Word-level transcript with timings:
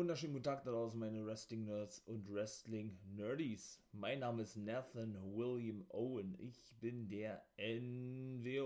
wunderschönen 0.00 0.32
guten 0.32 0.44
Tag 0.44 0.64
da 0.64 0.70
draußen, 0.70 0.98
meine 0.98 1.26
Wrestling-Nerds 1.26 1.98
und 2.06 2.32
Wrestling-Nerdies. 2.32 3.82
Mein 3.92 4.20
Name 4.20 4.44
ist 4.44 4.56
Nathan 4.56 5.14
William 5.36 5.84
Owen. 5.90 6.34
Ich 6.38 6.72
bin 6.80 7.06
der 7.06 7.44
NWO-Guy. 7.58 8.62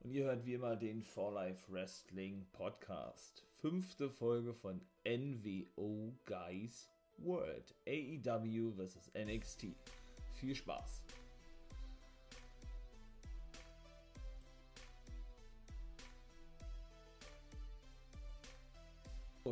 Und 0.00 0.10
ihr 0.10 0.24
hört 0.24 0.46
wie 0.46 0.54
immer 0.54 0.74
den 0.74 1.02
For 1.02 1.34
Life 1.34 1.70
Wrestling 1.70 2.46
Podcast. 2.52 3.44
Fünfte 3.58 4.08
Folge 4.08 4.54
von 4.54 4.80
NWO 5.06 6.14
Guys 6.24 6.88
World. 7.18 7.74
AEW 7.86 8.72
vs. 8.72 9.12
NXT. 9.14 9.66
Viel 10.32 10.54
Spaß. 10.54 11.02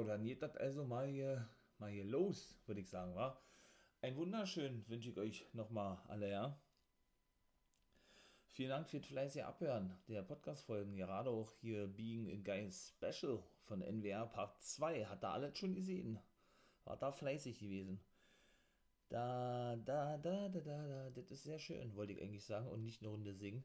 Dann 0.04 0.24
geht 0.24 0.42
das 0.42 0.56
also 0.56 0.84
mal 0.84 1.06
hier, 1.08 1.48
mal 1.78 1.90
hier 1.90 2.04
los, 2.04 2.60
würde 2.66 2.80
ich 2.80 2.88
sagen, 2.88 3.14
wa? 3.14 3.40
Ein 4.02 4.16
wunderschön 4.16 4.88
wünsche 4.88 5.10
ich 5.10 5.18
euch 5.18 5.54
nochmal 5.54 5.98
alle, 6.08 6.30
ja. 6.30 6.60
Vielen 8.46 8.70
Dank 8.70 8.88
für 8.88 8.98
das 8.98 9.06
fleißige 9.06 9.42
Abhören 9.42 9.96
der 10.08 10.22
Podcast-Folgen, 10.22 10.96
gerade 10.96 11.30
auch 11.30 11.52
hier 11.60 11.86
Being 11.86 12.30
a 12.30 12.36
Guy 12.42 12.70
Special 12.70 13.42
von 13.62 13.80
NWR 13.80 14.26
Part 14.26 14.62
2. 14.62 15.06
Hat 15.06 15.22
da 15.22 15.32
alles 15.32 15.56
schon 15.56 15.74
gesehen. 15.74 16.18
War 16.84 16.96
da 16.96 17.12
fleißig 17.12 17.60
gewesen. 17.60 18.00
Da, 19.08 19.76
da, 19.76 20.18
da, 20.18 20.48
da, 20.48 20.60
da, 20.60 20.86
da, 20.86 21.10
das 21.10 21.30
ist 21.30 21.44
sehr 21.44 21.58
schön, 21.58 21.94
wollte 21.94 22.12
ich 22.12 22.22
eigentlich 22.22 22.44
sagen 22.44 22.68
und 22.68 22.84
nicht 22.84 23.02
eine 23.02 23.10
Runde 23.10 23.34
singen. 23.34 23.64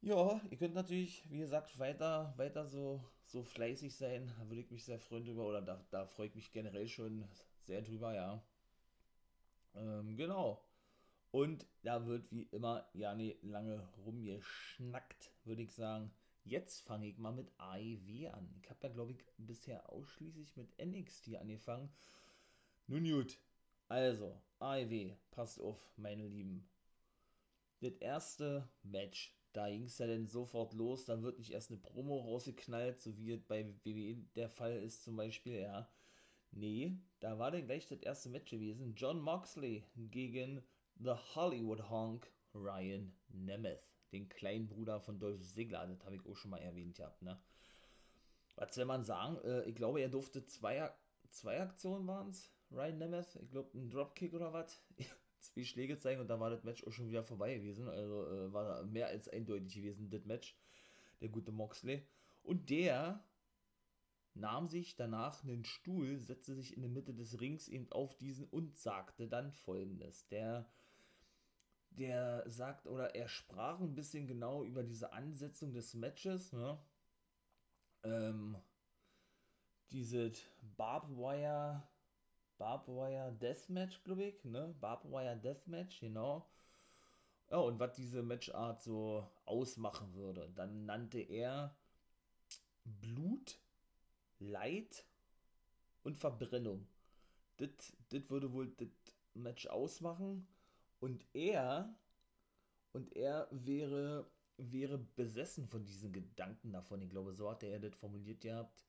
Ja, 0.00 0.40
ihr 0.50 0.56
könnt 0.58 0.74
natürlich, 0.74 1.30
wie 1.30 1.38
gesagt, 1.38 1.78
weiter, 1.78 2.34
weiter 2.36 2.66
so, 2.66 3.04
so 3.24 3.42
fleißig 3.42 3.94
sein. 3.94 4.32
Da 4.38 4.48
würde 4.48 4.60
ich 4.60 4.70
mich 4.70 4.84
sehr 4.84 4.98
freuen 4.98 5.24
drüber. 5.24 5.46
Oder 5.46 5.62
da, 5.62 5.84
da 5.90 6.06
freue 6.06 6.28
ich 6.28 6.34
mich 6.34 6.52
generell 6.52 6.88
schon 6.88 7.24
sehr 7.66 7.82
drüber, 7.82 8.14
ja. 8.14 8.42
Ähm, 9.74 10.16
genau. 10.16 10.62
Und 11.30 11.66
da 11.82 12.04
wird 12.06 12.30
wie 12.30 12.42
immer 12.52 12.86
ja 12.92 13.14
nicht 13.14 13.42
lange 13.42 13.88
rumgeschnackt, 14.04 15.32
würde 15.44 15.62
ich 15.62 15.72
sagen. 15.72 16.12
Jetzt 16.44 16.80
fange 16.80 17.06
ich 17.06 17.18
mal 17.18 17.32
mit 17.32 17.50
AEW 17.58 18.28
an. 18.28 18.54
Ich 18.60 18.68
habe 18.68 18.80
ja, 18.82 18.92
glaube 18.92 19.12
ich, 19.12 19.24
bisher 19.38 19.88
ausschließlich 19.90 20.56
mit 20.56 20.76
NXT 20.78 21.36
angefangen. 21.36 21.88
Nun 22.86 23.04
gut. 23.04 23.38
Also, 23.88 24.36
AEW, 24.58 25.14
passt 25.30 25.60
auf, 25.60 25.78
meine 25.96 26.26
Lieben. 26.26 26.68
Das 27.80 27.96
erste 27.96 28.68
Match 28.82 29.34
da 29.52 29.68
ging 29.68 29.84
es 29.84 29.98
ja 29.98 30.06
dann 30.06 30.26
sofort 30.26 30.72
los, 30.74 31.04
dann 31.04 31.22
wird 31.22 31.38
nicht 31.38 31.52
erst 31.52 31.70
eine 31.70 31.80
Promo 31.80 32.18
rausgeknallt, 32.20 33.00
so 33.00 33.16
wie 33.18 33.36
bei 33.36 33.66
WWE 33.84 34.16
der 34.34 34.48
Fall 34.48 34.82
ist 34.82 35.02
zum 35.02 35.16
Beispiel, 35.16 35.60
ja. 35.60 35.88
Nee, 36.50 36.98
da 37.20 37.38
war 37.38 37.50
dann 37.50 37.64
gleich 37.64 37.86
das 37.86 38.02
erste 38.02 38.28
Match 38.28 38.50
gewesen. 38.50 38.94
John 38.94 39.20
Moxley 39.20 39.84
gegen 39.96 40.62
The 40.98 41.14
Hollywood 41.34 41.88
Honk 41.88 42.30
Ryan 42.54 43.14
Nemeth, 43.28 43.88
den 44.12 44.28
kleinen 44.28 44.68
Bruder 44.68 45.00
von 45.00 45.18
Dolph 45.18 45.42
Ziggler, 45.42 45.86
das 45.86 46.04
habe 46.04 46.16
ich 46.16 46.26
auch 46.26 46.36
schon 46.36 46.50
mal 46.50 46.60
erwähnt 46.60 46.96
gehabt, 46.96 47.22
ne. 47.22 47.40
Was 48.56 48.76
will 48.76 48.84
man 48.84 49.04
sagen? 49.04 49.38
Äh, 49.44 49.64
ich 49.64 49.74
glaube, 49.74 50.00
er 50.00 50.10
durfte 50.10 50.44
zwei, 50.44 50.90
zwei 51.30 51.60
Aktionen 51.60 52.06
waren 52.06 52.30
es, 52.30 52.52
Ryan 52.70 52.98
Nemeth. 52.98 53.36
Ich 53.42 53.50
glaube, 53.50 53.76
ein 53.76 53.90
Dropkick 53.90 54.34
oder 54.34 54.52
was. 54.52 54.82
zwei 55.42 55.64
Schläge 55.64 55.98
zeigen 55.98 56.20
und 56.20 56.28
da 56.28 56.40
war 56.40 56.50
das 56.50 56.64
Match 56.64 56.86
auch 56.86 56.92
schon 56.92 57.08
wieder 57.08 57.24
vorbei 57.24 57.54
gewesen. 57.56 57.88
Also 57.88 58.26
äh, 58.28 58.52
war 58.52 58.84
mehr 58.84 59.08
als 59.08 59.28
eindeutig 59.28 59.74
gewesen, 59.74 60.10
das 60.10 60.24
Match. 60.24 60.56
Der 61.20 61.28
gute 61.28 61.52
Moxley. 61.52 62.06
Und 62.42 62.70
der 62.70 63.24
nahm 64.34 64.68
sich 64.68 64.96
danach 64.96 65.44
einen 65.44 65.64
Stuhl, 65.64 66.18
setzte 66.18 66.54
sich 66.54 66.74
in 66.74 66.82
der 66.82 66.90
Mitte 66.90 67.14
des 67.14 67.40
Rings 67.40 67.68
eben 67.68 67.90
auf 67.92 68.16
diesen 68.16 68.46
und 68.46 68.76
sagte 68.76 69.28
dann 69.28 69.52
folgendes. 69.52 70.26
Der, 70.28 70.68
der 71.90 72.48
sagt, 72.48 72.86
oder 72.86 73.14
er 73.14 73.28
sprach 73.28 73.80
ein 73.80 73.94
bisschen 73.94 74.26
genau 74.26 74.64
über 74.64 74.82
diese 74.82 75.12
Ansetzung 75.12 75.72
des 75.74 75.94
Matches, 75.94 76.52
ne? 76.52 76.82
Ähm, 78.04 78.56
dieses 79.92 80.42
Barbwire 80.76 81.86
Barbwire 82.62 83.32
Deathmatch, 83.40 84.04
glaube 84.04 84.22
ich, 84.22 84.44
ne? 84.44 84.72
Barbwire 84.80 85.36
Deathmatch, 85.36 85.98
genau. 85.98 86.46
Ja, 87.50 87.56
und 87.56 87.80
was 87.80 87.96
diese 87.96 88.22
Matchart 88.22 88.80
so 88.80 89.28
ausmachen 89.46 90.14
würde. 90.14 90.48
Dann 90.54 90.86
nannte 90.86 91.18
er 91.18 91.74
Blut, 92.84 93.58
Leid 94.38 95.04
und 96.04 96.16
Verbrennung. 96.16 96.86
Das 97.56 98.30
würde 98.30 98.52
wohl 98.52 98.68
das 98.76 98.90
Match 99.34 99.66
ausmachen. 99.66 100.46
Und 101.00 101.26
er, 101.32 101.92
und 102.92 103.12
er 103.16 103.48
wäre, 103.50 104.30
wäre 104.56 104.98
besessen 104.98 105.66
von 105.66 105.84
diesen 105.84 106.12
Gedanken 106.12 106.72
davon. 106.72 107.02
Ich 107.02 107.10
glaube, 107.10 107.34
so 107.34 107.50
hat 107.50 107.64
er 107.64 107.80
das 107.80 107.96
formuliert 107.96 108.40
gehabt. 108.40 108.86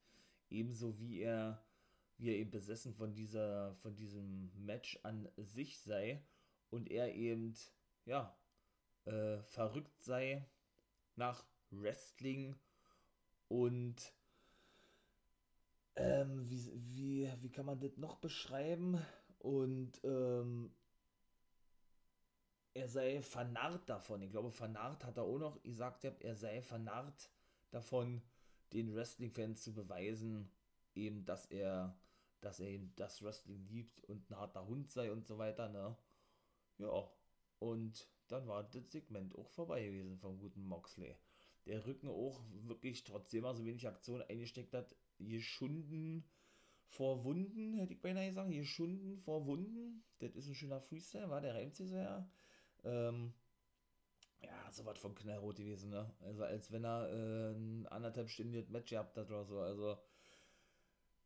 Ebenso 0.51 0.99
wie 0.99 1.21
er 1.21 1.59
wie 2.23 2.35
eben 2.35 2.51
besessen 2.51 2.93
von 2.93 3.13
dieser, 3.13 3.75
von 3.75 3.95
diesem 3.95 4.51
Match 4.65 4.97
an 5.03 5.27
sich 5.37 5.79
sei 5.79 6.23
und 6.69 6.89
er 6.89 7.13
eben, 7.13 7.53
ja, 8.05 8.35
äh, 9.05 9.41
verrückt 9.43 10.01
sei 10.01 10.45
nach 11.15 11.45
Wrestling 11.69 12.55
und 13.49 14.13
ähm, 15.95 16.49
wie, 16.49 16.71
wie, 16.73 17.31
wie 17.41 17.51
kann 17.51 17.65
man 17.65 17.79
das 17.79 17.97
noch 17.97 18.15
beschreiben? 18.15 18.99
Und 19.39 19.99
ähm, 20.03 20.73
er 22.73 22.87
sei 22.87 23.21
vernarrt 23.21 23.89
davon. 23.89 24.21
Ich 24.21 24.31
glaube, 24.31 24.51
vernarrt 24.51 25.03
hat 25.03 25.17
er 25.17 25.23
auch 25.23 25.37
noch 25.37 25.61
gesagt, 25.61 26.05
er 26.05 26.35
sei 26.35 26.61
vernarrt 26.61 27.29
davon, 27.69 28.21
den 28.71 28.95
Wrestling-Fans 28.95 29.61
zu 29.61 29.73
beweisen, 29.73 30.49
eben, 30.95 31.25
dass 31.25 31.45
er 31.47 31.95
dass 32.43 32.59
er 32.59 32.67
eben 32.67 32.93
das 32.95 33.21
Wrestling 33.23 33.65
liebt 33.67 33.99
und 34.01 34.29
ein 34.29 34.37
harter 34.37 34.67
Hund 34.67 34.91
sei 34.91 35.11
und 35.11 35.25
so 35.25 35.37
weiter, 35.37 35.69
ne? 35.69 35.95
Ja, 36.77 37.09
und 37.59 38.07
dann 38.27 38.47
war 38.47 38.63
das 38.63 38.91
Segment 38.91 39.35
auch 39.35 39.49
vorbei 39.49 39.85
gewesen 39.85 40.17
vom 40.17 40.39
guten 40.39 40.63
Moxley. 40.63 41.15
Der 41.65 41.85
Rücken 41.85 42.09
auch 42.09 42.41
wirklich, 42.51 43.03
trotzdem 43.03 43.45
er 43.45 43.55
so 43.55 43.65
wenig 43.65 43.87
Aktion 43.87 44.21
eingesteckt 44.21 44.73
hat, 44.73 44.95
geschunden 45.19 46.25
vor 46.87 47.23
Wunden, 47.23 47.73
hätte 47.75 47.93
ich 47.93 48.01
beinahe 48.01 48.27
gesagt, 48.27 48.51
geschunden 48.51 49.17
vor 49.17 49.45
Wunden. 49.45 50.03
Das 50.19 50.35
ist 50.35 50.47
ein 50.47 50.55
schöner 50.55 50.81
Freestyle, 50.81 51.29
war 51.29 51.41
der 51.41 51.55
reimt 51.55 51.75
sich 51.75 51.89
so 51.89 51.95
ja. 51.95 52.29
Ähm, 52.83 53.33
ja, 54.41 54.71
so 54.71 54.85
was 54.85 54.99
von 54.99 55.15
Knallrot 55.15 55.55
gewesen, 55.57 55.89
ne? 55.89 56.13
Also 56.21 56.43
als 56.43 56.71
wenn 56.71 56.83
er 56.83 57.09
äh, 57.09 57.53
ein 57.53 57.87
anderthalb 57.87 58.29
Stunden 58.29 58.71
Match 58.71 58.89
gehabt 58.89 59.17
hat 59.17 59.29
oder 59.29 59.45
so. 59.45 59.59
Also 59.59 59.97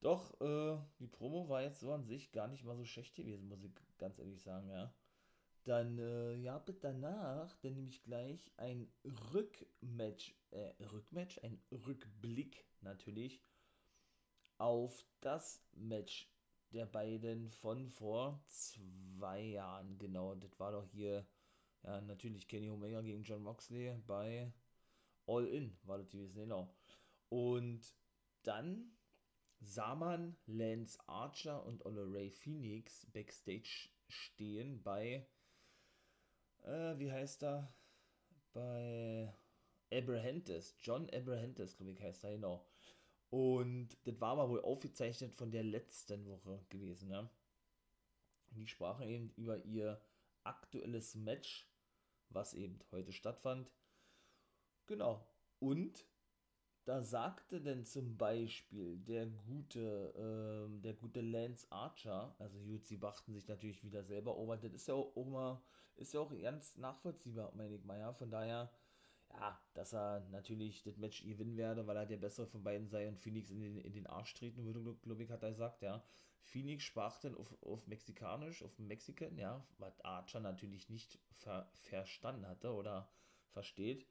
doch, 0.02 0.40
äh, 0.42 0.78
die 1.00 1.08
Promo 1.08 1.50
war 1.50 1.64
jetzt 1.64 1.80
so 1.80 1.92
an 1.92 2.06
sich 2.06 2.32
gar 2.32 2.48
nicht 2.48 2.64
mal 2.64 2.78
so 2.78 2.86
schlecht 2.86 3.16
gewesen, 3.16 3.48
muss 3.48 3.64
ich 3.64 3.72
ganz 3.98 4.20
ehrlich 4.20 4.42
sagen, 4.42 4.70
ja. 4.70 4.94
Dann, 5.64 5.98
äh, 5.98 6.36
ja, 6.36 6.60
bitte 6.60 6.80
danach, 6.80 7.58
dann 7.58 7.74
nehme 7.74 7.90
ich 7.90 8.02
gleich 8.04 8.52
ein 8.58 8.90
Rückmatch, 9.34 10.34
äh, 10.52 10.72
Rückmatch, 10.94 11.40
ein 11.44 11.62
Rückblick 11.72 12.66
natürlich 12.82 13.42
auf 14.58 15.06
das 15.20 15.62
Match 15.74 16.32
der 16.72 16.86
beiden 16.86 17.50
von 17.50 17.90
vor 17.90 18.42
zwei 18.48 19.42
Jahren. 19.42 19.98
Genau, 19.98 20.36
das 20.36 20.60
war 20.60 20.72
doch 20.72 20.86
hier, 20.86 21.26
ja, 21.84 22.02
natürlich 22.02 22.48
Kenny 22.48 22.70
Omega 22.70 23.02
gegen 23.02 23.24
John 23.24 23.44
Moxley 23.44 23.94
bei 24.06 24.52
All 25.26 25.46
In, 25.48 25.78
war 25.84 25.98
das 25.98 26.10
gewesen, 26.10 26.40
genau. 26.40 26.74
Und 27.30 27.94
dann 28.44 28.97
sah 29.60 29.96
man 29.96 30.36
Lance 30.46 31.00
Archer 31.08 31.66
und 31.66 31.84
Ray 31.86 32.32
Phoenix 32.32 33.06
backstage 33.08 33.90
stehen 34.08 34.82
bei, 34.84 35.28
äh, 36.64 36.98
wie 36.98 37.12
heißt 37.12 37.44
er? 37.44 37.74
Bei 38.54 39.34
Abrahantes, 39.92 40.76
John 40.82 41.10
Abrahantes, 41.12 41.78
glaube 41.78 41.92
ich, 41.92 42.02
heißt 42.02 42.24
er, 42.24 42.32
genau. 42.32 42.66
Und 43.30 43.98
das 44.06 44.20
war 44.22 44.32
aber 44.32 44.50
wohl 44.50 44.62
aufgezeichnet 44.62 45.36
von 45.36 45.52
der 45.52 45.64
letzten 45.64 46.26
Woche 46.26 46.66
gewesen, 46.70 47.10
ne? 47.10 47.30
Die 48.52 48.68
sprachen 48.68 49.08
eben 49.08 49.32
über 49.36 49.64
ihr 49.66 50.02
aktuelles 50.44 51.16
Match, 51.16 51.70
was 52.30 52.54
eben 52.54 52.80
heute 52.92 53.12
stattfand. 53.12 53.70
Genau. 54.86 55.28
Und 55.60 56.06
da 56.88 57.04
sagte 57.04 57.60
denn 57.60 57.84
zum 57.84 58.16
Beispiel 58.18 58.98
der 59.00 59.26
gute, 59.26 60.14
ähm, 60.18 60.82
der 60.82 60.94
gute 60.94 61.20
Lance 61.20 61.68
Archer, 61.70 62.34
also 62.40 62.60
gut, 62.62 62.86
sie 62.86 62.96
bachten 62.96 63.34
sich 63.34 63.46
natürlich 63.46 63.84
wieder 63.84 64.06
selber 64.06 64.38
over, 64.38 64.56
das 64.56 64.72
ist 64.72 64.88
ja 64.88 64.94
auch 64.94 65.14
immer, 65.18 65.62
ist 65.98 66.14
ja 66.14 66.22
auch 66.22 66.32
ganz 66.42 66.78
nachvollziehbar, 66.78 67.52
meine 67.56 67.76
ich 67.76 67.84
mal, 67.84 68.00
ja, 68.00 68.14
von 68.14 68.32
daher, 68.32 68.72
ja, 69.34 69.60
dass 69.74 69.94
er 69.94 70.22
natürlich 70.32 70.82
das 70.84 70.96
Match 70.96 71.24
gewinnen 71.24 71.58
werde, 71.58 71.86
weil 71.88 71.98
er 71.98 72.06
der 72.06 72.16
bessere 72.16 72.48
von 72.48 72.64
beiden 72.64 72.88
sei 72.88 73.10
und 73.10 73.20
Phoenix 73.20 73.50
in 73.50 73.60
den, 73.60 73.78
in 73.80 73.92
den 73.92 74.08
Arsch 74.08 74.34
treten 74.34 74.64
würde, 74.64 74.96
glaube 75.02 75.24
ich, 75.24 75.30
hat 75.30 75.44
er 75.44 75.52
gesagt, 75.52 75.82
ja. 75.82 76.02
Phoenix 76.40 76.86
sprach 76.86 77.20
dann 77.20 77.36
auf, 77.36 77.54
auf 77.64 77.86
Mexikanisch, 77.88 78.64
auf 78.64 78.80
Mexican, 78.80 79.38
ja, 79.38 79.68
was 79.78 80.00
Archer 80.06 80.40
natürlich 80.40 80.88
nicht 80.88 81.20
ver 81.34 81.70
verstanden 81.74 82.48
hatte 82.48 82.74
oder 82.74 83.10
versteht. 83.50 84.08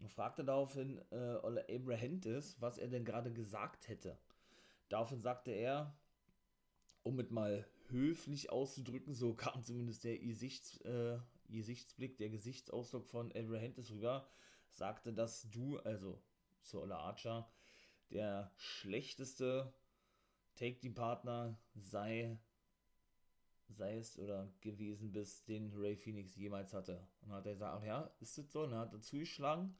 Und 0.00 0.10
fragte 0.10 0.44
daraufhin 0.44 1.00
äh, 1.10 1.74
Abrahantis, 1.74 2.56
was 2.60 2.78
er 2.78 2.88
denn 2.88 3.04
gerade 3.04 3.32
gesagt 3.32 3.88
hätte. 3.88 4.18
Daraufhin 4.88 5.20
sagte 5.20 5.50
er, 5.50 5.96
um 7.02 7.18
es 7.20 7.30
mal 7.30 7.66
höflich 7.88 8.50
auszudrücken, 8.50 9.14
so 9.14 9.34
kam 9.34 9.62
zumindest 9.62 10.04
der 10.04 10.18
Gesichts, 10.18 10.80
äh, 10.82 11.18
Gesichtsblick, 11.48 12.18
der 12.18 12.30
Gesichtsausdruck 12.30 13.06
von 13.06 13.30
Abrahantis 13.32 13.90
rüber, 13.90 14.26
sagte, 14.68 15.12
dass 15.12 15.48
du, 15.50 15.78
also 15.78 16.20
zu 16.62 16.80
Ola 16.80 16.98
Archer, 16.98 17.48
der 18.10 18.50
schlechteste 18.56 19.72
Take-Team-Partner 20.56 21.58
sei, 21.74 22.38
sei 23.68 23.96
es 23.96 24.18
oder 24.18 24.48
gewesen 24.60 25.12
bist, 25.12 25.48
den 25.48 25.72
Ray 25.74 25.96
Phoenix 25.96 26.36
jemals 26.36 26.72
hatte. 26.72 27.06
Und 27.22 27.28
dann 27.28 27.38
hat 27.38 27.46
er 27.46 27.52
gesagt, 27.52 27.78
ach 27.80 27.84
ja, 27.84 28.10
ist 28.20 28.38
das 28.38 28.50
so? 28.50 28.62
Und 28.62 28.70
dann 28.70 28.80
hat 28.80 28.92
er 28.92 29.00
zugeschlagen. 29.00 29.76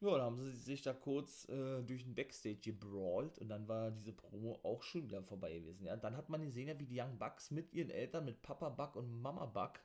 Ja, 0.00 0.10
dann 0.12 0.22
haben 0.22 0.40
sie 0.40 0.52
sich 0.52 0.82
da 0.82 0.92
kurz 0.92 1.48
äh, 1.48 1.82
durch 1.82 2.02
den 2.02 2.14
Backstage 2.14 2.56
gebrawlt 2.56 3.38
und 3.38 3.48
dann 3.48 3.68
war 3.68 3.92
diese 3.92 4.12
Promo 4.12 4.58
auch 4.64 4.82
schon 4.82 5.04
wieder 5.04 5.22
vorbei 5.22 5.58
gewesen. 5.58 5.86
Ja, 5.86 5.96
dann 5.96 6.16
hat 6.16 6.28
man 6.28 6.42
gesehen, 6.42 6.68
ja, 6.68 6.78
wie 6.78 6.86
die 6.86 7.00
Young 7.00 7.18
Bucks 7.18 7.52
mit 7.52 7.72
ihren 7.72 7.90
Eltern, 7.90 8.24
mit 8.24 8.42
Papa 8.42 8.68
Buck 8.68 8.96
und 8.96 9.20
Mama 9.22 9.46
Buck 9.46 9.78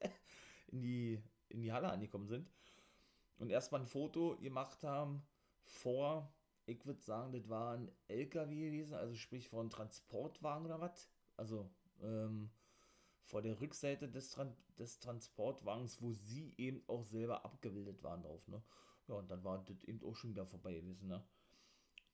in 0.68 0.82
die, 0.82 1.22
in 1.50 1.62
die 1.62 1.72
Halle 1.72 1.88
angekommen 1.90 2.26
sind 2.26 2.50
und 3.38 3.50
erstmal 3.50 3.80
ein 3.82 3.86
Foto 3.86 4.36
gemacht 4.38 4.82
haben 4.82 5.22
vor 5.62 6.32
ich 6.70 6.86
würde 6.86 7.00
sagen, 7.00 7.32
das 7.32 7.48
war 7.48 7.74
ein 7.74 7.90
LKW 8.08 8.54
gewesen, 8.54 8.94
also 8.94 9.14
sprich 9.14 9.52
einem 9.52 9.70
Transportwagen 9.70 10.66
oder 10.66 10.80
was. 10.80 11.10
Also 11.36 11.68
ähm, 12.02 12.50
vor 13.30 13.42
der 13.42 13.60
Rückseite 13.60 14.08
des, 14.08 14.30
Tran 14.30 14.54
des 14.78 14.98
Transportwagens, 14.98 16.02
wo 16.02 16.12
sie 16.12 16.52
eben 16.58 16.82
auch 16.88 17.04
selber 17.04 17.44
abgebildet 17.44 18.02
waren 18.02 18.22
drauf. 18.22 18.46
Ne? 18.48 18.62
Ja, 19.06 19.14
und 19.14 19.30
dann 19.30 19.44
war 19.44 19.64
das 19.64 19.84
eben 19.84 20.02
auch 20.02 20.16
schon 20.16 20.30
wieder 20.30 20.46
vorbei 20.46 20.74
gewesen. 20.74 21.08
Ne? 21.08 21.24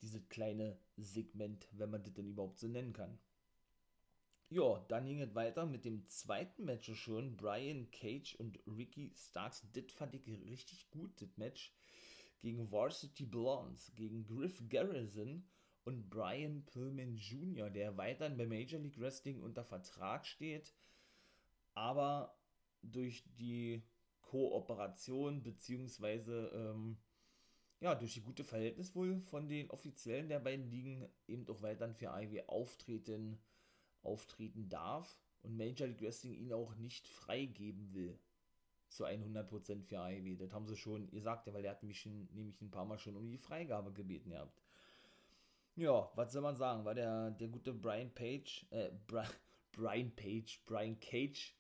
Dieses 0.03 0.29
kleine 0.29 0.79
Segment, 0.97 1.67
wenn 1.73 1.91
man 1.91 2.03
das 2.03 2.13
denn 2.13 2.29
überhaupt 2.29 2.59
so 2.59 2.69
nennen 2.69 2.93
kann. 2.93 3.19
Ja, 4.49 4.85
dann 4.89 5.07
ging 5.07 5.21
es 5.21 5.35
weiter 5.35 5.67
mit 5.67 5.85
dem 5.85 6.07
zweiten 6.07 6.65
Match 6.65 6.95
schon. 6.95 7.37
Brian 7.37 7.91
Cage 7.91 8.37
und 8.37 8.61
Ricky 8.67 9.13
Starks. 9.17 9.67
Das 9.73 9.91
fand 9.93 10.15
ich 10.15 10.27
richtig 10.29 10.91
gut, 10.91 11.21
das 11.21 11.37
Match 11.37 11.75
gegen 12.43 12.71
Varsity 12.71 13.25
Blondes, 13.25 13.93
gegen 13.97 14.25
Griff 14.25 14.63
Garrison 14.69 15.45
und 15.85 16.09
Brian 16.11 16.65
Pillman 16.67 17.17
Jr., 17.17 17.71
der 17.71 17.97
weiterhin 17.97 18.37
bei 18.37 18.47
Major 18.47 18.81
League 18.81 19.01
Wrestling 19.01 19.41
unter 19.41 19.65
Vertrag 19.65 20.27
steht, 20.27 20.75
aber 21.77 22.37
durch 22.83 23.25
die 23.39 23.83
Kooperation 24.23 25.43
beziehungsweise 25.43 26.51
ähm, 26.55 26.97
ja, 27.81 27.95
durch 27.95 28.15
die 28.15 28.23
gute 28.23 28.43
Verhältnis 28.43 28.95
wohl 28.95 29.21
von 29.21 29.49
den 29.49 29.71
Offiziellen 29.71 30.29
der 30.29 30.41
beiden 30.41 30.69
Ligen 30.71 31.09
eben 31.29 31.47
auch 31.49 31.63
weiterhin 31.63 31.95
für 31.95 32.07
IW 32.07 32.43
auftreten, 32.47 33.39
auftreten 34.03 34.69
darf 34.69 35.17
und 35.43 35.57
Major 35.57 35.87
League 35.87 36.03
Wrestling 36.03 36.35
ihn 36.35 36.53
auch 36.53 36.75
nicht 36.75 37.07
freigeben 37.07 37.93
will 37.93 38.19
zu 38.89 39.05
100% 39.05 39.83
für 39.83 39.99
AEW. 39.99 40.37
Das 40.37 40.53
haben 40.53 40.67
sie 40.67 40.77
schon 40.77 41.11
gesagt, 41.11 41.53
weil 41.53 41.65
er 41.65 41.73
hat 41.73 41.83
mich 41.83 42.01
schon, 42.01 42.29
nämlich 42.33 42.61
ein 42.61 42.71
paar 42.71 42.85
Mal 42.85 42.99
schon 42.99 43.17
um 43.17 43.29
die 43.29 43.39
Freigabe 43.39 43.93
gebeten 43.93 44.31
gehabt. 44.31 44.63
Ja, 45.75 46.11
was 46.15 46.33
soll 46.33 46.43
man 46.43 46.57
sagen? 46.57 46.85
War 46.85 46.95
der, 46.95 47.33
der 47.33 47.49
gute 47.49 47.75
Brian 47.75 48.13
Page, 48.15 48.67
äh, 48.71 48.91
Bra 49.07 49.25
Brian 49.73 50.11
Page, 50.17 50.63
Brian 50.65 50.99
Cage, 51.01 51.55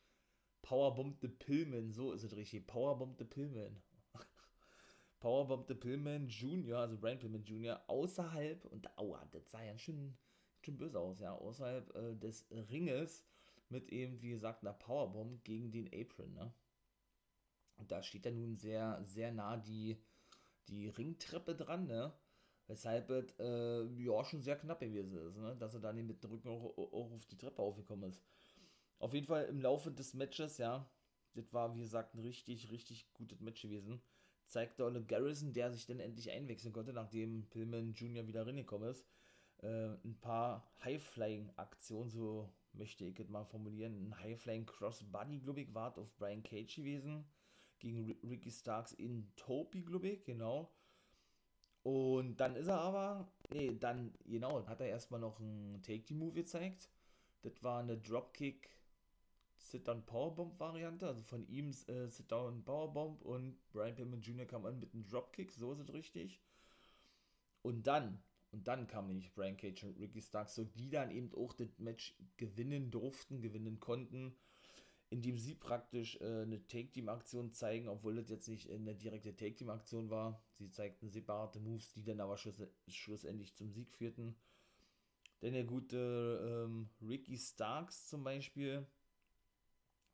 Powerbomb 0.66 1.16
the 1.20 1.28
Pillman, 1.28 1.92
so 1.92 2.10
ist 2.10 2.24
es 2.24 2.34
richtig, 2.34 2.66
Powerbomb 2.66 3.16
the 3.18 3.24
Pillman. 3.24 3.80
Powerbomb 5.20 5.64
the 5.68 5.74
Pillman 5.74 6.26
Jr., 6.28 6.78
also 6.78 6.98
Brian 6.98 7.20
Pillman 7.20 7.44
Jr., 7.44 7.80
außerhalb, 7.86 8.64
und 8.64 8.98
aua, 8.98 9.24
das 9.30 9.48
sah 9.48 9.62
ja 9.62 9.78
schon, 9.78 10.16
schon 10.62 10.76
böse 10.76 10.98
aus, 10.98 11.20
ja, 11.20 11.32
außerhalb 11.32 11.94
äh, 11.94 12.16
des 12.16 12.48
Ringes 12.50 13.24
mit 13.68 13.90
eben, 13.90 14.20
wie 14.20 14.30
gesagt, 14.30 14.62
einer 14.62 14.72
Powerbomb 14.72 15.44
gegen 15.44 15.70
den 15.70 15.86
Apron, 15.94 16.34
ne? 16.34 16.52
Und 17.76 17.92
da 17.92 18.02
steht 18.02 18.26
dann 18.26 18.34
nun 18.34 18.56
sehr, 18.56 19.00
sehr 19.04 19.30
nah 19.30 19.56
die, 19.56 20.02
die 20.66 20.88
Ringtreppe 20.88 21.54
dran, 21.54 21.86
ne? 21.86 22.12
Weshalb 22.66 23.08
es 23.10 23.32
äh, 23.38 23.84
ja 24.02 24.24
schon 24.24 24.42
sehr 24.42 24.56
knapp 24.56 24.80
gewesen 24.80 25.16
ist, 25.16 25.36
ne? 25.36 25.54
Dass 25.60 25.74
er 25.74 25.80
dann 25.80 26.04
mit 26.04 26.24
dem 26.24 26.30
Rücken 26.30 26.48
auch, 26.48 26.76
auch 26.76 27.12
auf 27.12 27.26
die 27.26 27.38
Treppe 27.38 27.62
aufgekommen 27.62 28.10
ist. 28.10 28.20
Auf 28.98 29.12
jeden 29.12 29.26
Fall 29.26 29.44
im 29.44 29.60
Laufe 29.60 29.90
des 29.90 30.14
Matches, 30.14 30.58
ja, 30.58 30.88
das 31.34 31.52
war 31.52 31.75
wie 31.75 31.81
gesagt 31.81 32.14
ein 32.14 32.20
richtig, 32.20 32.70
richtig 32.70 33.12
gutes 33.12 33.40
Match 33.40 33.62
gewesen. 33.62 34.00
Zeigte 34.46 34.84
Ole 34.84 35.04
Garrison, 35.04 35.52
der 35.52 35.70
sich 35.70 35.87
dann 35.87 36.00
endlich 36.00 36.31
einwechseln 36.31 36.72
konnte, 36.72 36.93
nachdem 36.93 37.46
Pillman 37.50 37.93
Jr. 37.93 38.26
wieder 38.26 38.46
reingekommen 38.46 38.88
ist, 38.88 39.06
äh, 39.58 39.94
ein 40.04 40.19
paar 40.20 40.70
High-Flying-Aktionen, 40.84 42.10
so 42.10 42.48
möchte 42.72 43.04
ich 43.04 43.19
es 43.19 43.28
mal 43.28 43.44
formulieren. 43.44 44.08
Ein 44.08 44.19
High-Flying 44.20 44.66
Crossbody, 44.66 45.40
glaube 45.40 45.62
ich, 45.62 45.75
war 45.75 45.96
auf 45.98 46.16
Brian 46.16 46.43
Cage 46.43 46.76
gewesen 46.76 47.25
gegen 47.78 48.16
Ricky 48.22 48.50
Starks 48.50 48.93
in 48.93 49.31
Topi, 49.37 49.82
glaube 49.82 50.08
ich, 50.08 50.25
genau. 50.25 50.70
Und 51.82 52.37
dann 52.37 52.56
ist 52.56 52.69
er 52.69 52.81
aber, 52.81 53.32
nee, 53.52 53.76
dann, 53.78 54.12
genau, 54.25 54.66
hat 54.66 54.81
er 54.81 54.88
erstmal 54.88 55.20
noch 55.20 55.38
einen 55.40 55.82
Take-the-Move 55.82 56.32
gezeigt. 56.32 56.90
Das 57.43 57.62
war 57.62 57.81
eine 57.81 57.96
Dropkick 57.96 58.70
Sit-Down 59.70 60.04
Powerbomb 60.04 60.58
Variante, 60.58 61.06
also 61.06 61.22
von 61.22 61.46
ihm 61.48 61.70
äh, 61.88 62.08
Sit-Down 62.08 62.64
Powerbomb 62.64 63.22
und 63.22 63.56
Brian 63.72 63.94
Pillman 63.94 64.20
Jr. 64.20 64.46
kam 64.46 64.64
an 64.64 64.78
mit 64.78 64.94
einem 64.94 65.06
Dropkick, 65.06 65.52
so 65.52 65.72
ist 65.72 65.80
es 65.80 65.92
richtig. 65.92 66.40
Und 67.62 67.86
dann, 67.86 68.22
und 68.52 68.68
dann 68.68 68.86
kam 68.86 69.06
nämlich 69.08 69.32
Brian 69.32 69.56
Cage 69.56 69.84
und 69.84 69.98
Ricky 69.98 70.22
Starks, 70.22 70.54
so 70.54 70.64
die 70.64 70.90
dann 70.90 71.10
eben 71.10 71.32
auch 71.34 71.52
das 71.52 71.78
Match 71.78 72.16
gewinnen 72.36 72.90
durften, 72.90 73.40
gewinnen 73.40 73.80
konnten 73.80 74.36
indem 75.10 75.38
sie 75.38 75.54
praktisch 75.54 76.20
äh, 76.20 76.42
eine 76.42 76.66
Take-Team-Aktion 76.66 77.52
zeigen, 77.52 77.88
obwohl 77.88 78.16
das 78.16 78.28
jetzt 78.28 78.48
nicht 78.48 78.70
eine 78.70 78.94
direkte 78.94 79.36
Take-Team-Aktion 79.36 80.10
war. 80.10 80.42
Sie 80.58 80.70
zeigten 80.70 81.10
separate 81.10 81.60
Moves, 81.60 81.92
die 81.92 82.02
dann 82.02 82.20
aber 82.20 82.36
schluss 82.36 82.56
schlussendlich 82.88 83.54
zum 83.54 83.70
Sieg 83.70 83.92
führten. 83.92 84.36
Denn 85.42 85.52
der 85.52 85.64
gute 85.64 86.66
ähm, 86.66 86.88
Ricky 87.06 87.36
Starks 87.36 88.08
zum 88.08 88.24
Beispiel 88.24 88.86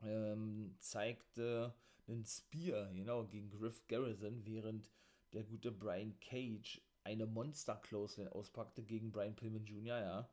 ähm, 0.03 0.75
zeigte 0.79 1.75
einen 2.07 2.25
Spear, 2.25 2.93
genau, 2.93 3.25
gegen 3.25 3.51
Griff 3.51 3.87
Garrison, 3.87 4.45
während 4.45 4.91
der 5.33 5.45
gute 5.45 5.71
Brian 5.71 6.19
Cage 6.21 6.81
eine 7.05 7.27
Monster 7.27 7.77
Close 7.77 8.31
auspackte 8.33 8.83
gegen 8.83 9.13
Brian 9.13 9.35
Pillman 9.35 9.65
Jr., 9.65 10.01
ja. 10.01 10.29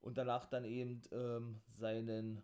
Und 0.00 0.16
danach 0.16 0.46
dann 0.46 0.64
eben 0.64 1.02
ähm, 1.12 1.60
seinen 1.68 2.42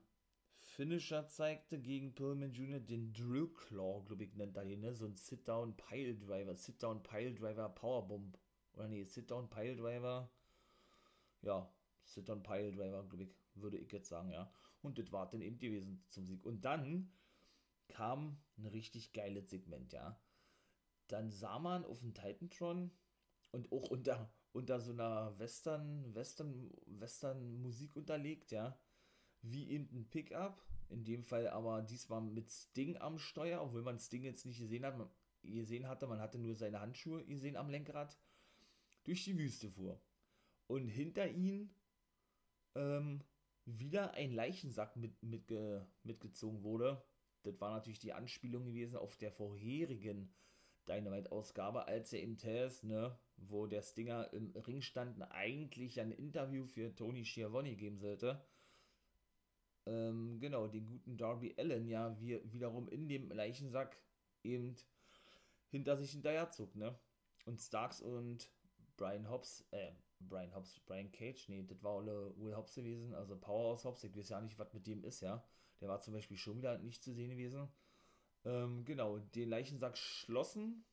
Finisher 0.60 1.26
zeigte 1.26 1.78
gegen 1.78 2.14
Pillman 2.14 2.52
Jr. 2.52 2.80
den 2.80 3.12
Drill 3.12 3.48
Claw, 3.48 4.02
glaube 4.04 4.24
ich, 4.24 4.34
nennt 4.34 4.56
er 4.56 4.64
ihn, 4.64 4.80
ne? 4.80 4.94
So 4.94 5.06
ein 5.06 5.16
Sit-Down 5.16 5.76
Pile 5.76 6.14
Driver, 6.16 6.54
Sit-Down 6.54 7.02
Pile 7.02 7.32
Driver 7.32 7.68
Powerbomb. 7.68 8.36
Oder 8.74 8.88
nee, 8.88 9.04
Sit-Down 9.04 9.48
Pile 9.48 9.76
Driver. 9.76 10.30
Ja, 11.42 11.70
Sit-Down 12.04 12.42
Pile 12.42 12.72
Driver, 12.72 13.04
glaube 13.04 13.24
ich, 13.24 13.34
würde 13.60 13.78
ich 13.78 13.92
jetzt 13.92 14.08
sagen, 14.08 14.30
ja. 14.30 14.52
Und 14.82 14.98
das 14.98 15.12
war 15.12 15.28
dann 15.28 15.40
eben 15.40 15.58
gewesen 15.58 16.04
zum 16.08 16.26
Sieg. 16.26 16.44
Und 16.44 16.64
dann 16.64 17.12
kam 17.88 18.42
ein 18.58 18.66
richtig 18.66 19.12
geiles 19.12 19.50
Segment, 19.50 19.92
ja. 19.92 20.20
Dann 21.08 21.30
sah 21.30 21.58
man 21.58 21.84
auf 21.84 22.00
dem 22.00 22.14
Titantron 22.14 22.90
und 23.52 23.70
auch 23.72 23.90
unter, 23.90 24.32
unter 24.52 24.80
so 24.80 24.92
einer 24.92 25.38
Western, 25.38 26.14
Western, 26.14 26.70
Western 26.86 27.62
Musik 27.62 27.94
unterlegt, 27.94 28.50
ja 28.50 28.78
wie 29.50 29.70
eben 29.70 29.88
ein 29.92 30.08
Pickup. 30.08 30.62
In 30.88 31.04
dem 31.04 31.24
Fall 31.24 31.48
aber 31.48 31.82
diesmal 31.82 32.20
mit 32.20 32.50
Sting 32.50 32.96
am 32.98 33.18
Steuer, 33.18 33.60
obwohl 33.60 33.82
man 33.82 33.98
Sting 33.98 34.22
jetzt 34.22 34.46
nicht 34.46 34.58
gesehen 34.58 34.84
hat. 34.84 34.94
Gesehen 35.42 35.88
hatte, 35.88 36.06
man 36.06 36.20
hatte 36.20 36.38
nur 36.38 36.54
seine 36.54 36.80
Handschuhe 36.80 37.24
gesehen 37.24 37.56
am 37.56 37.70
Lenkrad. 37.70 38.16
Durch 39.04 39.24
die 39.24 39.36
Wüste 39.36 39.70
fuhr. 39.70 40.00
Und 40.66 40.88
hinter 40.88 41.28
ihm 41.28 41.70
ähm, 42.74 43.22
wieder 43.66 44.14
ein 44.14 44.32
Leichensack 44.32 44.96
mit, 44.96 45.22
mitge, 45.22 45.86
mitgezogen 46.02 46.62
wurde. 46.62 47.02
Das 47.42 47.60
war 47.60 47.72
natürlich 47.72 48.00
die 48.00 48.12
Anspielung 48.12 48.64
gewesen 48.64 48.96
auf 48.96 49.16
der 49.16 49.30
vorherigen 49.30 50.32
Dynamite-Ausgabe, 50.88 51.86
als 51.86 52.12
er 52.12 52.22
im 52.22 52.38
Test, 52.38 52.84
ne, 52.84 53.18
wo 53.36 53.66
der 53.66 53.82
Stinger 53.82 54.32
im 54.32 54.52
Ring 54.56 54.82
stand, 54.82 55.20
eigentlich 55.32 56.00
ein 56.00 56.12
Interview 56.12 56.64
für 56.64 56.94
Tony 56.94 57.24
Schiavone 57.24 57.76
geben 57.76 57.98
sollte 57.98 58.42
ähm, 59.86 60.38
genau, 60.40 60.66
den 60.66 60.86
guten 60.86 61.16
Darby 61.16 61.54
Allen 61.56 61.86
ja 61.86 62.18
wir 62.20 62.40
wiederum 62.52 62.88
in 62.88 63.08
dem 63.08 63.30
Leichensack 63.30 63.96
eben 64.42 64.76
hinter 65.70 65.96
sich 65.96 66.10
hinterherzog, 66.10 66.74
ne? 66.74 66.98
Und 67.44 67.60
Starks 67.60 68.02
und 68.02 68.50
Brian 68.96 69.30
Hobbs, 69.30 69.64
äh, 69.70 69.92
Brian 70.20 70.54
Hobbs, 70.54 70.80
Brian 70.86 71.10
Cage, 71.12 71.48
nee, 71.48 71.62
das 71.62 71.82
war 71.82 72.04
Will 72.04 72.56
Hobbs 72.56 72.74
gewesen, 72.74 73.14
also 73.14 73.36
Powerhouse 73.36 73.84
Hobbs, 73.84 74.04
ich 74.04 74.16
weiß 74.16 74.30
ja 74.30 74.40
nicht, 74.40 74.58
was 74.58 74.72
mit 74.72 74.86
dem 74.86 75.04
ist, 75.04 75.20
ja. 75.20 75.44
Der 75.80 75.88
war 75.88 76.00
zum 76.00 76.14
Beispiel 76.14 76.36
schon 76.36 76.56
wieder 76.56 76.78
nicht 76.78 77.02
zu 77.02 77.12
sehen 77.12 77.30
gewesen. 77.30 77.68
Ähm, 78.44 78.84
genau, 78.84 79.18
den 79.18 79.48
Leichensack 79.48 79.98
schlossen 79.98 80.84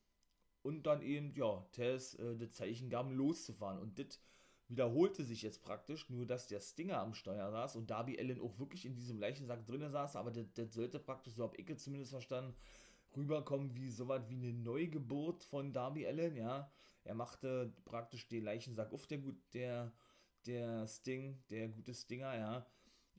und 0.62 0.84
dann 0.88 1.02
eben, 1.02 1.34
ja, 1.36 1.66
Tess 1.72 2.16
äh, 2.16 2.36
das 2.36 2.54
Zeichen 2.54 2.90
gaben, 2.90 3.12
loszufahren. 3.12 3.80
Und 3.80 4.00
das 4.00 4.20
wiederholte 4.68 5.24
sich 5.24 5.42
jetzt 5.42 5.62
praktisch, 5.62 6.10
nur 6.10 6.26
dass 6.26 6.48
der 6.48 6.60
Stinger 6.60 7.00
am 7.00 7.14
Steuer 7.14 7.52
saß 7.52 7.76
und 7.76 7.90
Darby 7.90 8.20
Allen 8.20 8.42
auch 8.42 8.58
wirklich 8.60 8.86
in 8.86 8.96
diesem 8.96 9.20
Leichensack 9.20 9.66
drinnen 9.66 9.92
saß, 9.92 10.16
aber 10.16 10.32
das, 10.32 10.74
sollte 10.74 11.00
praktisch, 11.00 11.34
so 11.34 11.44
habe 11.44 11.56
ich 11.58 11.78
zumindest 11.78 12.12
verstanden, 12.12 12.56
rüberkommen 13.16 13.76
wie 13.76 13.92
so 13.92 14.08
was 14.08 14.28
wie 14.30 14.36
eine 14.36 14.54
Neugeburt 14.54 15.44
von 15.44 15.74
Darby 15.74 16.08
Allen, 16.08 16.36
ja. 16.36 16.72
Er 17.04 17.16
machte 17.16 17.74
praktisch 17.86 18.28
den 18.28 18.44
Leichensack 18.44 18.94
auf, 18.94 19.08
der, 19.08 19.20
der, 19.54 19.92
der 20.46 20.88
Sting, 20.88 21.44
der 21.50 21.68
gute 21.68 21.94
Stinger, 21.94 22.36
ja. 22.36 22.66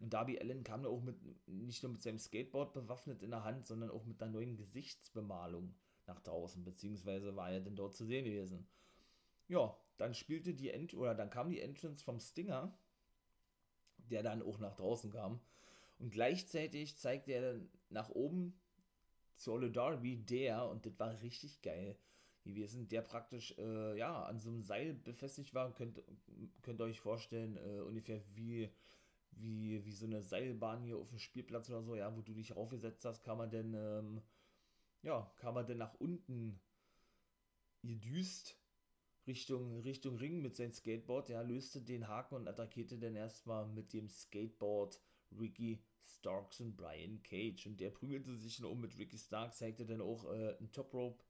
Und 0.01 0.13
Darby 0.13 0.39
Allen 0.39 0.65
kam 0.65 0.83
da 0.83 0.89
auch 0.89 1.03
mit, 1.03 1.17
nicht 1.47 1.83
nur 1.83 1.93
mit 1.93 2.03
seinem 2.03 2.19
Skateboard 2.19 2.73
bewaffnet 2.73 3.23
in 3.23 3.31
der 3.31 3.45
Hand, 3.45 3.67
sondern 3.67 3.91
auch 3.91 4.05
mit 4.05 4.21
einer 4.23 4.33
neuen 4.33 4.57
Gesichtsbemalung 4.57 5.75
nach 6.07 6.21
draußen, 6.21 6.65
beziehungsweise 6.65 7.37
war 7.37 7.51
er 7.51 7.61
denn 7.61 7.77
dort 7.77 7.95
zu 7.95 8.05
sehen 8.05 8.25
gewesen. 8.25 8.67
Ja, 9.49 9.77
dann 9.97 10.15
spielte 10.15 10.55
die 10.55 10.71
Ent 10.71 10.95
oder 10.95 11.15
dann 11.15 11.31
kam 11.31 11.51
die 11.51 11.61
Entrance 11.61 12.03
vom 12.03 12.19
Stinger, 12.19 12.77
der 13.99 14.23
dann 14.23 14.43
auch 14.43 14.59
nach 14.59 14.75
draußen 14.75 15.11
kam. 15.11 15.41
Und 15.99 16.11
gleichzeitig 16.11 16.97
zeigte 16.97 17.33
er 17.33 17.53
dann 17.53 17.71
nach 17.89 18.11
oben 18.11 18.59
zu 19.37 19.53
Ole 19.53 19.71
Darby, 19.71 20.17
der, 20.17 20.69
und 20.69 20.87
das 20.87 20.99
war 20.99 21.21
richtig 21.21 21.63
geil 21.63 21.97
gewesen, 22.45 22.89
der 22.89 23.03
praktisch 23.03 23.57
äh, 23.59 23.99
ja 23.99 24.25
an 24.25 24.39
so 24.39 24.51
einem 24.51 24.63
Seil 24.63 24.95
befestigt 24.95 25.55
war. 25.55 25.75
Könnt, 25.75 26.03
könnt 26.63 26.81
ihr 26.81 26.85
euch 26.85 27.01
vorstellen, 27.01 27.57
äh, 27.57 27.81
ungefähr 27.81 28.21
wie, 28.35 28.71
wie, 29.33 29.85
wie 29.85 29.93
so 29.93 30.07
eine 30.07 30.23
Seilbahn 30.23 30.83
hier 30.83 30.99
auf 30.99 31.09
dem 31.09 31.19
Spielplatz 31.19 31.71
oder 31.71 31.83
so, 31.83 31.97
ja, 31.97 32.15
wo 32.17 32.21
du 32.21 32.33
dich 32.35 32.55
raufgesetzt 32.55 33.05
hast, 33.05 33.23
kann 33.23 33.39
man 33.39 33.51
denn, 33.51 33.75
ähm, 33.75 34.23
ja, 35.03 35.33
kann 35.37 35.55
man 35.55 35.67
denn 35.67 35.79
nach 35.79 35.95
unten 35.95 36.61
gedüst 37.83 38.57
Richtung, 39.27 39.81
Richtung 39.81 40.17
Ring 40.17 40.43
mit 40.43 40.55
seinem 40.55 40.73
Skateboard. 40.73 41.31
Ja, 41.31 41.41
löste 41.41 41.81
den 41.81 42.09
Haken 42.09 42.35
und 42.35 42.49
attackierte 42.49 42.99
dann 42.99 43.17
erstmal 43.17 43.67
mit 43.67 43.93
dem 43.93 44.09
Skateboard 44.09 45.01
Ricky 45.39 45.83
Starks 46.07 46.61
und 46.61 46.77
Brian 46.77 47.23
Cage. 47.23 47.67
Und 47.67 47.81
der 47.81 47.91
prügelte 47.91 48.37
sich 48.37 48.57
dann 48.57 48.67
um 48.67 48.81
mit 48.81 48.99
Ricky 48.99 49.19
Starks, 49.19 49.59
zeigte 49.59 49.87
dann 49.87 50.01
auch 50.01 50.25
äh, 50.27 50.57
einen 50.59 50.73
Top 50.73 50.93
Rope, 50.93 51.23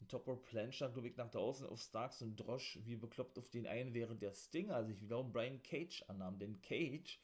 einen 0.00 0.08
Top 0.08 0.26
Rope 0.26 0.44
glaube 0.50 1.08
ich, 1.08 1.16
nach 1.16 1.30
draußen 1.30 1.66
auf 1.66 1.80
Starks 1.80 2.22
und 2.22 2.36
Drosch 2.36 2.78
wie 2.84 2.96
bekloppt 2.96 3.38
auf 3.38 3.50
den 3.50 3.66
einen, 3.66 3.94
während 3.94 4.22
der 4.22 4.32
Stinger 4.32 4.84
sich 4.84 5.00
wiederum 5.00 5.32
Brian 5.32 5.62
Cage 5.62 6.02
annahm. 6.08 6.38
Denn 6.38 6.60
Cage 6.60 7.18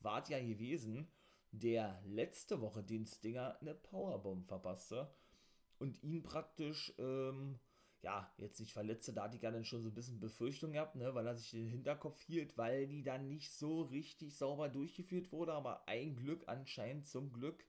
war 0.00 0.28
ja 0.28 0.40
gewesen, 0.40 1.08
der 1.52 2.00
letzte 2.06 2.60
Woche 2.60 2.82
den 2.82 3.06
Stinger 3.06 3.58
eine 3.60 3.74
Powerbomb 3.74 4.46
verpasste 4.46 5.12
und 5.78 6.02
ihn 6.02 6.22
praktisch, 6.22 6.92
ähm, 6.98 7.58
ja, 8.02 8.32
jetzt 8.38 8.60
nicht 8.60 8.72
verletzte, 8.72 9.12
da 9.12 9.30
ich 9.32 9.42
ja 9.42 9.50
dann 9.50 9.64
schon 9.64 9.82
so 9.82 9.88
ein 9.88 9.94
bisschen 9.94 10.20
Befürchtung 10.20 10.72
gehabt, 10.72 10.96
ne, 10.96 11.14
weil 11.14 11.26
er 11.26 11.34
sich 11.34 11.50
den 11.50 11.66
Hinterkopf 11.66 12.20
hielt, 12.22 12.56
weil 12.56 12.86
die 12.86 13.02
dann 13.02 13.28
nicht 13.28 13.52
so 13.52 13.82
richtig 13.82 14.36
sauber 14.36 14.68
durchgeführt 14.68 15.32
wurde, 15.32 15.52
aber 15.52 15.86
ein 15.88 16.16
Glück 16.16 16.44
anscheinend, 16.48 17.08
zum 17.08 17.32
Glück, 17.32 17.64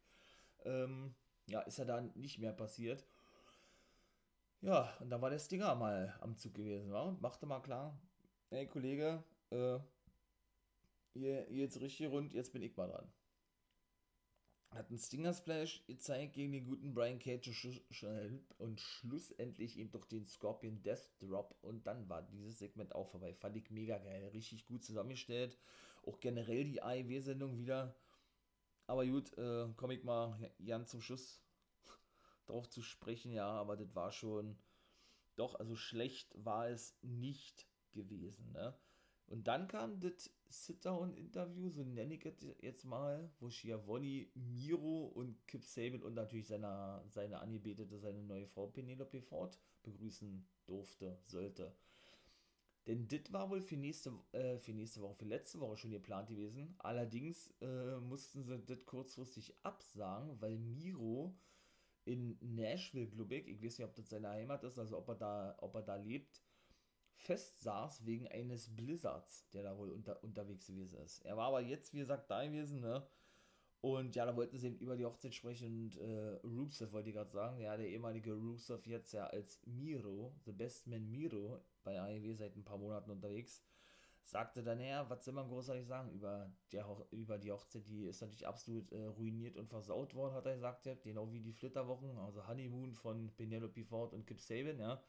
ähm, 0.64 1.16
ja, 1.48 1.62
ist 1.62 1.80
er 1.80 1.86
dann 1.86 2.12
nicht 2.16 2.40
mehr 2.40 2.54
passiert. 2.54 3.06
Ja, 4.62 4.96
und 5.00 5.10
da 5.10 5.22
war 5.22 5.30
der 5.30 5.40
Stinger 5.40 5.76
mal 5.76 6.16
am 6.22 6.38
Zug 6.38 6.54
gewesen, 6.54 6.92
wa? 6.92 7.02
und 7.04 7.22
machte 7.22 7.46
mal 7.46 7.62
klar, 7.62 8.00
ey 8.52 8.68
Kollege, 8.68 9.24
äh, 9.50 9.80
ihr, 11.14 11.48
ihr 11.48 11.64
jetzt 11.64 11.80
richtig 11.82 12.08
rund, 12.10 12.34
jetzt 12.34 12.54
bin 12.54 12.62
ich 12.62 12.78
mal 12.78 12.88
dran 12.88 13.12
hat 14.74 14.90
einen 14.90 15.00
Stinger 15.00 15.34
Splash 15.34 15.86
gezeigt 15.86 16.34
gegen 16.34 16.54
den 16.54 16.66
guten 16.66 16.94
Brian 16.94 17.20
Cage 17.20 17.82
und 18.58 18.80
schlussendlich 18.80 19.78
eben 19.78 19.92
doch 19.92 20.06
den 20.06 20.26
Scorpion 20.26 20.82
Death 20.82 21.12
Drop 21.20 21.58
und 21.62 21.86
dann 21.86 22.08
war 22.08 22.22
dieses 22.22 22.60
Segment 22.60 22.96
auch 22.96 23.10
vorbei. 23.10 23.34
Fand 23.34 23.58
ich 23.58 23.70
mega 23.70 23.98
geil, 23.98 24.30
richtig 24.34 24.66
gut 24.66 24.84
zusammengestellt. 24.84 25.58
Auch 26.06 26.20
generell 26.20 26.64
die 26.64 26.82
AEW-Sendung 26.82 27.58
wieder. 27.58 27.96
Aber 28.88 29.06
gut, 29.06 29.38
äh, 29.38 29.68
komme 29.76 29.94
ich 29.94 30.04
mal 30.04 30.52
Jan 30.58 30.88
zum 30.88 31.02
Schluss 31.02 31.41
drauf 32.46 32.70
zu 32.70 32.82
sprechen, 32.82 33.32
ja, 33.32 33.48
aber 33.48 33.78
das 33.78 33.96
war 33.96 34.12
schon 34.12 34.58
doch, 35.36 35.56
also 35.56 35.76
schlecht 35.76 36.34
war 36.36 36.70
es 36.70 36.98
nicht 37.02 37.68
gewesen, 37.94 38.52
ne? 38.52 38.78
Und 39.28 39.48
dann 39.48 39.70
kam 39.70 40.02
das 40.02 40.30
Sit-Down-Interview, 40.50 41.70
so 41.70 41.84
nenne 41.84 42.16
ich 42.16 42.26
es 42.26 42.46
jetzt 42.60 42.84
mal, 42.84 43.32
wo 43.40 43.50
Schiavone, 43.50 44.28
Miro 44.34 45.06
und 45.06 45.48
Kip 45.48 45.64
Sable 45.64 46.04
und 46.04 46.16
natürlich 46.16 46.48
seine, 46.48 47.02
seine 47.08 47.40
Angebetete, 47.40 47.98
seine 47.98 48.24
neue 48.24 48.46
Frau 48.46 48.68
Penelope 48.68 49.22
Ford 49.22 49.58
begrüßen 49.84 50.46
durfte, 50.66 51.18
sollte. 51.24 51.74
Denn 52.88 53.08
das 53.08 53.32
war 53.32 53.50
wohl 53.50 53.62
für 53.62 53.78
nächste, 53.78 54.12
äh, 54.34 54.58
für 54.58 54.74
nächste 54.74 55.02
Woche, 55.02 55.16
für 55.16 55.26
letzte 55.26 55.60
Woche 55.62 55.78
schon 55.78 55.92
geplant 55.92 56.28
gewesen. 56.28 56.76
Allerdings 56.80 57.54
äh, 57.62 58.00
mussten 58.00 58.44
sie 58.44 58.60
das 58.66 58.86
kurzfristig 58.86 59.56
absagen, 59.64 60.42
weil 60.42 60.58
Miro 60.58 61.38
in 62.06 62.38
Nashville, 62.42 63.08
glaube 63.08 63.36
ich, 63.36 63.48
ich 63.48 63.64
weiß 63.64 63.78
nicht, 63.78 63.88
ob 63.88 63.96
das 63.96 64.10
seine 64.10 64.30
Heimat 64.30 64.64
ist, 64.64 64.78
also 64.78 64.98
ob 64.98 65.10
er 65.10 65.16
da, 65.16 65.56
ob 65.60 65.76
er 65.76 65.84
da 65.84 65.96
lebt, 65.96 66.42
festsaß 67.16 68.06
wegen 68.06 68.28
eines 68.28 68.76
Blizzards, 68.76 69.48
der 69.52 69.64
da 69.64 69.78
wohl 69.78 69.92
unter, 69.92 70.24
unterwegs 70.24 70.68
gewesen 70.68 71.00
ist. 71.02 71.20
Er 71.20 71.38
war 71.38 71.48
aber 71.48 71.62
jetzt, 71.62 71.94
wie 71.94 72.00
gesagt, 72.00 72.30
da 72.30 72.44
gewesen, 72.44 72.82
ne? 72.82 73.06
Und 73.82 74.16
ja, 74.16 74.28
da 74.28 74.36
wollten 74.36 74.60
sie 74.60 74.68
eben 74.68 74.78
über 74.78 74.96
die 74.96 75.06
Hochzeit 75.06 75.34
sprechen 75.34 75.68
und 75.68 75.98
äh, 75.98 76.40
Rusev 76.44 76.92
wollte 76.92 77.10
ich 77.10 77.16
gerade 77.16 77.32
sagen, 77.32 77.60
ja, 77.60 77.76
der 77.76 77.90
ehemalige 77.90 78.34
Rusev 78.34 78.86
jetzt 78.86 79.12
ja 79.12 79.26
als 79.26 79.60
Miro, 79.66 80.36
The 80.46 80.52
Best 80.52 80.86
Man 80.86 81.10
Miro, 81.10 81.66
bei 81.84 82.00
AEW 82.00 82.36
seit 82.36 82.56
ein 82.56 82.64
paar 82.64 82.78
Monaten 82.78 83.10
unterwegs, 83.10 83.64
sagte 84.32 84.64
dann, 84.64 84.80
ja, 84.80 85.10
was 85.10 85.26
soll 85.26 85.34
man 85.36 85.48
großartig 85.50 85.86
sagen 85.88 86.12
über, 86.12 86.52
der 86.72 86.86
über 87.12 87.38
die 87.38 87.52
Hochzeit, 87.52 87.88
die 87.88 88.06
ist 88.08 88.22
natürlich 88.22 88.48
absolut 88.48 88.92
äh, 88.92 89.06
ruiniert 89.06 89.58
und 89.58 89.70
versaut 89.70 90.16
worden, 90.16 90.34
hat 90.36 90.46
er 90.48 90.56
gesagt, 90.56 90.86
ja, 90.88 90.96
genau 90.96 91.32
wie 91.32 91.42
die 91.42 91.54
Flitterwochen, 91.54 92.18
also 92.18 92.48
Honeymoon 92.48 92.94
von 92.94 93.32
Penelope 93.36 93.86
Ford 93.86 94.14
und 94.14 94.26
Kip 94.28 94.40
Saban, 94.42 94.80
ja, 94.80 95.02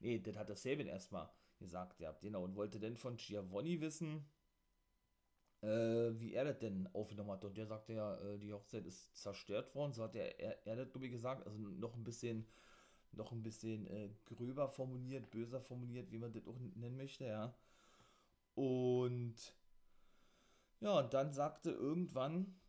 Nee, 0.00 0.20
das 0.20 0.36
hat 0.36 0.48
der 0.48 0.56
Sabin 0.56 0.86
erstmal 0.88 1.28
gesagt, 1.58 2.00
ja, 2.00 2.12
genau, 2.20 2.44
und 2.44 2.56
wollte 2.56 2.80
dann 2.80 2.96
von 2.96 3.16
Giovanni 3.16 3.80
wissen, 3.80 4.24
äh, 5.62 5.66
wie 6.20 6.32
er 6.34 6.44
das 6.44 6.58
denn 6.58 6.88
aufgenommen 6.92 7.30
hat. 7.32 7.44
Und 7.44 7.56
der 7.56 7.66
sagte 7.66 7.94
ja, 7.94 8.16
äh, 8.20 8.38
die 8.38 8.52
Hochzeit 8.52 8.86
ist 8.86 9.16
zerstört 9.16 9.74
worden, 9.74 9.92
so 9.92 10.02
hat 10.04 10.14
er, 10.16 10.38
er, 10.40 10.66
er 10.66 10.76
das, 10.76 10.90
glaube 10.90 11.06
ich, 11.06 11.12
gesagt, 11.12 11.46
also 11.46 11.58
noch 11.58 11.94
ein 11.96 12.04
bisschen, 12.04 12.46
noch 13.12 13.32
ein 13.32 13.42
bisschen 13.42 13.86
äh, 13.88 14.10
gröber 14.26 14.68
formuliert, 14.68 15.30
böser 15.30 15.60
formuliert, 15.60 16.10
wie 16.12 16.18
man 16.18 16.32
das 16.32 16.46
auch 16.48 16.58
nennen 16.76 16.96
möchte, 16.96 17.26
ja. 17.26 17.54
Und 18.54 19.56
ja, 20.80 20.98
und 20.98 21.14
dann 21.14 21.32
sagte 21.32 21.70
irgendwann 21.70 22.60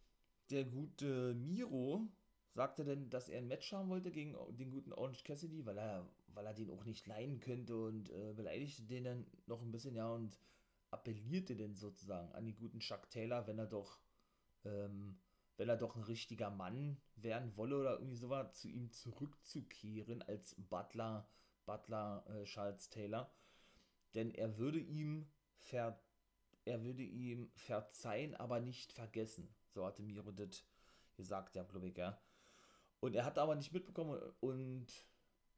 der 0.50 0.64
gute 0.66 1.34
Miro, 1.36 2.08
sagte 2.54 2.86
denn, 2.86 3.10
dass 3.10 3.30
er 3.30 3.40
ein 3.40 3.48
Match 3.48 3.72
haben 3.72 3.90
wollte 3.90 4.12
gegen 4.12 4.36
den 4.56 4.72
guten 4.72 4.94
Orange 4.94 5.24
Cassidy, 5.24 5.66
weil 5.66 5.78
er 5.78 6.10
weil 6.36 6.46
er 6.46 6.54
den 6.54 6.70
auch 6.70 6.86
nicht 6.86 7.08
leiden 7.08 7.40
könnte 7.40 7.76
und 7.76 8.10
äh, 8.12 8.34
beleidigte 8.34 8.84
den 8.84 9.06
dann 9.06 9.26
noch 9.48 9.62
ein 9.62 9.72
bisschen, 9.72 9.96
ja, 9.96 10.08
und 10.10 10.38
appellierte 10.92 11.56
denn 11.56 11.76
sozusagen 11.76 12.32
an 12.34 12.46
den 12.46 12.56
guten 12.56 12.80
Chuck 12.80 13.10
Taylor, 13.10 13.48
wenn 13.48 13.58
er 13.58 13.68
doch, 13.68 14.00
ähm, 14.66 15.20
wenn 15.58 15.70
er 15.70 15.78
doch 15.78 15.96
ein 15.96 16.04
richtiger 16.04 16.50
Mann 16.50 17.02
werden 17.16 17.56
wolle 17.56 17.80
oder 17.80 17.94
irgendwie 17.94 18.18
sowas, 18.18 18.54
zu 18.60 18.68
ihm 18.68 18.92
zurückzukehren 18.92 20.22
als 20.22 20.56
Butler, 20.58 21.28
Butler 21.66 22.26
äh, 22.30 22.44
Charles 22.44 22.90
Taylor. 22.90 23.34
Denn 24.14 24.32
er 24.32 24.58
würde 24.58 24.80
ihm 24.80 25.30
ver 25.66 26.00
er 26.66 26.84
würde 26.84 27.04
ihm 27.04 27.52
verzeihen, 27.56 28.36
aber 28.36 28.60
nicht 28.60 28.92
vergessen. 28.92 29.54
So 29.70 29.86
hatte 29.86 30.02
Miro 30.02 30.32
das 30.32 30.66
gesagt, 31.16 31.56
ja, 31.56 31.64
glaube 31.64 31.90
ich, 31.90 31.98
ja. 31.98 32.20
Und 33.00 33.16
er 33.16 33.24
hat 33.24 33.38
aber 33.38 33.56
nicht 33.56 33.72
mitbekommen 33.72 34.20
und 34.40 34.88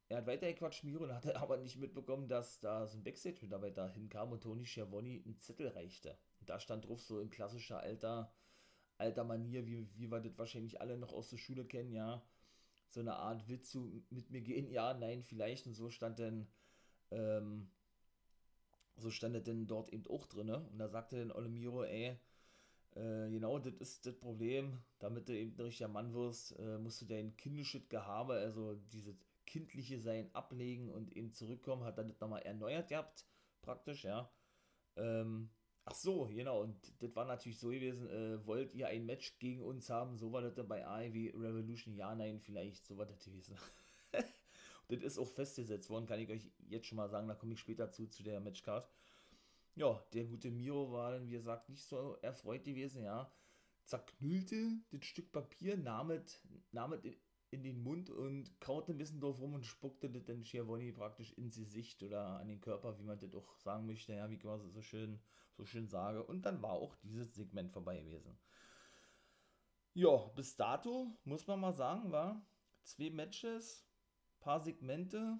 er 0.08 0.18
hat 0.18 0.26
weitergequatscht, 0.26 0.84
Miro, 0.84 1.04
und 1.04 1.14
hat 1.14 1.26
aber 1.36 1.56
nicht 1.56 1.76
mitbekommen, 1.76 2.28
dass 2.28 2.60
da 2.60 2.86
so 2.86 2.98
ein 2.98 3.04
Backstage-Mitarbeiter 3.04 3.88
hinkam 3.88 4.32
und 4.32 4.42
Tony 4.42 4.66
Schiavoni 4.66 5.22
einen 5.24 5.38
Zettel 5.38 5.68
reichte. 5.68 6.18
Und 6.40 6.50
da 6.50 6.60
stand 6.60 6.86
drauf, 6.86 7.00
so 7.00 7.20
in 7.20 7.30
klassischer 7.30 7.80
alter, 7.80 8.32
alter 8.98 9.24
Manier, 9.24 9.66
wie, 9.66 9.88
wie 9.96 10.10
wir 10.10 10.20
das 10.20 10.36
wahrscheinlich 10.38 10.80
alle 10.80 10.98
noch 10.98 11.12
aus 11.12 11.30
der 11.30 11.38
Schule 11.38 11.64
kennen, 11.64 11.92
ja. 11.92 12.22
So 12.90 13.00
eine 13.00 13.16
Art, 13.16 13.48
willst 13.48 13.74
du 13.74 14.02
mit 14.10 14.30
mir 14.30 14.40
gehen? 14.40 14.70
Ja, 14.70 14.94
nein, 14.94 15.22
vielleicht. 15.22 15.66
Und 15.66 15.74
so 15.74 15.90
stand 15.90 16.18
dann, 16.18 16.48
ähm, 17.10 17.70
so 18.98 19.10
stand 19.10 19.34
er 19.34 19.40
denn 19.40 19.66
dort 19.66 19.92
eben 19.92 20.06
auch 20.08 20.26
drin. 20.26 20.50
Und 20.50 20.78
da 20.78 20.88
sagte 20.88 21.18
dann 21.18 21.32
Ole 21.32 21.48
Miro, 21.48 21.84
ey, 21.84 22.18
äh, 22.94 23.30
genau, 23.30 23.58
das 23.58 23.74
ist 23.74 24.06
das 24.06 24.18
Problem. 24.18 24.78
Damit 24.98 25.28
du 25.28 25.36
eben 25.36 25.54
ein 25.56 25.60
richtiger 25.62 25.88
Mann 25.88 26.12
wirst, 26.14 26.58
äh, 26.58 26.78
musst 26.78 27.00
du 27.00 27.06
dein 27.06 27.36
kindisches 27.36 27.88
Gehabe, 27.88 28.34
also 28.34 28.74
diese 28.92 29.16
kindliche 29.46 29.98
Sein 29.98 30.28
ablegen 30.34 30.90
und 30.90 31.16
eben 31.16 31.32
zurückkommen, 31.32 31.84
hat 31.84 31.98
dann 31.98 32.08
das 32.08 32.20
nochmal 32.20 32.42
erneuert 32.42 32.88
gehabt, 32.88 33.24
praktisch, 33.62 34.04
ja. 34.04 34.30
Ähm, 34.96 35.50
ach 35.84 35.94
so, 35.94 36.26
genau, 36.26 36.62
und 36.62 36.76
das 37.02 37.14
war 37.16 37.24
natürlich 37.24 37.58
so 37.58 37.68
gewesen, 37.68 38.08
äh, 38.10 38.44
wollt 38.46 38.74
ihr 38.74 38.88
ein 38.88 39.06
Match 39.06 39.38
gegen 39.38 39.62
uns 39.62 39.88
haben, 39.88 40.18
so 40.18 40.32
war 40.32 40.42
das 40.42 40.54
dann 40.54 40.68
bei 40.68 40.86
AEW 40.86 41.30
Revolution, 41.36 41.94
ja, 41.94 42.14
nein, 42.14 42.40
vielleicht, 42.40 42.86
so 42.86 42.98
war 42.98 43.06
das 43.06 43.24
gewesen. 43.24 43.56
das 44.88 45.02
ist 45.02 45.18
auch 45.18 45.28
festgesetzt 45.28 45.90
worden, 45.90 46.06
kann 46.06 46.20
ich 46.20 46.30
euch 46.30 46.50
jetzt 46.68 46.86
schon 46.86 46.96
mal 46.96 47.08
sagen, 47.08 47.28
da 47.28 47.34
komme 47.34 47.54
ich 47.54 47.60
später 47.60 47.90
zu, 47.90 48.06
zu 48.08 48.22
der 48.22 48.40
Matchcard. 48.40 48.88
Ja, 49.74 50.02
der 50.12 50.24
gute 50.24 50.50
Miro 50.50 50.90
war 50.92 51.12
dann, 51.12 51.26
wie 51.26 51.32
gesagt, 51.32 51.68
nicht 51.68 51.84
so 51.84 52.16
erfreut 52.22 52.64
gewesen, 52.64 53.04
ja. 53.04 53.30
Zerknüllte 53.84 54.80
das 54.90 55.04
Stück 55.04 55.32
Papier, 55.32 55.76
nahm 55.76 56.10
es, 56.10 56.46
nahm 56.72 56.92
es 56.92 57.00
in 57.50 57.62
den 57.62 57.82
Mund 57.82 58.10
und 58.10 58.60
kaute 58.60 58.92
ein 58.92 58.98
bisschen 58.98 59.20
drauf 59.20 59.40
rum 59.40 59.54
und 59.54 59.64
spuckte 59.64 60.10
das 60.10 60.24
dann 60.24 60.44
Schiavoni 60.44 60.92
praktisch 60.92 61.32
ins 61.32 61.56
Gesicht 61.56 62.02
oder 62.02 62.38
an 62.38 62.48
den 62.48 62.60
Körper, 62.60 62.98
wie 62.98 63.04
man 63.04 63.18
das 63.18 63.34
auch 63.34 63.56
sagen 63.56 63.86
möchte, 63.86 64.12
ja, 64.14 64.28
wie 64.28 64.34
ich 64.34 64.40
quasi 64.40 64.68
so 64.68 64.82
schön, 64.82 65.20
so 65.56 65.64
schön 65.64 65.88
sage. 65.88 66.22
Und 66.22 66.42
dann 66.42 66.60
war 66.60 66.72
auch 66.72 66.94
dieses 66.96 67.34
Segment 67.34 67.72
vorbei 67.72 68.00
gewesen. 68.00 68.38
Ja, 69.94 70.16
bis 70.34 70.56
dato 70.56 71.18
muss 71.24 71.46
man 71.46 71.60
mal 71.60 71.72
sagen, 71.72 72.12
war 72.12 72.46
zwei 72.82 73.10
Matches, 73.10 73.87
paar 74.40 74.60
Segmente, 74.60 75.38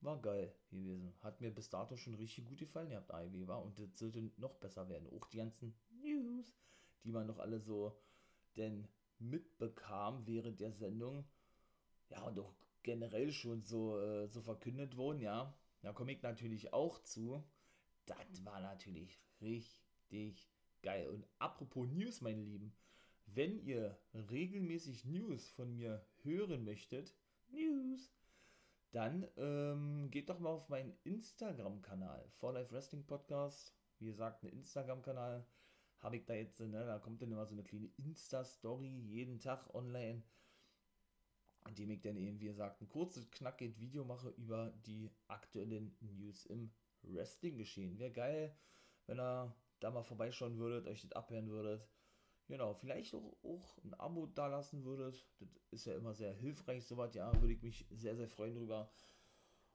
war 0.00 0.20
geil 0.20 0.54
gewesen. 0.70 1.12
Hat 1.20 1.40
mir 1.40 1.50
bis 1.50 1.68
dato 1.68 1.96
schon 1.96 2.14
richtig 2.14 2.46
gut 2.46 2.58
gefallen, 2.58 2.90
ihr 2.90 2.96
habt 2.96 3.10
AEW 3.10 3.46
war 3.46 3.62
und 3.62 3.78
das 3.78 3.98
sollte 3.98 4.30
noch 4.36 4.54
besser 4.54 4.88
werden. 4.88 5.08
Auch 5.08 5.26
die 5.26 5.38
ganzen 5.38 5.74
News, 5.90 6.54
die 7.04 7.12
man 7.12 7.26
noch 7.26 7.38
alle 7.38 7.60
so 7.60 7.98
denn 8.56 8.88
mitbekam 9.18 10.26
während 10.26 10.60
der 10.60 10.72
Sendung. 10.72 11.24
Ja, 12.08 12.22
und 12.22 12.38
auch 12.38 12.54
generell 12.82 13.30
schon 13.32 13.62
so, 13.62 13.98
äh, 13.98 14.28
so 14.28 14.40
verkündet 14.40 14.96
wurden, 14.96 15.20
ja. 15.20 15.54
Da 15.82 15.92
komme 15.92 16.12
ich 16.12 16.22
natürlich 16.22 16.72
auch 16.72 17.02
zu. 17.02 17.42
Das 18.06 18.44
war 18.44 18.60
natürlich 18.60 19.20
richtig 19.40 20.50
geil. 20.82 21.08
Und 21.08 21.26
apropos 21.38 21.88
News, 21.88 22.20
meine 22.20 22.42
Lieben, 22.42 22.74
wenn 23.26 23.60
ihr 23.60 23.98
regelmäßig 24.14 25.04
News 25.04 25.48
von 25.50 25.76
mir 25.76 26.04
hören 26.22 26.64
möchtet, 26.64 27.14
News, 27.52 28.12
dann 28.92 29.26
ähm, 29.36 30.10
geht 30.10 30.28
doch 30.28 30.38
mal 30.38 30.50
auf 30.50 30.68
meinen 30.68 30.96
Instagram-Kanal, 31.04 32.28
For 32.38 32.52
Life 32.52 32.72
Wrestling 32.72 33.06
Podcast. 33.06 33.74
Wie 33.98 34.06
gesagt, 34.06 34.42
ein 34.42 34.48
Instagram-Kanal 34.48 35.46
habe 36.00 36.16
ich 36.16 36.24
da 36.24 36.34
jetzt, 36.34 36.60
ne, 36.60 36.84
da 36.84 36.98
kommt 36.98 37.22
dann 37.22 37.30
immer 37.30 37.46
so 37.46 37.54
eine 37.54 37.62
kleine 37.62 37.90
Insta-Story 37.98 38.88
jeden 38.88 39.38
Tag 39.38 39.74
online, 39.74 40.22
in 41.68 41.74
dem 41.74 41.90
ich 41.90 42.00
dann 42.00 42.16
eben, 42.16 42.40
wie 42.40 42.46
gesagt, 42.46 42.80
ein 42.80 42.88
kurzes, 42.88 43.30
knackiges 43.30 43.78
Video 43.78 44.04
mache 44.04 44.30
über 44.30 44.72
die 44.86 45.10
aktuellen 45.28 45.96
News 46.00 46.46
im 46.46 46.72
Wrestling-Geschehen. 47.02 47.98
Wäre 47.98 48.12
geil, 48.12 48.56
wenn 49.06 49.20
ihr 49.20 49.54
da 49.78 49.90
mal 49.90 50.02
vorbeischauen 50.02 50.58
würdet, 50.58 50.86
euch 50.86 51.02
das 51.02 51.12
abhören 51.12 51.48
würdet. 51.48 51.86
Genau, 52.50 52.74
vielleicht 52.74 53.14
auch, 53.14 53.36
auch 53.44 53.78
ein 53.84 53.94
Abo 53.94 54.26
da 54.26 54.48
lassen 54.48 54.82
würdet. 54.84 55.24
Das 55.38 55.48
ist 55.70 55.84
ja 55.84 55.94
immer 55.94 56.14
sehr 56.14 56.32
hilfreich, 56.32 56.84
soweit. 56.84 57.14
Ja, 57.14 57.32
würde 57.40 57.54
ich 57.54 57.62
mich 57.62 57.86
sehr, 57.92 58.16
sehr 58.16 58.26
freuen 58.26 58.56
drüber. 58.56 58.90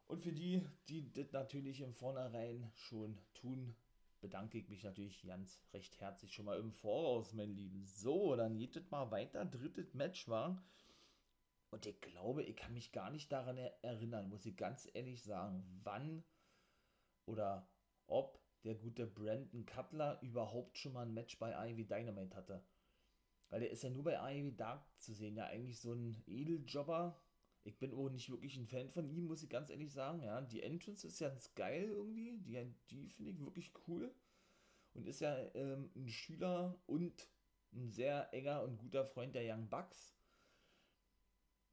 Und 0.08 0.22
für 0.22 0.34
die, 0.34 0.62
die 0.89 1.10
das 1.13 1.32
natürlich 1.32 1.79
im 1.79 1.94
Vornherein 1.94 2.70
schon 2.74 3.17
tun, 3.34 3.77
bedanke 4.20 4.58
ich 4.58 4.67
mich 4.67 4.84
natürlich 4.84 5.25
ganz 5.25 5.63
recht 5.72 6.01
herzlich 6.01 6.34
schon 6.34 6.44
mal 6.44 6.60
im 6.60 6.74
Voraus, 6.74 7.32
mein 7.32 7.55
Lieben. 7.55 7.86
So, 7.86 8.36
dann 8.36 8.58
geht 8.58 8.75
es 8.75 8.91
mal 8.91 9.10
weiter. 9.10 9.46
Drittes 9.46 9.94
Match 9.94 10.27
war. 10.27 10.62
Und 11.72 11.86
ich 11.86 12.01
glaube, 12.01 12.44
ich 12.44 12.58
kann 12.58 12.74
mich 12.74 12.91
gar 12.91 13.10
nicht 13.10 13.32
daran 13.32 13.58
erinnern, 13.58 14.27
muss 14.27 14.46
ich 14.46 14.58
ganz 14.58 14.89
ehrlich 14.94 15.24
sagen, 15.24 15.63
wann 15.86 16.25
oder 17.25 17.70
ob 18.08 18.45
der 18.66 18.76
gute 18.76 19.06
Brandon 19.06 19.66
Cutler 19.66 20.20
überhaupt 20.22 20.78
schon 20.78 20.94
mal 20.94 21.06
ein 21.06 21.14
Match 21.14 21.38
bei 21.38 21.54
Ivy 21.70 21.86
Dynamite 21.86 22.36
hatte. 22.36 22.64
Weil 23.50 23.60
der 23.62 23.70
ist 23.70 23.84
ja 23.84 23.92
nur 23.92 24.04
bei 24.04 24.16
Ivy 24.16 24.56
Dark 24.56 24.84
zu 25.00 25.14
sehen, 25.14 25.38
ja 25.38 25.46
eigentlich 25.46 25.80
so 25.80 25.94
ein 25.94 26.22
Edeljobber. 26.25 27.22
Ich 27.64 27.78
bin 27.78 27.94
auch 27.94 28.10
nicht 28.10 28.30
wirklich 28.30 28.58
ein 28.58 28.68
Fan 28.68 28.90
von 28.90 29.10
ihm, 29.10 29.25
muss 29.25 29.44
ich 29.44 29.50
ganz 29.50 29.70
ehrlich 29.70 29.92
sagen. 29.94 30.22
Ja, 30.22 30.42
die 30.42 30.62
Entrance 30.62 31.08
ist 31.08 31.20
ja 31.20 31.30
ganz 31.30 31.54
geil 31.56 31.90
irgendwie. 31.90 32.38
Die, 32.40 32.75
die 32.90 33.10
finde 33.10 33.32
ich 33.32 33.40
wirklich 33.40 33.72
cool. 33.88 34.14
Und 34.94 35.08
ist 35.08 35.20
ja 35.20 35.38
ähm, 35.54 35.92
ein 35.96 36.08
Schüler 36.08 36.80
und 36.88 37.30
ein 37.74 37.90
sehr 37.92 38.34
enger 38.34 38.64
und 38.64 38.78
guter 38.78 39.06
Freund 39.06 39.36
der 39.36 39.54
Young 39.54 39.70
Bucks. 39.70 40.16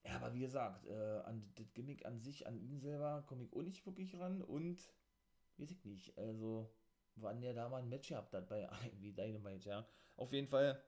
Ja, 0.05 0.17
aber 0.17 0.35
wie 0.35 0.41
gesagt, 0.41 0.87
äh, 0.87 1.21
an 1.25 1.53
das 1.55 1.73
Gimmick 1.73 2.05
an 2.05 2.21
sich, 2.21 2.47
an 2.47 2.59
ihn 2.59 2.81
selber, 2.81 3.23
komme 3.27 3.45
ich 3.45 3.53
auch 3.53 3.63
nicht 3.63 3.87
wirklich 3.87 4.19
ran. 4.19 4.43
Und 4.43 4.93
weiß 5.59 5.71
ich 5.71 5.85
nicht. 5.85 6.17
Also, 6.19 6.71
wann 7.17 7.41
der 7.41 7.55
da 7.55 7.69
mal 7.69 7.83
ein 7.83 7.89
Match 7.89 8.09
gehabt 8.09 8.35
hat 8.35 8.49
bei 8.49 8.69
IW 8.95 9.13
Dynamite, 9.13 9.69
ja. 9.69 9.89
Auf 10.17 10.33
jeden 10.33 10.49
Fall 10.49 10.83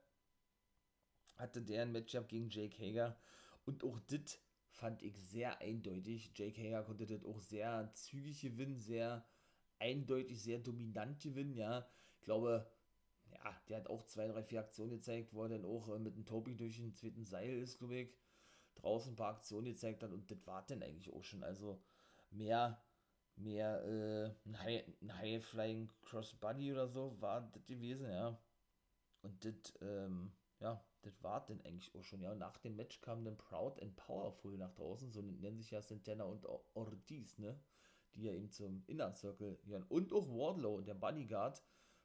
hatte 1.37 1.61
der 1.61 1.83
ein 1.83 1.91
Matchup 1.91 2.27
gegen 2.27 2.49
Jake 2.49 2.77
Hager 2.77 3.17
und 3.65 3.83
auch 3.83 3.99
das 4.07 4.39
fand 4.69 5.01
ich 5.01 5.17
sehr 5.17 5.59
eindeutig. 5.61 6.31
Jake 6.35 6.61
Hager 6.61 6.83
konnte 6.83 7.05
das 7.05 7.23
auch 7.23 7.39
sehr 7.39 7.91
zügig 7.93 8.41
gewinnen, 8.41 8.79
sehr 8.79 9.25
eindeutig, 9.79 10.41
sehr 10.41 10.59
dominant 10.59 11.21
gewinnen, 11.21 11.55
ja. 11.55 11.87
Ich 12.17 12.21
glaube, 12.21 12.69
ja, 13.31 13.61
der 13.67 13.77
hat 13.77 13.87
auch 13.87 14.03
zwei, 14.03 14.27
drei, 14.27 14.43
vier 14.43 14.59
Aktionen 14.59 14.91
gezeigt, 14.91 15.33
wo 15.33 15.43
er 15.43 15.49
dann 15.49 15.65
auch 15.65 15.89
äh, 15.89 15.99
mit 15.99 16.15
dem 16.15 16.25
Topi 16.25 16.55
durch 16.55 16.77
den 16.77 16.93
zweiten 16.93 17.25
Seil 17.25 17.57
ist, 17.57 17.79
glaube 17.79 17.95
ich, 17.95 18.09
draußen 18.75 19.13
ein 19.13 19.15
paar 19.15 19.35
Aktionen 19.35 19.65
gezeigt 19.65 20.03
hat 20.03 20.11
und 20.11 20.29
das 20.29 20.45
war 20.45 20.65
dann 20.65 20.83
eigentlich 20.83 21.13
auch 21.13 21.23
schon. 21.23 21.43
Also 21.43 21.81
mehr 22.31 22.81
mehr 23.37 23.83
äh, 23.83 24.49
ein, 24.49 24.59
High, 24.59 24.83
ein 25.01 25.17
High 25.17 25.45
Flying 25.45 25.89
Crossbody 26.01 26.71
oder 26.71 26.87
so 26.87 27.19
war 27.19 27.41
das 27.41 27.65
gewesen, 27.65 28.09
ja. 28.09 28.39
Und 29.21 29.43
das, 29.43 29.73
ähm, 29.81 30.31
ja, 30.59 30.83
das 31.01 31.21
war 31.23 31.45
dann 31.45 31.61
eigentlich 31.61 31.93
auch 31.95 32.03
schon, 32.03 32.21
ja. 32.21 32.31
Und 32.31 32.39
nach 32.39 32.57
dem 32.57 32.75
Match 32.75 33.01
kam 33.01 33.23
dann 33.23 33.37
Proud 33.37 33.81
and 33.81 33.95
Powerful 33.95 34.57
nach 34.57 34.73
draußen, 34.73 35.11
so 35.11 35.21
nennen 35.21 35.57
sich 35.57 35.71
ja 35.71 35.81
Santana 35.81 36.23
und 36.23 36.45
Ortiz, 36.73 37.37
ne? 37.37 37.59
Die 38.13 38.23
ja 38.23 38.31
eben 38.31 38.49
zum 38.49 38.83
Inner 38.87 39.13
Circle 39.13 39.57
gehören. 39.63 39.83
Und 39.89 40.13
auch 40.13 40.27
Wardlow, 40.29 40.81
der 40.81 40.93
Bodyguard 40.93 41.61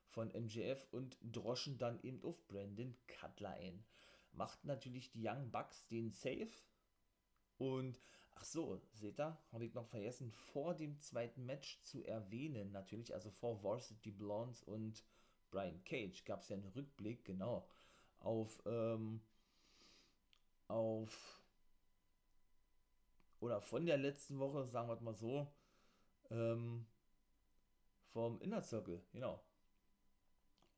von 0.08 0.28
MJF 0.28 0.88
und 0.90 1.16
droschen 1.22 1.78
dann 1.78 2.00
eben 2.02 2.22
auf 2.24 2.46
Brandon 2.48 2.96
Cutler 3.06 3.50
ein. 3.50 3.84
Macht 4.32 4.64
natürlich 4.64 5.12
die 5.12 5.26
Young 5.26 5.50
Bucks 5.50 5.86
den 5.86 6.10
Safe 6.10 6.50
und 7.58 8.00
Ach 8.34 8.44
so, 8.44 8.80
seht 8.94 9.20
ihr, 9.20 9.36
habe 9.52 9.64
ich 9.64 9.74
noch 9.74 9.86
vergessen, 9.86 10.30
vor 10.30 10.74
dem 10.74 10.98
zweiten 11.00 11.44
Match 11.44 11.80
zu 11.82 12.02
erwähnen, 12.04 12.72
natürlich, 12.72 13.12
also 13.12 13.30
vor 13.30 13.62
Varsity 13.62 14.10
Blondes 14.10 14.62
und 14.62 15.04
Brian 15.50 15.82
Cage 15.84 16.24
gab 16.24 16.40
es 16.40 16.48
ja 16.48 16.56
einen 16.56 16.68
Rückblick, 16.68 17.24
genau, 17.24 17.68
auf, 18.20 18.62
ähm, 18.66 19.20
auf, 20.68 21.42
oder 23.40 23.60
von 23.60 23.84
der 23.84 23.98
letzten 23.98 24.38
Woche, 24.38 24.66
sagen 24.68 24.88
wir 24.88 25.00
mal 25.00 25.14
so, 25.14 25.46
ähm, 26.30 26.86
vom 28.12 28.40
Inner 28.40 28.62
Circle, 28.62 29.02
genau. 29.12 29.42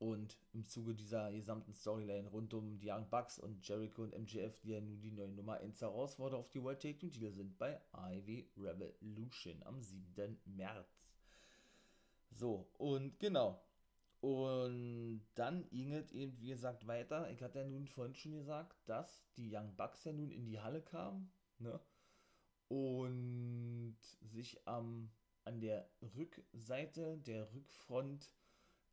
Und 0.02 0.36
im 0.52 0.66
Zuge 0.66 0.96
dieser 0.96 1.30
gesamten 1.30 1.72
Storyline 1.74 2.28
rund 2.28 2.52
um 2.54 2.76
die 2.76 2.90
Young 2.90 3.08
Bucks 3.08 3.38
und 3.38 3.64
Jericho 3.64 4.02
und 4.02 4.18
MJF, 4.18 4.58
die 4.58 4.70
ja 4.70 4.80
nun 4.80 5.00
die 5.00 5.12
neue 5.12 5.28
Nummer 5.28 5.58
1 5.58 5.80
Herausforderer 5.80 6.40
auf 6.40 6.50
die 6.50 6.60
World 6.60 6.82
Take 6.82 6.98
Team 6.98 7.12
Titel 7.12 7.30
sind, 7.30 7.56
bei 7.56 7.80
Ivy 7.92 8.50
Revolution 8.56 9.62
am 9.62 9.80
7. 9.80 10.40
März. 10.44 11.12
So, 12.32 12.68
und 12.78 13.20
genau. 13.20 13.62
Und 14.20 15.24
dann 15.36 15.70
ging 15.70 15.92
es 15.92 16.10
eben, 16.10 16.36
wie 16.40 16.48
gesagt, 16.48 16.88
weiter. 16.88 17.30
Ich 17.30 17.40
hatte 17.40 17.60
ja 17.60 17.64
nun 17.64 17.86
vorhin 17.86 18.16
schon 18.16 18.32
gesagt, 18.32 18.76
dass 18.86 19.24
die 19.36 19.54
Young 19.54 19.76
Bucks 19.76 20.02
ja 20.02 20.12
nun 20.12 20.32
in 20.32 20.46
die 20.46 20.58
Halle 20.58 20.82
kamen, 20.82 21.30
ne? 21.60 21.78
Und 22.66 23.98
sich 24.20 24.66
am, 24.66 25.12
an 25.44 25.60
der 25.60 25.88
Rückseite 26.16 27.18
der 27.18 27.54
Rückfront 27.54 28.32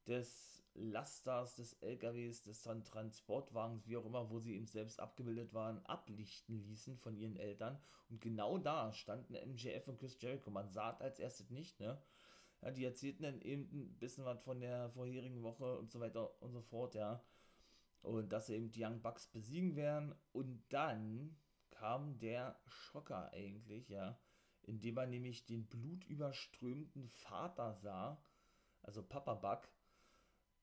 des 0.09 0.63
Lasters, 0.73 1.55
des 1.55 1.73
LKWs, 1.81 2.41
des 2.43 2.61
Transportwagens, 2.61 3.87
wie 3.87 3.97
auch 3.97 4.05
immer, 4.05 4.29
wo 4.29 4.39
sie 4.39 4.55
eben 4.55 4.67
selbst 4.67 4.99
abgebildet 4.99 5.53
waren, 5.53 5.85
ablichten 5.85 6.59
ließen 6.63 6.97
von 6.97 7.17
ihren 7.17 7.37
Eltern. 7.37 7.79
Und 8.09 8.21
genau 8.21 8.57
da 8.57 8.91
standen 8.93 9.33
MJF 9.33 9.87
und 9.87 9.99
Chris 9.99 10.19
Jericho. 10.19 10.49
Man 10.51 10.69
sah 10.69 10.91
als 10.97 11.19
erstes 11.19 11.49
nicht, 11.49 11.79
ne? 11.79 12.01
Ja, 12.61 12.71
die 12.71 12.83
erzählten 12.83 13.23
dann 13.23 13.41
eben 13.41 13.69
ein 13.71 13.97
bisschen 13.99 14.25
was 14.25 14.41
von 14.41 14.59
der 14.59 14.89
vorherigen 14.89 15.43
Woche 15.43 15.77
und 15.77 15.89
so 15.91 15.99
weiter 15.99 16.41
und 16.41 16.51
so 16.51 16.61
fort, 16.61 16.95
ja. 16.95 17.23
Und 18.01 18.31
dass 18.31 18.47
sie 18.47 18.55
eben 18.55 18.71
die 18.71 18.83
Young 18.83 19.01
Bucks 19.01 19.27
besiegen 19.27 19.75
werden. 19.75 20.15
Und 20.31 20.63
dann 20.69 21.37
kam 21.71 22.19
der 22.19 22.59
Schocker 22.67 23.31
eigentlich, 23.31 23.89
ja. 23.89 24.19
Indem 24.63 24.95
man 24.95 25.09
nämlich 25.09 25.45
den 25.45 25.67
blutüberströmten 25.67 27.07
Vater 27.07 27.73
sah, 27.75 28.21
also 28.81 29.03
Papa 29.03 29.35
Buck, 29.35 29.69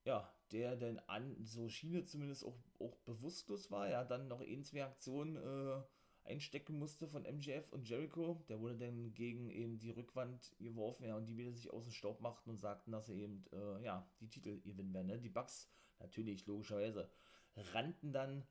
ja, 0.06 0.32
der 0.52 0.76
denn 0.76 0.98
an, 1.00 1.36
so 1.42 1.68
schien 1.68 1.96
es 1.96 2.10
zumindest 2.10 2.44
auch, 2.44 2.56
auch 2.78 2.96
bewusstlos 2.98 3.70
war, 3.70 3.88
ja, 3.88 4.04
dann 4.04 4.28
noch 4.28 4.40
ein, 4.40 4.64
zwei 4.64 4.84
Aktionen 4.84 5.36
äh, 5.36 5.82
einstecken 6.24 6.78
musste 6.78 7.08
von 7.08 7.24
MJF 7.24 7.72
und 7.72 7.88
Jericho. 7.88 8.44
Der 8.48 8.60
wurde 8.60 8.76
dann 8.76 9.12
gegen 9.14 9.50
eben 9.50 9.78
die 9.78 9.90
Rückwand 9.90 10.54
geworfen, 10.60 11.04
ja, 11.04 11.16
und 11.16 11.26
die 11.26 11.36
wieder 11.36 11.52
sich 11.52 11.70
aus 11.70 11.84
dem 11.84 11.92
Staub 11.92 12.20
machten 12.20 12.50
und 12.50 12.58
sagten, 12.58 12.92
dass 12.92 13.06
sie 13.06 13.20
eben, 13.20 13.44
äh, 13.52 13.84
ja, 13.84 14.08
die 14.20 14.28
Titel 14.28 14.60
gewinnen 14.60 14.94
werden. 14.94 15.08
Ne? 15.08 15.18
Die 15.18 15.28
Bugs, 15.28 15.68
natürlich, 15.98 16.46
logischerweise, 16.46 17.10
rannten 17.56 18.12
dann 18.12 18.46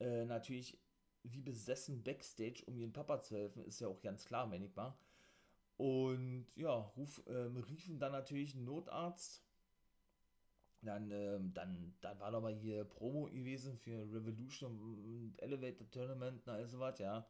äh, 0.00 0.24
natürlich 0.24 0.78
wie 1.22 1.40
besessen 1.40 2.02
Backstage, 2.02 2.64
um 2.66 2.76
ihren 2.76 2.92
Papa 2.92 3.20
zu 3.20 3.36
helfen, 3.36 3.64
ist 3.64 3.80
ja 3.80 3.88
auch 3.88 4.00
ganz 4.02 4.24
klar, 4.24 4.50
wenn 4.50 4.62
ich 4.62 4.74
mal. 4.74 4.98
Und 5.76 6.46
ja, 6.54 6.74
ruf, 6.74 7.22
ähm, 7.26 7.56
riefen 7.56 7.98
dann 7.98 8.12
natürlich 8.12 8.54
einen 8.54 8.64
Notarzt. 8.64 9.42
Dann, 10.84 11.10
ähm, 11.10 11.52
dann, 11.54 11.94
dann 12.00 12.18
war 12.20 12.40
mal 12.40 12.54
hier 12.54 12.84
Promo 12.84 13.26
gewesen 13.26 13.76
für 13.78 14.12
Revolution 14.12 14.78
und 14.78 15.34
Elevator 15.38 15.90
Tournament 15.90 16.46
und 16.46 16.52
all 16.52 16.66
sowas, 16.66 16.98
ja. 16.98 17.26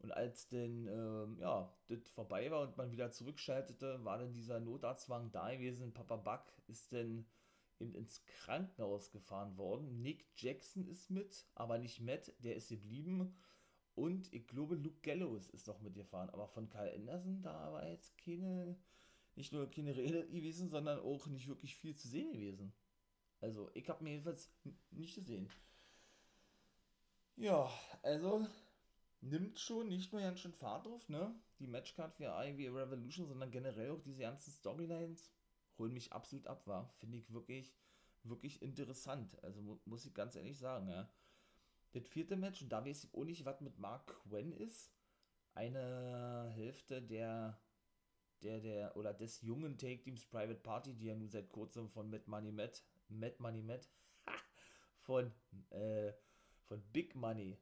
Und 0.00 0.12
als 0.12 0.48
denn, 0.48 0.86
ähm, 0.86 1.38
ja, 1.40 1.72
das 1.88 2.08
vorbei 2.10 2.50
war 2.50 2.62
und 2.62 2.76
man 2.76 2.92
wieder 2.92 3.10
zurückschaltete, 3.10 4.04
war 4.04 4.18
dann 4.18 4.32
dieser 4.32 4.60
Notarztwagen 4.60 5.32
da 5.32 5.52
gewesen. 5.52 5.92
Papa 5.92 6.16
Buck 6.16 6.52
ist 6.68 6.92
dann 6.92 7.26
eben 7.80 7.94
ins 7.94 8.24
Krankenhaus 8.24 9.10
gefahren 9.10 9.56
worden. 9.56 10.00
Nick 10.00 10.26
Jackson 10.36 10.86
ist 10.86 11.10
mit, 11.10 11.46
aber 11.54 11.78
nicht 11.78 12.00
Matt, 12.00 12.32
der 12.38 12.56
ist 12.56 12.68
geblieben. 12.68 13.34
Und 13.94 14.32
ich 14.32 14.46
glaube, 14.46 14.76
Luke 14.76 15.00
Gallows 15.02 15.48
ist 15.48 15.66
noch 15.66 15.80
mitgefahren. 15.80 16.30
Aber 16.30 16.46
von 16.46 16.68
Kyle 16.68 16.92
Anderson, 16.94 17.42
da 17.42 17.72
war 17.72 17.88
jetzt 17.88 18.16
keine, 18.18 18.76
nicht 19.38 19.52
nur 19.52 19.70
keine 19.70 19.96
Rede 19.96 20.26
gewesen, 20.26 20.68
sondern 20.68 20.98
auch 20.98 21.26
nicht 21.28 21.48
wirklich 21.48 21.76
viel 21.76 21.94
zu 21.94 22.08
sehen 22.08 22.32
gewesen. 22.32 22.72
Also, 23.40 23.70
ich 23.74 23.88
habe 23.88 24.02
mir 24.02 24.10
jedenfalls 24.10 24.50
nicht 24.90 25.14
gesehen. 25.14 25.48
Ja, 27.36 27.70
also 28.02 28.44
nimmt 29.20 29.58
schon 29.60 29.88
nicht 29.88 30.12
nur 30.12 30.20
ganz 30.20 30.40
schön 30.40 30.52
Fahrt 30.52 30.88
auf, 30.88 31.08
ne? 31.08 31.32
Die 31.60 31.68
Matchcard 31.68 32.12
für 32.14 32.24
Ivy 32.24 32.66
Revolution, 32.66 33.28
sondern 33.28 33.52
generell 33.52 33.92
auch 33.92 34.02
diese 34.02 34.22
ganzen 34.22 34.50
Storylines 34.50 35.30
holen 35.78 35.92
mich 35.92 36.12
absolut 36.12 36.48
ab, 36.48 36.66
war. 36.66 36.88
Finde 36.98 37.16
ich 37.16 37.32
wirklich, 37.32 37.76
wirklich 38.24 38.60
interessant. 38.60 39.42
Also 39.44 39.62
mu 39.62 39.78
muss 39.84 40.04
ich 40.04 40.14
ganz 40.14 40.34
ehrlich 40.34 40.58
sagen, 40.58 40.88
ja. 40.88 41.08
Das 41.92 42.08
vierte 42.08 42.36
Match, 42.36 42.60
und 42.60 42.70
da 42.70 42.84
weiß 42.84 43.04
ich 43.04 43.14
auch 43.14 43.24
nicht, 43.24 43.44
was 43.44 43.60
mit 43.60 43.78
Mark 43.78 44.06
Quinn 44.24 44.52
ist. 44.52 44.92
Eine 45.54 46.50
Hälfte 46.54 47.00
der, 47.00 47.58
der, 48.42 48.60
der, 48.60 48.96
oder 48.96 49.12
des 49.12 49.42
jungen 49.42 49.76
Take 49.78 50.02
Teams 50.02 50.24
Private 50.26 50.60
Party, 50.60 50.94
die 50.94 51.06
ja 51.06 51.14
nun 51.14 51.30
seit 51.30 51.50
kurzem 51.50 51.88
von 51.88 52.10
Matt 52.10 52.26
Money 52.28 52.52
Matt, 52.52 52.82
Matt 53.08 53.40
Money 53.40 53.62
Matt, 53.62 53.88
von, 55.00 55.32
äh, 55.70 56.12
von 56.64 56.82
Big 56.92 57.14
Money, 57.14 57.58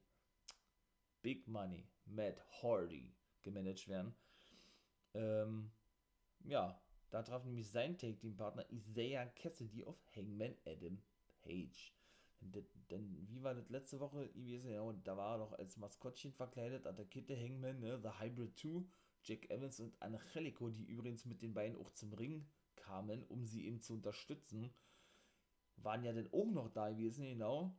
Big 1.22 1.46
Money, 1.46 1.86
Matt 2.06 2.40
Hardy 2.62 3.12
gemanagt 3.42 3.88
werden. 3.88 4.14
Ähm, 5.14 5.70
ja, 6.44 6.80
da 7.10 7.22
traf 7.22 7.44
nämlich 7.44 7.70
sein 7.70 7.96
Take-Team-Partner 7.96 8.64
Isaiah 8.70 9.26
Cassidy 9.26 9.84
auf 9.84 9.96
Hangman 10.14 10.54
Adam 10.66 10.98
Page. 11.42 11.92
Denn, 12.40 12.66
denn, 12.90 13.28
wie 13.28 13.42
war 13.42 13.54
das 13.54 13.68
letzte 13.70 13.98
Woche 13.98 14.28
gewesen? 14.28 14.70
Ja, 14.70 14.82
und 14.82 15.06
da 15.06 15.16
war 15.16 15.34
er 15.34 15.38
doch 15.38 15.52
als 15.52 15.76
Maskottchen 15.76 16.32
verkleidet, 16.32 16.86
attackierte 16.86 17.36
Hangman, 17.36 17.80
ne, 17.80 17.98
The 18.02 18.20
Hybrid 18.20 18.58
2, 18.58 18.84
Jack 19.26 19.50
Evans 19.50 19.80
und 19.80 20.00
Angelico, 20.00 20.70
die 20.70 20.84
übrigens 20.84 21.24
mit 21.24 21.42
den 21.42 21.54
beiden 21.54 21.76
auch 21.76 21.90
zum 21.90 22.12
Ring 22.12 22.48
kamen, 22.76 23.24
um 23.24 23.44
sie 23.46 23.66
eben 23.66 23.80
zu 23.80 23.94
unterstützen, 23.94 24.72
waren 25.76 26.04
ja 26.04 26.12
dann 26.12 26.32
auch 26.32 26.50
noch 26.50 26.68
da 26.68 26.90
gewesen, 26.90 27.24
genau. 27.24 27.76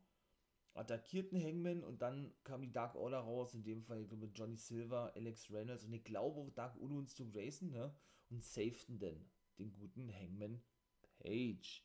Attackierten 0.74 1.42
Hangman 1.42 1.84
und 1.84 2.02
dann 2.02 2.32
kam 2.44 2.62
die 2.62 2.72
Dark 2.72 2.96
Order 2.96 3.20
raus, 3.20 3.56
in 3.56 3.64
dem 3.64 3.82
Fall, 3.82 4.06
glaube, 4.06 4.28
Johnny 4.28 4.58
Silver, 4.58 5.12
Alex 5.16 5.52
Reynolds 5.52 5.86
und 5.86 5.94
ich 5.94 6.04
glaube 6.04 6.40
auch 6.40 6.52
Dark 6.52 6.76
Uno 6.80 7.00
und 7.00 7.10
Stu 7.10 7.32
Grayson, 7.32 7.72
ne? 7.72 7.96
Und 8.30 8.44
safeten 8.44 9.00
denn 9.00 9.26
den 9.58 9.74
guten 9.74 10.14
Hangman 10.14 10.62
Page. 11.20 11.84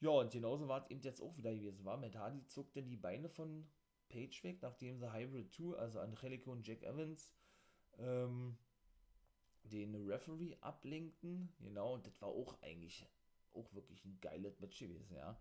Ja, 0.00 0.10
und 0.10 0.30
genauso 0.30 0.68
war 0.68 0.82
es 0.82 0.90
eben 0.90 1.00
jetzt 1.00 1.20
auch 1.20 1.36
wieder 1.36 1.52
gewesen, 1.54 1.84
war. 1.84 1.96
Matt 1.96 2.16
Hardy 2.16 2.44
zog 2.46 2.72
denn 2.74 2.88
die 2.88 2.96
Beine 2.96 3.28
von 3.28 3.68
Page 4.08 4.44
weg, 4.44 4.60
nachdem 4.62 4.98
sie 4.98 5.12
Hybrid 5.12 5.50
2, 5.52 5.76
also 5.76 6.00
Angelico 6.00 6.52
und 6.52 6.66
Jack 6.66 6.82
Evans, 6.82 7.32
ähm, 7.98 8.56
den 9.64 9.94
Referee 9.94 10.56
ablenkten. 10.60 11.52
Genau, 11.60 11.94
und 11.94 12.06
das 12.06 12.20
war 12.20 12.28
auch 12.28 12.60
eigentlich 12.62 13.06
auch 13.54 13.72
wirklich 13.74 14.04
ein 14.04 14.18
geiles 14.20 14.60
Match 14.60 14.78
gewesen, 14.78 15.14
ja. 15.14 15.38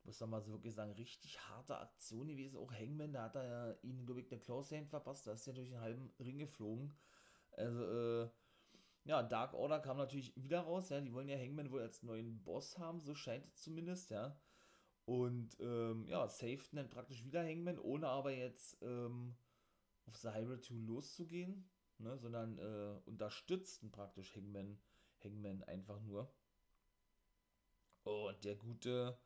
Ich 0.00 0.06
muss 0.06 0.20
mal 0.28 0.42
so 0.42 0.52
wirklich 0.52 0.74
sagen, 0.74 0.92
richtig 0.92 1.40
harte 1.48 1.78
Aktion 1.78 2.28
gewesen. 2.28 2.58
Auch 2.58 2.72
Hangman, 2.72 3.14
da 3.14 3.22
hat 3.22 3.36
er 3.36 3.44
ja 3.44 3.74
ihnen, 3.82 4.04
glaube 4.04 4.20
ich, 4.20 4.30
eine 4.30 4.40
Close 4.40 4.76
Hand 4.76 4.90
verpasst, 4.90 5.26
da 5.26 5.32
ist 5.32 5.46
er 5.46 5.54
durch 5.54 5.70
den 5.70 5.80
halben 5.80 6.12
Ring 6.18 6.38
geflogen. 6.38 6.94
Also, 7.52 7.82
äh, 7.84 8.28
ja, 9.04 9.22
Dark 9.22 9.54
Order 9.54 9.80
kam 9.80 9.96
natürlich 9.96 10.34
wieder 10.36 10.60
raus, 10.60 10.90
ja, 10.90 11.00
die 11.00 11.12
wollen 11.12 11.28
ja 11.28 11.38
Hangman 11.38 11.70
wohl 11.70 11.82
als 11.82 12.02
neuen 12.02 12.42
Boss 12.42 12.78
haben, 12.78 13.00
so 13.00 13.14
scheint 13.14 13.46
es 13.46 13.62
zumindest, 13.62 14.10
ja. 14.10 14.38
Und 15.06 15.58
ähm, 15.60 16.06
ja, 16.08 16.26
safeten 16.28 16.76
dann 16.76 16.90
praktisch 16.90 17.24
wieder 17.24 17.42
Hangman, 17.44 17.78
ohne 17.78 18.08
aber 18.08 18.32
jetzt 18.32 18.78
ähm, 18.82 19.36
auf 20.06 20.16
The 20.16 20.30
Hybrid 20.30 20.64
2 20.64 20.74
loszugehen, 20.74 21.68
ne, 21.98 22.16
sondern 22.18 22.58
äh, 22.58 22.98
unterstützten 23.06 23.90
praktisch 23.90 24.34
Hangman, 24.34 24.78
Hangman 25.22 25.62
einfach 25.64 26.00
nur. 26.00 26.32
Und 28.04 28.44
der 28.44 28.56
gute, 28.56 29.18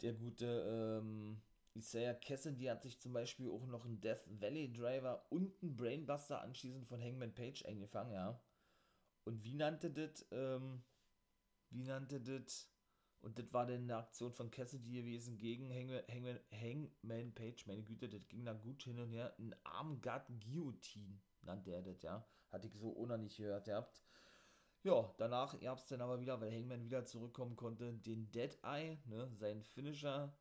der 0.00 0.14
gute 0.14 1.00
ähm, 1.02 1.40
Isaiah 1.74 2.14
Cassidy 2.14 2.66
hat 2.66 2.82
sich 2.82 3.00
zum 3.00 3.12
Beispiel 3.12 3.50
auch 3.50 3.66
noch 3.66 3.84
einen 3.84 4.00
Death 4.00 4.24
Valley 4.40 4.72
Driver 4.72 5.26
und 5.30 5.60
einen 5.62 5.76
Brainbuster 5.76 6.40
anschließend 6.40 6.86
von 6.86 7.02
Hangman 7.02 7.34
Page 7.34 7.64
eingefangen, 7.64 8.12
ja. 8.12 8.40
Und 9.24 9.42
wie 9.42 9.54
nannte 9.54 9.90
das, 9.90 10.26
ähm, 10.30 10.82
wie 11.70 11.82
nannte 11.82 12.20
das, 12.20 12.70
und 13.22 13.38
das 13.38 13.52
war 13.52 13.66
dann 13.66 13.82
eine 13.82 13.96
Aktion 13.96 14.32
von 14.32 14.50
Cassidy 14.50 15.00
gewesen 15.00 15.38
gegen 15.38 15.68
Hangman, 15.68 16.02
Hangman, 16.08 16.40
Hangman 16.52 17.34
Page, 17.34 17.66
meine 17.66 17.82
Güte, 17.82 18.08
das 18.08 18.28
ging 18.28 18.44
da 18.44 18.52
gut 18.52 18.84
hin 18.84 19.00
und 19.00 19.10
her, 19.10 19.34
ein 19.38 19.54
Armguard 19.64 20.28
Guillotine 20.40 21.18
nannte 21.44 21.72
er 21.72 21.82
das, 21.82 22.02
ja. 22.02 22.26
Hatte 22.50 22.66
ich 22.68 22.74
so 22.74 22.94
ohne 22.94 23.18
nicht 23.18 23.36
gehört 23.36 23.64
gehabt. 23.64 24.02
Ja, 24.82 25.14
danach 25.16 25.58
gab 25.60 25.78
es 25.78 25.86
dann 25.86 26.02
aber 26.02 26.20
wieder, 26.20 26.40
weil 26.40 26.52
Hangman 26.52 26.84
wieder 26.84 27.04
zurückkommen 27.06 27.56
konnte, 27.56 27.94
den 27.94 28.30
Dead 28.30 28.56
Eye, 28.62 28.98
ne, 29.06 29.30
sein 29.34 29.62
Finisher, 29.62 30.36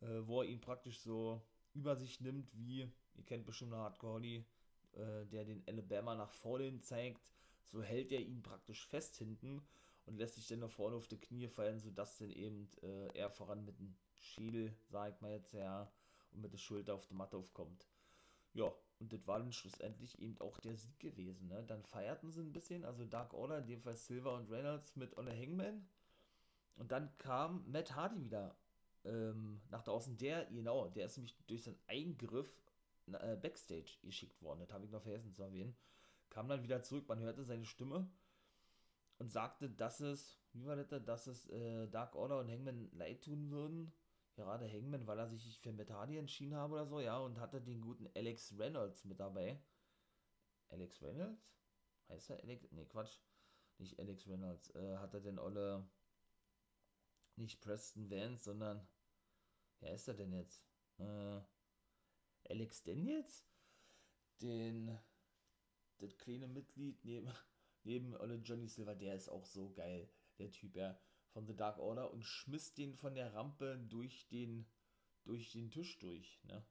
äh, 0.00 0.26
wo 0.26 0.42
er 0.42 0.48
ihn 0.48 0.60
praktisch 0.60 1.00
so 1.00 1.40
über 1.72 1.94
sich 1.94 2.20
nimmt, 2.20 2.50
wie, 2.56 2.90
ihr 3.14 3.24
kennt 3.24 3.46
bestimmt 3.46 3.72
Hardcore 3.74 4.14
Holly, 4.14 4.44
äh, 4.92 5.24
der 5.26 5.44
den 5.44 5.62
Alabama 5.68 6.16
nach 6.16 6.32
vorne 6.32 6.80
zeigt, 6.80 7.32
so 7.64 7.80
hält 7.80 8.10
er 8.10 8.20
ihn 8.20 8.42
praktisch 8.42 8.86
fest 8.88 9.16
hinten 9.16 9.62
und 10.06 10.16
lässt 10.16 10.34
sich 10.34 10.48
dann 10.48 10.58
nach 10.58 10.70
vorne 10.70 10.96
auf 10.96 11.06
die 11.06 11.20
Knie 11.20 11.46
fallen, 11.46 11.78
sodass 11.78 12.18
dann 12.18 12.30
eben 12.30 12.68
äh, 12.82 13.16
er 13.16 13.30
voran 13.30 13.64
mit 13.64 13.78
dem 13.78 13.94
Schädel, 14.18 14.74
sag 14.88 15.14
ich 15.14 15.20
mal 15.20 15.30
jetzt, 15.30 15.52
ja, 15.54 15.88
und 16.32 16.40
mit 16.40 16.52
der 16.52 16.58
Schulter 16.58 16.94
auf 16.94 17.06
die 17.06 17.14
Matte 17.14 17.36
aufkommt. 17.36 17.86
Ja, 18.52 18.72
und 19.00 19.12
das 19.12 19.26
war 19.26 19.38
dann 19.38 19.52
schlussendlich 19.52 20.20
eben 20.20 20.40
auch 20.40 20.58
der 20.60 20.76
Sieg 20.76 20.98
gewesen. 21.00 21.48
Ne? 21.48 21.64
Dann 21.66 21.82
feierten 21.82 22.30
sie 22.30 22.42
ein 22.42 22.52
bisschen, 22.52 22.84
also 22.84 23.04
Dark 23.04 23.34
Order, 23.34 23.58
in 23.58 23.66
dem 23.66 23.80
Fall 23.80 23.96
Silver 23.96 24.34
und 24.34 24.50
Reynolds 24.50 24.94
mit 24.96 25.16
Ole 25.16 25.32
Hangman. 25.32 25.86
Und 26.76 26.92
dann 26.92 27.10
kam 27.18 27.64
Matt 27.70 27.94
Hardy 27.94 28.24
wieder 28.24 28.56
ähm, 29.04 29.60
nach 29.70 29.82
draußen. 29.82 30.16
Der, 30.18 30.46
genau, 30.46 30.88
der 30.88 31.06
ist 31.06 31.16
nämlich 31.16 31.36
durch 31.46 31.64
seinen 31.64 31.80
Eingriff 31.86 32.62
äh, 33.12 33.36
Backstage 33.36 33.98
geschickt 34.02 34.40
worden. 34.42 34.60
Das 34.60 34.72
habe 34.72 34.84
ich 34.84 34.90
noch 34.90 35.02
vergessen 35.02 35.32
zu 35.32 35.42
erwähnen 35.42 35.74
kam 36.30 36.48
dann 36.48 36.62
wieder 36.62 36.82
zurück, 36.82 37.08
man 37.08 37.18
hörte 37.18 37.44
seine 37.44 37.66
Stimme 37.66 38.08
und 39.18 39.30
sagte, 39.30 39.68
dass 39.68 40.00
es, 40.00 40.38
wie 40.52 40.64
war 40.64 40.76
das, 40.76 41.04
dass 41.04 41.26
es 41.26 41.48
äh, 41.50 41.88
Dark 41.88 42.14
Order 42.14 42.38
und 42.38 42.50
Hangman 42.50 42.88
leid 42.92 43.22
tun 43.22 43.50
würden. 43.50 43.92
Gerade 44.34 44.70
Hangman, 44.70 45.06
weil 45.06 45.18
er 45.18 45.28
sich 45.28 45.58
für 45.60 45.72
Metadi 45.72 46.16
entschieden 46.16 46.54
habe 46.54 46.74
oder 46.74 46.86
so, 46.86 47.00
ja, 47.00 47.18
und 47.18 47.38
hatte 47.38 47.60
den 47.60 47.80
guten 47.80 48.08
Alex 48.14 48.56
Reynolds 48.58 49.04
mit 49.04 49.20
dabei. 49.20 49.60
Alex 50.68 51.02
Reynolds? 51.02 51.52
Heißt 52.08 52.30
er 52.30 52.42
Alex? 52.42 52.70
Nee, 52.70 52.86
Quatsch. 52.86 53.18
Nicht 53.78 53.98
Alex 53.98 54.26
Reynolds. 54.26 54.74
Äh, 54.74 54.96
hat 54.98 55.14
er 55.14 55.20
denn 55.20 55.38
alle 55.38 55.88
nicht 57.36 57.60
Preston 57.60 58.10
Vance, 58.10 58.44
sondern 58.44 58.86
wer 59.80 59.94
ist 59.94 60.08
er 60.08 60.14
denn 60.14 60.32
jetzt? 60.32 60.64
Äh, 60.98 61.40
Alex 62.48 62.82
Daniels? 62.82 63.46
Den 64.40 64.98
das 66.00 66.16
kleine 66.16 66.48
Mitglied 66.48 67.04
neben, 67.04 67.30
neben 67.84 68.16
Olle 68.16 68.36
Johnny 68.36 68.68
Silver, 68.68 68.94
der 68.94 69.14
ist 69.14 69.28
auch 69.28 69.44
so 69.44 69.70
geil, 69.72 70.08
der 70.38 70.50
Typ, 70.50 70.76
ja, 70.76 70.98
von 71.30 71.46
The 71.46 71.56
Dark 71.56 71.78
Order 71.78 72.12
und 72.12 72.24
schmiss 72.24 72.74
den 72.74 72.94
von 72.94 73.14
der 73.14 73.34
Rampe 73.34 73.78
durch 73.88 74.28
den, 74.28 74.66
durch 75.24 75.52
den 75.52 75.70
Tisch 75.70 75.98
durch, 75.98 76.40
ne? 76.44 76.64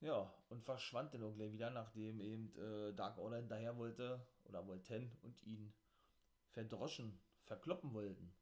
Ja, 0.00 0.32
und 0.48 0.64
verschwand 0.64 1.12
dann 1.12 1.22
auch 1.24 1.34
gleich 1.34 1.52
wieder, 1.52 1.68
nachdem 1.68 2.20
eben 2.20 2.56
äh, 2.56 2.94
Dark 2.94 3.18
Order 3.18 3.36
hinterher 3.36 3.76
wollte, 3.76 4.26
oder 4.44 4.66
wollten, 4.66 5.12
und 5.22 5.42
ihn 5.42 5.74
verdroschen, 6.52 7.20
verkloppen 7.44 7.92
wollten. 7.92 8.32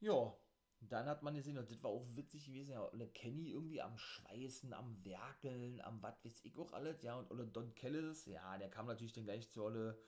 Ja, 0.00 0.34
dann 0.80 1.06
hat 1.06 1.22
man 1.22 1.34
gesehen, 1.34 1.58
und 1.58 1.70
das 1.70 1.82
war 1.82 1.90
auch 1.90 2.06
witzig 2.16 2.46
gewesen, 2.46 2.72
ja, 2.72 2.88
eine 2.88 3.08
Kenny 3.08 3.50
irgendwie 3.50 3.82
am 3.82 3.96
Schweißen, 3.98 4.72
am 4.72 5.04
Werkeln, 5.04 5.80
am 5.82 6.02
was 6.02 6.24
weiß 6.24 6.44
ich 6.44 6.58
auch 6.58 6.72
alles, 6.72 7.02
ja, 7.02 7.16
und 7.16 7.30
oder 7.30 7.44
Don 7.44 7.74
Kellis, 7.74 8.26
ja, 8.26 8.56
der 8.58 8.70
kam 8.70 8.86
natürlich 8.86 9.12
dann 9.12 9.24
gleich 9.24 9.50
zu 9.50 9.62
Olle, 9.62 9.98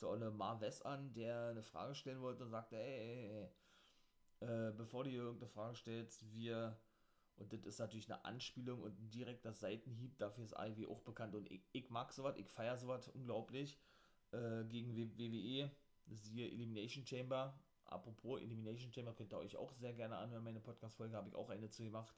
zu 0.00 0.08
Olle 0.08 0.30
Marves 0.30 0.82
an, 0.82 1.12
der 1.12 1.48
eine 1.48 1.62
Frage 1.62 1.94
stellen 1.94 2.22
wollte 2.22 2.44
und 2.44 2.50
sagte, 2.50 2.76
ey, 2.76 2.98
ey, 2.98 3.48
ey, 4.40 4.48
äh, 4.48 4.72
bevor 4.72 5.04
du 5.04 5.10
hier 5.10 5.20
irgendeine 5.20 5.50
Frage 5.50 5.76
stellst, 5.76 6.32
wir, 6.32 6.80
und 7.36 7.52
das 7.52 7.64
ist 7.66 7.78
natürlich 7.78 8.10
eine 8.10 8.24
Anspielung 8.24 8.82
und 8.82 8.98
ein 8.98 9.10
direkter 9.10 9.52
Seitenhieb, 9.52 10.16
dafür 10.18 10.44
ist 10.44 10.54
AEW 10.54 10.90
auch 10.90 11.02
bekannt 11.02 11.34
und 11.34 11.50
ich, 11.50 11.62
ich 11.72 11.90
mag 11.90 12.12
sowas, 12.12 12.36
ich 12.38 12.48
feiere 12.48 12.78
sowas 12.78 13.08
unglaublich, 13.08 13.78
äh, 14.32 14.64
gegen 14.64 14.96
WWE, 14.96 15.70
siehe 16.06 16.50
Elimination 16.50 17.06
Chamber, 17.06 17.54
apropos 17.84 18.40
Elimination 18.40 18.92
Chamber, 18.92 19.12
könnt 19.12 19.32
ihr 19.34 19.38
euch 19.38 19.56
auch 19.58 19.72
sehr 19.74 19.92
gerne 19.92 20.16
anhören, 20.16 20.44
meine 20.44 20.60
Podcast-Folge 20.60 21.14
habe 21.14 21.28
ich 21.28 21.34
auch 21.34 21.50
eine 21.50 21.68
zu 21.68 21.84
gemacht, 21.84 22.16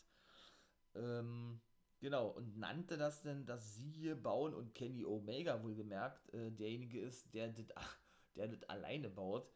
ähm, 0.95 1.61
Genau, 2.03 2.31
und 2.31 2.59
nannte 2.59 2.99
das 2.99 3.23
denn, 3.23 3.47
dass 3.47 3.77
sie 3.77 3.88
hier 3.88 4.17
bauen 4.17 4.55
und 4.55 4.75
Kenny 4.75 5.05
Omega 5.05 5.62
wohlgemerkt 5.62 6.35
äh, 6.35 6.51
derjenige 6.51 7.01
ist, 7.01 7.33
der 7.33 7.47
das 7.47 7.67
der 8.35 8.51
alleine 8.69 9.09
baut. 9.09 9.49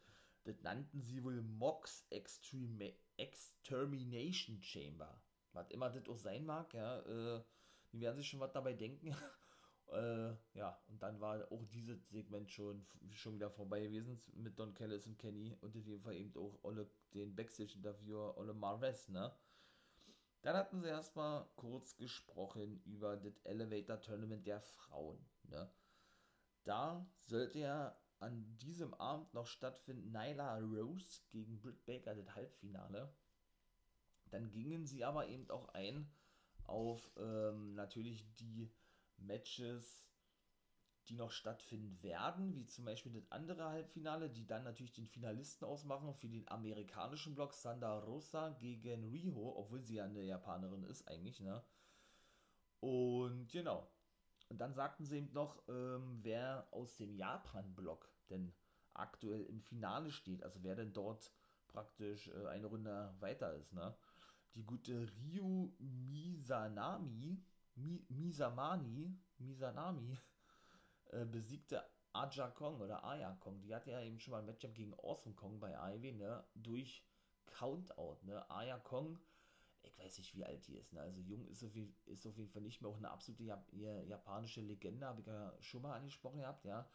Das 0.45 0.61
nannten 0.61 1.01
sie 1.01 1.21
wohl 1.25 1.41
Mox 1.41 2.07
Extreme 2.09 2.93
Extermination 3.17 4.61
Chamber. 4.61 5.21
Was 5.51 5.69
immer 5.71 5.89
das 5.89 6.07
auch 6.07 6.17
sein 6.17 6.45
mag, 6.45 6.73
ja. 6.73 7.01
Äh, 7.01 7.43
die 7.91 7.99
werden 7.99 8.15
sich 8.15 8.29
schon 8.29 8.39
was 8.39 8.53
dabei 8.53 8.71
denken. 8.71 9.13
äh, 9.91 10.33
ja, 10.53 10.81
und 10.87 11.03
dann 11.03 11.19
war 11.19 11.51
auch 11.51 11.65
dieses 11.65 12.07
Segment 12.11 12.49
schon, 12.49 12.87
schon 13.11 13.35
wieder 13.35 13.51
vorbei 13.51 13.81
gewesen 13.81 14.21
mit 14.35 14.57
Don 14.57 14.73
Kellis 14.73 15.05
und 15.05 15.19
Kenny 15.19 15.53
und 15.59 15.75
in 15.75 15.83
dem 15.83 15.99
Fall 15.99 16.15
eben 16.15 16.33
auch 16.37 16.63
alle 16.63 16.89
den 17.13 17.35
Backstage-Interviewer 17.35 18.37
Olle 18.37 18.53
Marves, 18.53 19.09
ne? 19.09 19.35
Dann 20.47 20.55
hatten 20.55 20.79
sie 20.79 20.87
erstmal 20.87 21.45
kurz 21.57 21.97
gesprochen 21.97 22.81
über 22.85 23.17
das 23.17 23.37
Elevator 23.43 23.99
Tournament 23.99 24.47
der 24.47 24.61
Frauen. 24.61 25.19
Ne? 25.43 25.69
Da 26.63 27.05
sollte 27.19 27.59
ja 27.59 27.99
an 28.19 28.57
diesem 28.57 28.93
Abend 28.93 29.33
noch 29.33 29.45
stattfinden 29.45 30.09
Nyla 30.13 30.59
Rose 30.59 31.19
gegen 31.31 31.59
Britt 31.59 31.85
Baker, 31.85 32.15
das 32.15 32.33
Halbfinale. 32.33 33.13
Dann 34.29 34.49
gingen 34.49 34.87
sie 34.87 35.03
aber 35.03 35.27
eben 35.27 35.49
auch 35.49 35.67
ein 35.73 36.09
auf 36.63 37.11
ähm, 37.17 37.75
natürlich 37.75 38.33
die 38.35 38.71
Matches 39.17 40.06
die 41.09 41.15
noch 41.15 41.31
stattfinden 41.31 42.01
werden, 42.03 42.55
wie 42.55 42.65
zum 42.65 42.85
Beispiel 42.85 43.11
das 43.11 43.31
andere 43.31 43.69
Halbfinale, 43.69 44.29
die 44.29 44.45
dann 44.45 44.63
natürlich 44.63 44.93
den 44.93 45.07
Finalisten 45.07 45.65
ausmachen 45.65 46.13
für 46.13 46.27
den 46.27 46.47
amerikanischen 46.49 47.35
Block 47.35 47.53
Sanda 47.53 47.99
Rosa 47.99 48.49
gegen 48.59 49.05
Riho, 49.05 49.55
obwohl 49.57 49.81
sie 49.81 49.95
ja 49.95 50.05
eine 50.05 50.23
Japanerin 50.23 50.83
ist 50.83 51.07
eigentlich, 51.07 51.39
ne? 51.39 51.63
Und 52.79 53.49
genau. 53.51 53.89
Und 54.49 54.59
dann 54.59 54.73
sagten 54.73 55.05
sie 55.05 55.17
eben 55.17 55.33
noch, 55.33 55.61
ähm, 55.67 56.19
wer 56.21 56.67
aus 56.71 56.95
dem 56.97 57.15
Japan-Block 57.15 58.09
denn 58.29 58.53
aktuell 58.93 59.43
im 59.45 59.61
Finale 59.61 60.11
steht, 60.11 60.43
also 60.43 60.63
wer 60.63 60.75
denn 60.75 60.93
dort 60.93 61.31
praktisch 61.67 62.29
äh, 62.29 62.47
eine 62.47 62.67
Runde 62.67 63.13
weiter 63.19 63.53
ist, 63.55 63.73
ne? 63.73 63.95
Die 64.55 64.63
gute 64.63 65.07
Ryu 65.19 65.71
Misanami, 65.77 67.43
Mi 67.75 68.03
Misamani, 68.09 69.15
Misanami, 69.37 70.17
äh, 71.11 71.25
besiegte 71.25 71.83
Aja 72.13 72.49
Kong 72.49 72.81
oder 72.81 73.03
Aya 73.03 73.33
Kong. 73.35 73.61
Die 73.61 73.73
hatte 73.75 73.91
ja 73.91 74.01
eben 74.01 74.19
schon 74.19 74.31
mal 74.31 74.39
ein 74.39 74.45
Matchup 74.45 74.73
gegen 74.73 74.93
Awesome 74.95 75.35
Kong 75.35 75.59
bei 75.59 75.73
Ivy, 75.95 76.13
ne? 76.13 76.43
Durch 76.55 77.05
Countout, 77.45 78.17
ne? 78.23 78.49
Aya 78.49 78.79
Kong, 78.79 79.19
ich 79.83 79.97
weiß 79.97 80.17
nicht, 80.17 80.35
wie 80.35 80.45
alt 80.45 80.67
die 80.67 80.77
ist, 80.77 80.93
ne? 80.93 81.01
Also 81.01 81.19
jung 81.21 81.47
ist 81.47 81.63
auf, 81.63 81.75
jeden, 81.75 81.95
ist 82.05 82.25
auf 82.27 82.37
jeden 82.37 82.49
Fall 82.49 82.61
nicht 82.63 82.81
mehr 82.81 82.89
auch 82.91 82.97
eine 82.97 83.11
absolute 83.11 83.43
Jap 83.43 83.71
japanische 83.73 84.61
Legende, 84.61 85.05
habe 85.05 85.21
ich 85.21 85.27
ja 85.27 85.55
schon 85.61 85.81
mal 85.81 85.95
angesprochen 85.95 86.39
gehabt, 86.39 86.65
ja. 86.65 86.89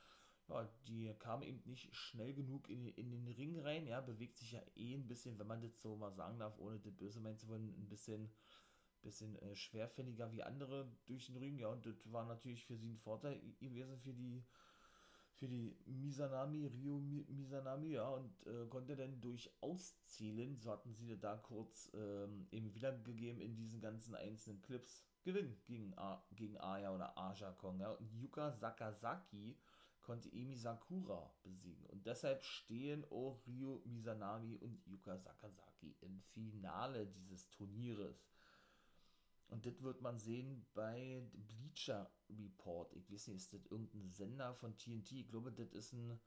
Ja, 0.49 0.69
die 0.89 1.15
kam 1.19 1.43
eben 1.43 1.63
nicht 1.65 1.95
schnell 1.95 2.35
genug 2.35 2.69
in, 2.69 2.89
in 2.89 3.11
den 3.13 3.29
Ring 3.29 3.59
rein, 3.61 3.87
ja, 3.87 4.01
bewegt 4.01 4.37
sich 4.39 4.53
ja 4.53 4.61
eh 4.75 4.95
ein 4.95 5.07
bisschen, 5.07 5.39
wenn 5.39 5.47
man 5.47 5.61
das 5.63 5.81
so 5.81 5.97
mal 5.97 6.13
sagen 6.13 6.39
darf, 6.39 6.59
ohne 6.59 6.81
das 6.81 6.93
böse 6.97 7.21
meinen 7.21 7.39
zu 7.39 7.49
wollen, 7.49 7.69
ein 7.69 7.89
bisschen 7.89 8.35
bisschen 9.03 9.37
äh, 9.37 9.55
schwerfälliger 9.55 10.33
wie 10.33 10.43
andere 10.43 10.91
durch 11.07 11.27
den 11.27 11.37
Ring. 11.37 11.59
Ja, 11.59 11.69
und 11.69 11.85
das 11.87 12.11
war 12.13 12.25
natürlich 12.25 12.65
für 12.65 12.77
sie 12.77 12.91
ein 12.91 12.99
Vorteil 12.99 13.41
gewesen 13.61 13.99
für 13.99 14.15
die 14.15 14.45
für 15.43 15.49
die 15.49 15.77
Misanami, 15.87 16.67
Rio 16.67 17.01
Misanami, 17.01 17.95
ja, 17.95 18.09
und 18.09 18.47
äh, 18.47 18.67
konnte 18.69 18.95
dann 18.95 19.21
durchaus 19.21 20.01
zählen, 20.05 20.57
so 20.57 20.71
hatten 20.71 20.95
sie 20.95 21.19
da 21.19 21.37
kurz 21.37 21.91
ähm, 21.95 22.47
eben 22.53 22.73
wiedergegeben 22.73 23.41
in 23.41 23.57
diesen 23.57 23.81
ganzen 23.81 24.15
einzelnen 24.15 24.63
Clips, 24.63 25.03
gewinnen 25.25 25.61
gegen, 25.65 25.97
gegen 26.37 26.59
Aya 26.59 26.95
oder 26.95 27.19
Aja 27.19 27.51
Kong, 27.53 27.81
ja, 27.81 27.91
und 27.91 28.13
Yuka 28.13 28.53
Sakazaki 28.53 29.57
konnte 30.03 30.29
Emi 30.33 30.57
Sakura 30.57 31.33
besiegen. 31.43 31.87
Und 31.87 32.07
deshalb 32.07 32.43
stehen 32.45 33.05
auch 33.11 33.41
Rio 33.47 33.83
Misanami 33.85 34.57
und 34.59 34.85
Yuka 34.87 35.17
Sakazaki 35.17 35.97
im 36.03 36.21
Finale 36.21 37.07
dieses 37.07 37.49
Turnieres. 37.51 38.25
Und 39.53 39.67
das 39.67 39.83
wird 39.83 40.01
man 40.01 40.19
sehen 40.19 40.65
bei 40.73 41.23
Bleacher 41.35 42.11
Report. 42.31 42.95
Ich 42.95 43.13
weiß 43.13 43.29
nicht, 43.29 43.37
ist 43.37 43.53
das 43.53 43.67
irgendein 43.67 44.09
Sender 44.09 44.55
von 44.55 44.79
TNT? 44.79 45.13
Ich 45.13 45.29
glaube, 45.29 45.53
das 45.53 45.75
ist 45.75 45.93
ein, 45.93 46.19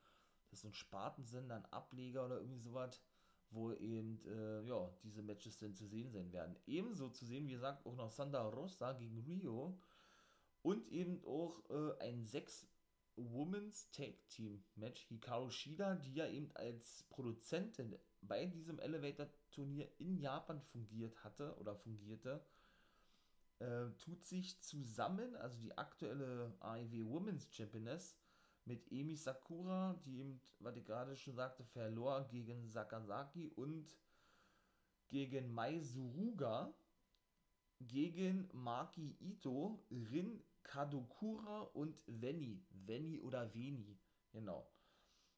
das 0.51 0.59
ist 0.59 0.65
ein 0.65 0.73
Spartensender, 0.75 1.55
ein 1.55 1.65
Ableger 1.65 2.27
oder 2.27 2.37
irgendwie 2.37 2.59
sowas, 2.59 3.01
wo 3.49 3.71
eben, 3.73 4.23
äh, 4.27 4.61
ja, 4.67 4.91
diese 5.03 5.23
Matches 5.23 5.57
dann 5.57 5.73
zu 5.73 5.87
sehen 5.87 6.11
sein 6.11 6.31
werden. 6.33 6.55
Ebenso 6.67 7.09
zu 7.09 7.25
sehen, 7.25 7.47
wie 7.47 7.53
gesagt, 7.53 7.83
auch 7.87 7.95
noch 7.95 8.11
Sandra 8.11 8.47
Rosa 8.47 8.93
gegen 8.93 9.19
Rio 9.21 9.79
und 10.61 10.87
eben 10.89 11.23
auch 11.25 11.67
äh, 11.71 11.97
ein 12.01 12.25
6 12.27 12.67
Women's 13.15 13.89
Tag 13.89 14.27
Team 14.29 14.63
Match. 14.75 15.01
Hikaru 15.07 15.49
Shida, 15.49 15.95
die 15.95 16.13
ja 16.13 16.27
eben 16.27 16.51
als 16.55 17.03
Produzentin 17.09 17.97
bei 18.21 18.45
diesem 18.45 18.77
Elevator 18.77 19.27
Turnier 19.49 19.89
in 19.97 20.19
Japan 20.19 20.61
fungiert 20.61 21.23
hatte 21.23 21.57
oder 21.57 21.75
fungierte 21.75 22.45
äh, 23.59 23.89
tut 23.97 24.23
sich 24.23 24.61
zusammen, 24.61 25.35
also 25.37 25.57
die 25.59 25.77
aktuelle 25.77 26.55
AEW 26.59 27.09
Women's 27.09 27.47
Championess, 27.51 28.17
mit 28.65 28.91
Emi 28.91 29.15
Sakura, 29.15 29.93
die 30.05 30.19
eben, 30.19 30.41
was 30.59 30.75
ich 30.75 30.85
gerade 30.85 31.15
schon 31.15 31.35
sagte, 31.35 31.63
verlor 31.63 32.27
gegen 32.27 32.67
Sakazaki 32.67 33.49
und 33.49 33.95
gegen 35.07 35.53
Mai 35.53 35.79
Suruga, 35.81 36.73
gegen 37.79 38.49
Maki 38.53 39.15
Ito, 39.19 39.85
Rin 39.91 40.43
Kadokura 40.63 41.61
und 41.73 42.01
Veni. 42.07 42.65
Veni 42.69 43.19
oder 43.19 43.53
Veni, 43.53 43.99
genau. 44.31 44.67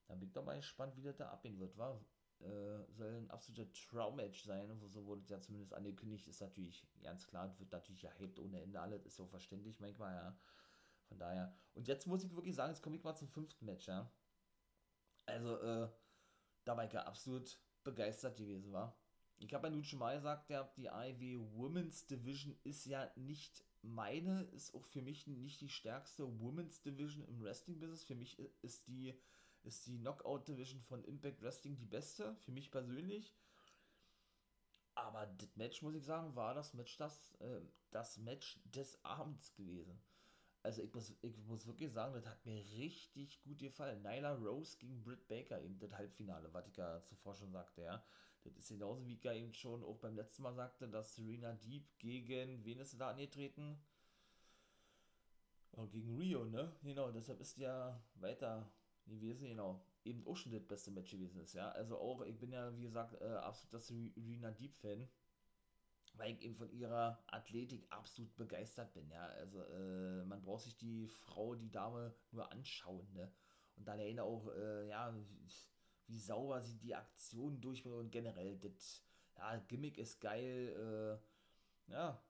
Da 0.08 0.16
bin 0.16 0.30
ich 0.30 0.36
mal 0.36 0.56
gespannt, 0.56 0.96
wie 0.96 1.02
das 1.02 1.18
da 1.18 1.30
abgehen 1.30 1.60
wird, 1.60 1.78
war 1.78 2.00
äh, 2.42 2.92
soll 2.92 3.16
ein 3.16 3.32
absoluter 3.32 3.72
Traum-Match 3.74 4.44
sein, 4.44 4.80
so 4.88 5.06
wurde 5.06 5.22
es 5.22 5.30
ja 5.30 5.42
zumindest 5.42 5.74
angekündigt, 5.74 6.28
ist 6.28 6.42
natürlich 6.42 6.88
ganz 7.02 7.26
klar, 7.28 7.58
wird 7.60 7.72
natürlich 7.72 8.04
hyped 8.04 8.40
ohne 8.40 8.62
Ende, 8.62 8.80
alles 8.80 9.06
ist 9.06 9.16
so 9.16 9.26
verständlich 9.26 9.80
manchmal, 9.80 10.14
ja. 10.16 10.38
Von 11.08 11.20
daher. 11.20 11.56
Und 11.74 11.88
jetzt 11.88 12.06
muss 12.06 12.24
ich 12.24 12.36
wirklich 12.36 12.56
sagen, 12.56 12.74
jetzt 12.74 12.82
komme 12.82 12.98
ich 12.98 13.04
mal 13.04 13.16
zum 13.16 13.30
fünften 13.30 13.66
Match, 13.66 13.88
ja. 13.88 14.12
Also, 15.26 15.58
äh, 15.62 15.90
da 16.66 16.78
war 16.78 16.86
ich 16.86 16.94
ja 16.94 17.04
absolut 17.04 17.58
begeistert 17.84 18.38
gewesen, 18.38 18.72
war. 18.72 19.00
Ich 19.40 19.54
habe 19.54 19.68
ja 19.68 19.74
nun 19.74 19.84
schon 19.84 20.00
mal 20.00 20.16
gesagt, 20.16 20.50
ja, 20.50 20.70
die 20.76 20.88
IW 20.88 21.40
Women's 21.56 22.08
Division 22.08 22.58
ist 22.64 22.86
ja 22.86 23.12
nicht 23.16 23.64
meine, 23.82 24.42
ist 24.54 24.74
auch 24.74 24.86
für 24.86 25.02
mich 25.02 25.28
nicht 25.28 25.62
die 25.62 25.70
stärkste 25.70 26.40
Women's 26.40 26.82
Division 26.82 27.24
im 27.26 27.42
Wrestling-Business. 27.42 28.04
Für 28.04 28.16
mich 28.16 28.38
ist 28.62 28.88
die 28.88 29.14
ist 29.68 29.86
die 29.86 30.00
Knockout 30.00 30.48
Division 30.48 30.82
von 30.82 31.04
Impact 31.04 31.42
Wrestling 31.42 31.78
die 31.78 31.86
beste, 31.86 32.36
für 32.38 32.52
mich 32.52 32.72
persönlich. 32.72 33.36
Aber 34.96 35.28
das 35.28 35.56
Match, 35.56 35.82
muss 35.84 35.94
ich 35.94 36.04
sagen, 36.04 36.36
war 36.36 36.56
das 36.56 36.74
Match, 36.74 36.98
das, 36.98 37.36
äh, 37.40 37.62
das 37.92 38.18
Match 38.18 38.60
des 38.66 39.04
Abends 39.06 39.54
gewesen. 39.54 40.02
Also 40.64 40.82
ich 40.82 40.94
muss, 40.94 41.14
ich 41.22 41.38
muss 41.46 41.68
wirklich 41.68 41.92
sagen, 41.92 42.14
das 42.14 42.26
hat 42.26 42.44
mir 42.46 42.58
richtig 42.78 43.42
gut 43.44 43.60
gefallen. 43.60 44.02
Nyla 44.02 44.34
Rose 44.34 44.78
gegen 44.80 45.04
Britt 45.04 45.28
Baker, 45.28 45.62
eben 45.62 45.78
das 45.78 45.94
Halbfinale, 45.94 46.52
was 46.52 46.68
ich 46.68 46.76
ja 46.78 47.04
zuvor 47.04 47.36
schon 47.36 47.52
sagte, 47.52 47.84
ja. 47.84 48.04
Das 48.44 48.58
ist 48.58 48.70
genauso 48.70 49.06
wie 49.06 49.14
ich 49.14 49.24
ja 49.24 49.34
eben 49.34 49.54
schon 49.54 49.84
auch 49.84 49.98
beim 50.00 50.16
letzten 50.16 50.44
Mal 50.44 50.54
sagte, 50.56 50.88
dass 50.88 51.16
Serena 51.16 51.54
Deep 51.54 52.00
gegen, 52.00 52.64
wen 52.66 52.80
ist 52.80 53.00
da 53.00 53.10
angetreten? 53.10 53.80
Oh, 55.74 55.86
gegen 55.86 56.18
Rio, 56.18 56.46
ne? 56.46 56.76
Genau, 56.82 57.12
deshalb 57.12 57.40
ist 57.40 57.58
ja 57.58 58.02
weiter 58.16 58.72
gewesen, 59.08 59.48
genau, 59.48 59.84
eben 60.04 60.26
auch 60.26 60.36
schon 60.36 60.52
das 60.52 60.66
beste 60.66 60.92
Match 60.92 61.12
gewesen 61.12 61.40
ist, 61.42 61.54
ja. 61.54 61.70
Also 61.70 61.98
auch, 61.98 62.22
ich 62.22 62.38
bin 62.38 62.52
ja, 62.52 62.76
wie 62.78 62.84
gesagt, 62.84 63.20
äh, 63.22 63.26
absolut 63.26 63.74
das 63.74 63.92
Rina 63.92 64.52
Deep-Fan, 64.52 65.08
weil 66.14 66.34
ich 66.34 66.42
eben 66.42 66.56
von 66.56 66.72
ihrer 66.72 67.24
Athletik 67.28 67.86
absolut 67.90 68.36
begeistert 68.36 68.94
bin, 68.94 69.10
ja. 69.10 69.26
Also 69.26 69.62
äh, 69.64 70.24
man 70.26 70.42
braucht 70.42 70.64
sich 70.64 70.78
die 70.78 71.08
Frau, 71.08 71.56
die 71.56 71.72
Dame 71.72 72.14
nur 72.32 72.52
anschauen, 72.52 73.08
ne. 73.14 73.32
Und 73.76 73.88
dann 73.88 74.00
erinnere 74.00 74.26
auch, 74.26 74.48
äh, 74.56 74.90
ja, 74.90 75.16
wie 76.08 76.20
sauber 76.20 76.62
sie 76.62 76.78
die 76.80 76.96
Aktion 76.96 77.62
durchführt 77.62 78.00
und 78.00 78.12
generell, 78.12 78.58
das 78.58 79.04
ja, 79.38 79.58
Gimmick 79.68 79.98
ist 79.98 80.20
geil, 80.20 81.20
äh, 81.88 81.92
ja, 81.92 82.24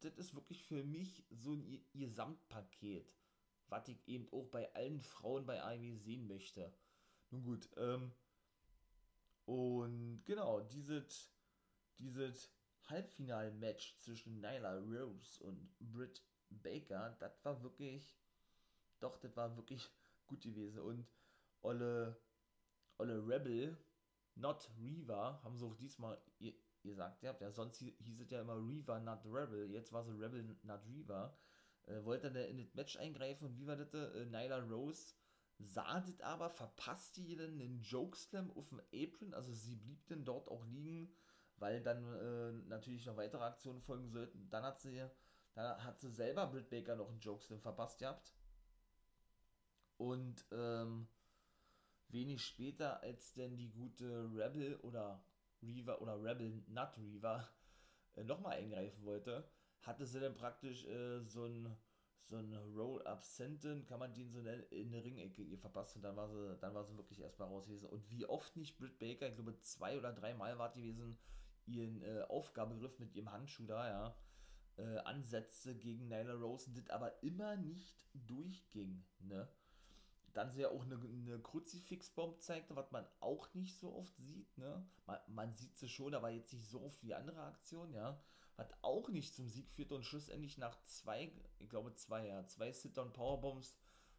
das 0.00 0.16
ist 0.16 0.34
wirklich 0.34 0.64
für 0.64 0.82
mich 0.84 1.24
so 1.30 1.54
ein 1.54 1.84
Gesamtpaket, 1.94 3.14
was 3.70 3.88
ich 3.88 4.06
eben 4.06 4.28
auch 4.32 4.46
bei 4.48 4.72
allen 4.74 5.00
Frauen 5.00 5.46
bei 5.46 5.62
AEW 5.62 5.96
sehen 5.96 6.26
möchte. 6.26 6.72
Nun 7.30 7.42
gut, 7.42 7.68
ähm, 7.76 8.12
und 9.46 10.22
genau, 10.24 10.60
dieses, 10.60 11.32
dieses 11.98 12.52
Halbfinal-Match 12.88 13.98
zwischen 13.98 14.40
Nyla 14.40 14.78
Rose 14.78 15.42
und 15.42 15.68
Britt 15.80 16.22
Baker, 16.50 17.16
das 17.20 17.44
war 17.44 17.62
wirklich, 17.62 18.16
doch, 19.00 19.18
das 19.18 19.36
war 19.36 19.56
wirklich 19.56 19.88
gut 20.26 20.42
gewesen. 20.42 20.80
Und 20.80 21.06
Olle, 21.62 22.16
Olle 22.98 23.26
Rebel, 23.26 23.76
not 24.34 24.70
Reaver, 24.80 25.40
haben 25.42 25.56
sie 25.56 25.64
auch 25.64 25.76
diesmal 25.76 26.20
gesagt, 26.82 27.22
ja, 27.22 27.36
ja 27.40 27.50
sonst 27.50 27.78
hieß 27.78 28.20
es 28.20 28.30
ja 28.30 28.40
immer 28.40 28.56
Reaver, 28.56 29.00
not 29.00 29.24
Rebel, 29.24 29.70
jetzt 29.70 29.92
war 29.92 30.04
sie 30.04 30.12
Rebel, 30.12 30.42
not 30.62 30.80
Reaver. 30.88 31.36
Äh, 31.86 32.04
wollte 32.04 32.30
dann 32.30 32.44
in 32.44 32.58
das 32.58 32.74
Match 32.74 32.96
eingreifen 32.96 33.46
und 33.46 33.56
wie 33.58 33.66
war 33.66 33.76
das? 33.76 33.92
Äh, 33.94 34.26
Nyla 34.26 34.58
Rose 34.58 35.14
sah 35.58 36.00
das 36.00 36.20
aber, 36.20 36.50
verpasste 36.50 37.20
ihr 37.20 37.36
dann 37.36 37.60
einen 37.60 37.82
Jokeslam 37.82 38.50
auf 38.52 38.68
dem 38.68 38.80
Apron, 38.92 39.34
also 39.34 39.52
sie 39.52 39.76
blieb 39.76 40.06
dann 40.06 40.24
dort 40.24 40.48
auch 40.48 40.64
liegen, 40.66 41.12
weil 41.56 41.82
dann 41.82 42.04
äh, 42.14 42.52
natürlich 42.68 43.04
noch 43.06 43.16
weitere 43.16 43.44
Aktionen 43.44 43.82
folgen 43.82 44.08
sollten. 44.08 44.48
Dann 44.48 44.64
hat 44.64 44.80
sie, 44.80 45.06
dann 45.54 45.84
hat 45.84 46.00
sie 46.00 46.10
selber 46.10 46.46
Britt 46.46 46.70
Baker 46.70 46.96
noch 46.96 47.10
einen 47.10 47.20
Jokeslam 47.20 47.60
verpasst 47.60 47.98
gehabt. 47.98 48.34
Und 49.98 50.46
ähm, 50.50 51.08
wenig 52.08 52.42
später, 52.42 53.02
als 53.02 53.34
denn 53.34 53.58
die 53.58 53.70
gute 53.70 54.30
Rebel 54.34 54.76
oder 54.76 55.22
Reaver 55.62 56.00
oder 56.00 56.22
Rebel 56.22 56.64
Nut 56.68 56.96
Reaver 56.96 57.46
äh, 58.14 58.24
nochmal 58.24 58.56
eingreifen 58.56 59.04
wollte, 59.04 59.46
hatte 59.82 60.06
sie 60.06 60.20
dann 60.20 60.34
praktisch 60.34 60.84
äh, 60.86 61.20
so 61.24 61.44
ein 61.44 61.76
so 62.30 62.36
ein 62.36 62.54
Roll-Up 62.76 63.22
Senton, 63.24 63.84
kann 63.86 63.98
man 63.98 64.14
den 64.14 64.30
so 64.30 64.38
in 64.38 64.92
der 64.92 65.04
Ringecke 65.04 65.42
ihr 65.42 65.58
verpasst 65.58 65.96
und 65.96 66.02
dann 66.02 66.14
war 66.14 66.28
sie, 66.28 66.56
dann 66.60 66.74
war 66.74 66.84
sie 66.84 66.96
wirklich 66.96 67.20
erstmal 67.20 67.48
raus 67.48 67.66
gewesen. 67.66 67.88
Und 67.88 68.08
wie 68.08 68.24
oft 68.24 68.56
nicht 68.56 68.78
Britt 68.78 69.00
Baker, 69.00 69.26
ich 69.26 69.34
glaube 69.34 69.58
zwei 69.58 69.98
oder 69.98 70.12
dreimal 70.12 70.56
war 70.56 70.72
gewesen, 70.72 71.18
ihren 71.66 72.02
äh, 72.02 72.22
Aufgabegriff 72.28 73.00
mit 73.00 73.14
ihrem 73.14 73.32
Handschuh 73.32 73.66
da, 73.66 73.88
ja, 73.88 74.16
äh, 74.76 74.98
ansetzte 74.98 75.74
gegen 75.74 76.08
Nyla 76.08 76.34
Rose 76.34 76.70
das 76.72 76.88
aber 76.90 77.20
immer 77.22 77.56
nicht 77.56 77.98
durchging, 78.14 79.04
ne? 79.18 79.48
Dann 80.32 80.52
sie 80.52 80.60
ja 80.60 80.68
auch 80.68 80.84
eine, 80.84 80.94
eine 80.94 81.40
Kruzifixbomb 81.40 82.40
zeigte, 82.40 82.76
was 82.76 82.92
man 82.92 83.04
auch 83.18 83.52
nicht 83.54 83.76
so 83.76 83.92
oft 83.96 84.16
sieht, 84.18 84.56
ne? 84.56 84.86
Man, 85.06 85.18
man 85.26 85.54
sieht 85.54 85.76
sie 85.76 85.88
schon, 85.88 86.14
aber 86.14 86.30
jetzt 86.30 86.52
nicht 86.52 86.68
so 86.68 86.80
oft 86.82 87.02
wie 87.02 87.12
andere 87.12 87.42
Aktionen, 87.42 87.92
ja 87.92 88.22
hat 88.60 88.76
auch 88.82 89.08
nicht 89.08 89.34
zum 89.34 89.48
Sieg 89.48 89.68
führte 89.70 89.94
und 89.94 90.04
schlussendlich 90.04 90.58
nach 90.58 90.78
zwei, 90.84 91.32
ich 91.58 91.68
glaube 91.68 91.94
zwei, 91.94 92.26
ja, 92.26 92.44
zwei 92.46 92.70
Sit-Down-Powerbombs 92.70 93.76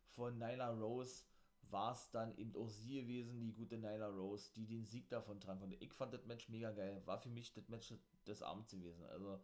von 0.07 0.37
Nyla 0.37 0.71
Rose 0.71 1.23
war 1.69 1.93
es 1.93 2.09
dann 2.11 2.35
eben 2.37 2.55
auch 2.55 2.69
sie 2.69 3.01
gewesen, 3.01 3.39
die 3.39 3.53
gute 3.53 3.77
Nyla 3.77 4.07
Rose, 4.07 4.51
die 4.55 4.65
den 4.65 4.85
Sieg 4.85 5.07
davon 5.09 5.39
trank. 5.39 5.61
Und 5.61 5.73
ich 5.81 5.93
fand 5.93 6.13
das 6.13 6.25
Match 6.25 6.49
mega 6.49 6.71
geil. 6.71 7.01
War 7.05 7.19
für 7.19 7.29
mich 7.29 7.53
das 7.53 7.69
Match 7.69 7.93
des 8.27 8.41
Abends 8.41 8.71
gewesen. 8.71 9.05
Also 9.05 9.39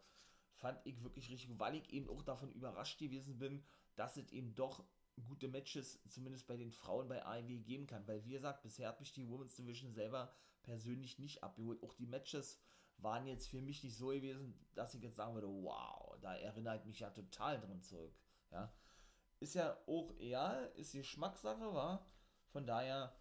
fand 0.55 0.79
ich 0.85 1.01
wirklich 1.03 1.29
richtig 1.29 1.57
weil 1.59 1.75
ich 1.75 1.93
eben 1.93 2.09
auch 2.09 2.23
davon 2.23 2.51
überrascht 2.51 2.99
gewesen 2.99 3.37
bin, 3.37 3.63
dass 3.95 4.17
es 4.17 4.31
eben 4.31 4.55
doch 4.55 4.83
gute 5.27 5.47
Matches, 5.47 5.99
zumindest 6.09 6.47
bei 6.47 6.57
den 6.57 6.71
Frauen 6.71 7.07
bei 7.07 7.25
AEW 7.25 7.61
geben 7.61 7.87
kann. 7.87 8.07
Weil, 8.07 8.25
wie 8.25 8.31
gesagt, 8.31 8.63
bisher 8.63 8.89
hat 8.89 8.99
mich 8.99 9.13
die 9.13 9.27
Women's 9.27 9.55
Division 9.55 9.93
selber 9.93 10.33
persönlich 10.63 11.17
nicht 11.19 11.43
abgeholt. 11.43 11.81
Auch 11.81 11.93
die 11.93 12.07
Matches 12.07 12.59
waren 12.99 13.27
jetzt 13.27 13.47
für 13.47 13.61
mich 13.61 13.83
nicht 13.83 13.95
so 13.95 14.07
gewesen, 14.07 14.57
dass 14.73 14.93
ich 14.93 15.01
jetzt 15.01 15.15
sagen 15.15 15.33
würde, 15.33 15.47
wow, 15.47 16.17
da 16.21 16.35
erinnert 16.35 16.85
mich 16.85 16.99
ja 16.99 17.09
total 17.09 17.59
drin 17.59 17.81
zurück. 17.81 18.13
Ja. 18.51 18.73
Ist 19.39 19.55
ja 19.55 19.77
auch 19.87 20.13
egal, 20.17 20.71
ist 20.75 20.93
die 20.93 20.99
Geschmackssache, 20.99 21.73
war. 21.73 22.07
Von 22.49 22.65
daher, 22.65 23.15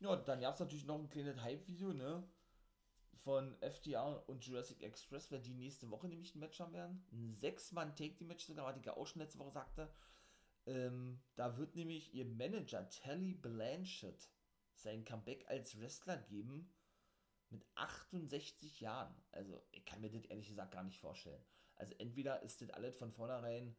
ja, 0.00 0.16
dann 0.16 0.40
gab 0.40 0.54
es 0.54 0.60
natürlich 0.60 0.86
noch 0.86 0.98
ein 0.98 1.08
kleines 1.08 1.40
Hype-Video, 1.40 1.92
ne? 1.92 2.26
Von 3.24 3.60
FDR 3.60 4.26
und 4.28 4.44
Jurassic 4.44 4.82
Express, 4.82 5.30
weil 5.30 5.40
die 5.40 5.52
nächste 5.52 5.90
Woche 5.90 6.08
nämlich 6.08 6.34
ein 6.34 6.38
Match 6.38 6.58
haben 6.60 6.72
werden. 6.72 7.04
Ein 7.12 7.34
Sechs-Mann-Take-Die-Match 7.34 8.46
sogar, 8.46 8.64
was 8.64 8.78
ich 8.78 8.88
auch 8.88 9.06
schon 9.06 9.20
letzte 9.20 9.40
Woche 9.40 9.50
sagte. 9.50 9.92
Ähm, 10.66 11.20
da 11.34 11.56
wird 11.58 11.74
nämlich 11.74 12.14
ihr 12.14 12.24
Manager 12.24 12.88
Telly 12.88 13.34
Blanchett 13.34 14.30
sein 14.74 15.04
Comeback 15.04 15.44
als 15.48 15.78
Wrestler 15.80 16.16
geben 16.16 16.70
mit 17.50 17.66
68 17.74 18.80
Jahren. 18.80 19.14
Also, 19.32 19.62
ich 19.70 19.84
kann 19.84 20.00
mir 20.00 20.10
das 20.10 20.24
ehrlich 20.26 20.48
gesagt 20.48 20.72
gar 20.72 20.82
nicht 20.82 20.98
vorstellen. 20.98 21.42
Also, 21.76 21.94
entweder 21.98 22.42
ist 22.42 22.60
das 22.60 22.70
alles 22.70 22.96
von 22.96 23.12
vornherein 23.12 23.76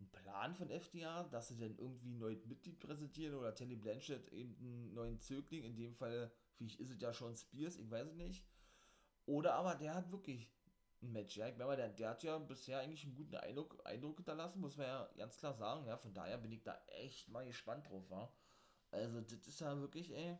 ein 0.00 0.10
Plan 0.10 0.54
von 0.54 0.70
FDA, 0.70 1.24
dass 1.24 1.48
sie 1.48 1.56
dann 1.56 1.76
irgendwie 1.78 2.10
ein 2.10 2.18
neues 2.18 2.44
Mitglied 2.46 2.80
präsentieren 2.80 3.34
oder 3.36 3.54
Telly 3.54 3.76
Blanchett 3.76 4.28
eben 4.32 4.56
einen 4.58 4.94
neuen 4.94 5.20
Zögling, 5.20 5.62
in 5.62 5.76
dem 5.76 5.94
Fall, 5.94 6.32
wie 6.58 6.66
ich 6.66 6.80
ist 6.80 6.90
es 6.90 7.00
ja 7.00 7.12
schon 7.12 7.36
Spears, 7.36 7.76
ich 7.76 7.90
weiß 7.90 8.08
es 8.08 8.14
nicht. 8.14 8.44
Oder 9.26 9.54
aber 9.54 9.76
der 9.76 9.94
hat 9.94 10.10
wirklich 10.10 10.50
ein 11.02 11.12
Match, 11.12 11.36
ja. 11.36 11.48
Ich 11.48 11.56
meine, 11.56 11.76
der, 11.76 11.88
der 11.90 12.10
hat 12.10 12.22
ja 12.22 12.38
bisher 12.38 12.80
eigentlich 12.80 13.04
einen 13.04 13.14
guten 13.14 13.36
Eindruck, 13.36 13.80
Eindruck 13.84 14.16
hinterlassen, 14.16 14.60
muss 14.60 14.76
man 14.76 14.86
ja 14.86 15.08
ganz 15.16 15.38
klar 15.38 15.54
sagen, 15.54 15.86
ja. 15.86 15.96
Von 15.96 16.14
daher 16.14 16.38
bin 16.38 16.52
ich 16.52 16.62
da 16.62 16.82
echt 16.86 17.28
mal 17.28 17.46
gespannt 17.46 17.88
drauf, 17.88 18.08
ja. 18.10 18.32
Also, 18.90 19.20
das 19.20 19.46
ist 19.46 19.60
ja 19.60 19.78
wirklich, 19.80 20.10
ey 20.10 20.38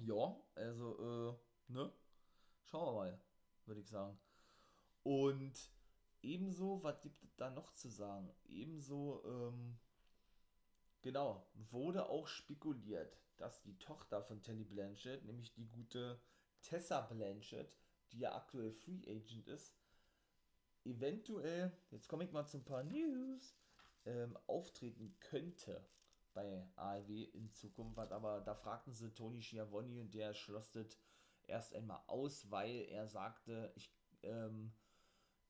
ja, 0.00 0.36
also, 0.54 1.38
äh, 1.68 1.72
ne? 1.72 1.92
Schauen 2.64 2.86
wir 2.86 2.98
mal, 2.98 3.20
würde 3.66 3.80
ich 3.80 3.88
sagen. 3.88 4.18
Und 5.02 5.70
ebenso, 6.22 6.82
was 6.82 7.00
gibt 7.00 7.22
es 7.22 7.36
da 7.36 7.50
noch 7.50 7.72
zu 7.74 7.88
sagen? 7.88 8.32
Ebenso, 8.44 9.22
ähm, 9.24 9.78
genau, 11.02 11.46
wurde 11.70 12.08
auch 12.08 12.26
spekuliert, 12.26 13.16
dass 13.36 13.62
die 13.62 13.78
Tochter 13.78 14.22
von 14.22 14.42
Telly 14.42 14.64
Blanchett, 14.64 15.24
nämlich 15.24 15.52
die 15.54 15.68
gute 15.68 16.20
Tessa 16.62 17.02
Blanchett, 17.02 17.76
die 18.12 18.20
ja 18.20 18.34
aktuell 18.34 18.72
Free 18.72 19.02
Agent 19.06 19.46
ist, 19.48 19.74
eventuell, 20.84 21.72
jetzt 21.90 22.08
komme 22.08 22.24
ich 22.24 22.32
mal 22.32 22.46
zu 22.46 22.58
ein 22.58 22.64
paar 22.64 22.82
News, 22.82 23.54
ähm, 24.04 24.36
auftreten 24.46 25.16
könnte 25.20 25.84
bei 26.36 26.68
AEW 26.76 27.24
in 27.32 27.50
Zukunft 27.50 27.96
hat, 27.96 28.12
aber 28.12 28.42
da 28.42 28.54
fragten 28.54 28.92
sie 28.92 29.12
Tony 29.12 29.42
Schiavoni 29.42 29.98
und 29.98 30.14
der 30.14 30.34
schloss 30.34 30.70
das 30.70 30.98
erst 31.46 31.74
einmal 31.74 32.02
aus, 32.06 32.50
weil 32.50 32.86
er 32.90 33.08
sagte, 33.08 33.72
ich, 33.74 33.90
ähm, 34.22 34.72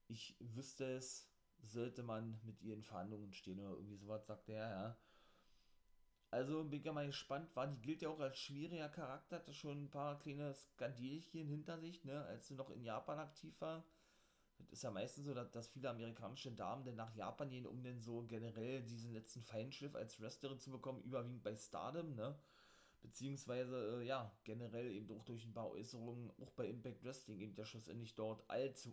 ich 0.07 0.37
wüsste 0.39 0.85
es, 0.85 1.29
sollte 1.63 2.05
man 2.05 2.41
mit 2.45 2.63
ihr 2.63 2.75
in 2.75 2.85
Verhandlungen 2.85 3.33
stehen 3.33 3.59
oder 3.59 3.75
irgendwie 3.75 3.97
sowas, 3.97 4.27
sagte 4.27 4.53
er, 4.53 4.71
ja. 4.71 4.99
Also 6.31 6.65
bin 6.65 6.79
ich 6.79 6.87
ja 6.87 6.93
mal 6.93 7.07
gespannt, 7.07 7.55
war 7.57 7.67
die 7.67 7.81
gilt 7.81 8.03
ja 8.03 8.09
auch 8.09 8.21
als 8.21 8.39
schwieriger 8.39 8.89
Charakter, 8.89 9.37
hatte 9.37 9.53
schon 9.53 9.85
ein 9.85 9.91
paar 9.91 10.19
kleine 10.21 10.55
Skandilchen 10.55 11.49
hinter 11.49 11.79
sich, 11.81 12.05
ne, 12.05 12.25
als 12.27 12.47
sie 12.47 12.55
noch 12.55 12.71
in 12.71 12.85
Japan 12.85 13.19
aktiv 13.19 13.61
war 13.61 13.85
das 14.59 14.73
ist 14.73 14.83
ja 14.83 14.91
meistens 14.91 15.27
so, 15.27 15.35
dass, 15.35 15.51
dass 15.51 15.69
viele 15.69 15.91
amerikanische 15.91 16.51
Damen 16.53 16.85
dann 16.85 16.97
nach 16.97 17.15
Japan 17.15 17.51
gehen, 17.51 17.67
um 17.67 17.83
dann 17.83 18.01
so 18.01 18.23
generell 18.23 18.83
diesen 18.83 19.13
letzten 19.13 19.43
Feinschliff 19.43 19.95
als 19.95 20.21
Wrestlerin 20.21 20.59
zu 20.59 20.71
bekommen, 20.71 21.03
überwiegend 21.03 21.43
bei 21.43 21.57
Stardom, 21.57 22.15
ne? 22.15 22.39
Beziehungsweise, 23.03 24.01
äh, 24.01 24.07
ja, 24.07 24.37
generell 24.45 24.91
eben 24.91 25.11
auch 25.17 25.25
durch 25.25 25.45
ein 25.45 25.53
paar 25.53 25.71
Äußerungen, 25.71 26.31
auch 26.41 26.51
bei 26.53 26.67
Impact 26.67 27.05
Wrestling, 27.05 27.41
eben 27.41 27.55
ja 27.55 27.65
schlussendlich 27.65 28.15
dort 28.15 28.49
als 28.49 28.89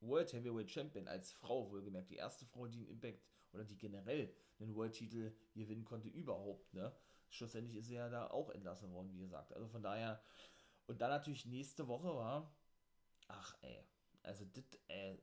World 0.00 0.32
Heavyweight 0.32 0.70
Champion, 0.70 1.08
als 1.08 1.32
Frau 1.32 1.70
wohlgemerkt, 1.70 2.10
die 2.10 2.16
erste 2.16 2.46
Frau, 2.46 2.66
die 2.66 2.78
einen 2.78 2.90
Impact 2.90 3.22
oder 3.52 3.64
die 3.64 3.76
generell 3.76 4.34
einen 4.60 4.74
World-Titel 4.74 5.34
gewinnen 5.54 5.84
konnte 5.84 6.08
überhaupt, 6.08 6.72
ne? 6.74 6.94
Schlussendlich 7.28 7.76
ist 7.78 7.86
sie 7.86 7.94
ja 7.94 8.08
da 8.08 8.28
auch 8.28 8.50
entlassen 8.50 8.92
worden, 8.92 9.12
wie 9.12 9.18
gesagt. 9.18 9.52
Also 9.52 9.66
von 9.68 9.82
daher, 9.82 10.22
und 10.86 11.00
dann 11.00 11.10
natürlich 11.10 11.46
nächste 11.46 11.88
Woche 11.88 12.14
war, 12.14 12.54
ach 13.26 13.56
ey, 13.62 13.84
also 14.24 14.44
das, 14.44 14.64
äh, 14.88 15.16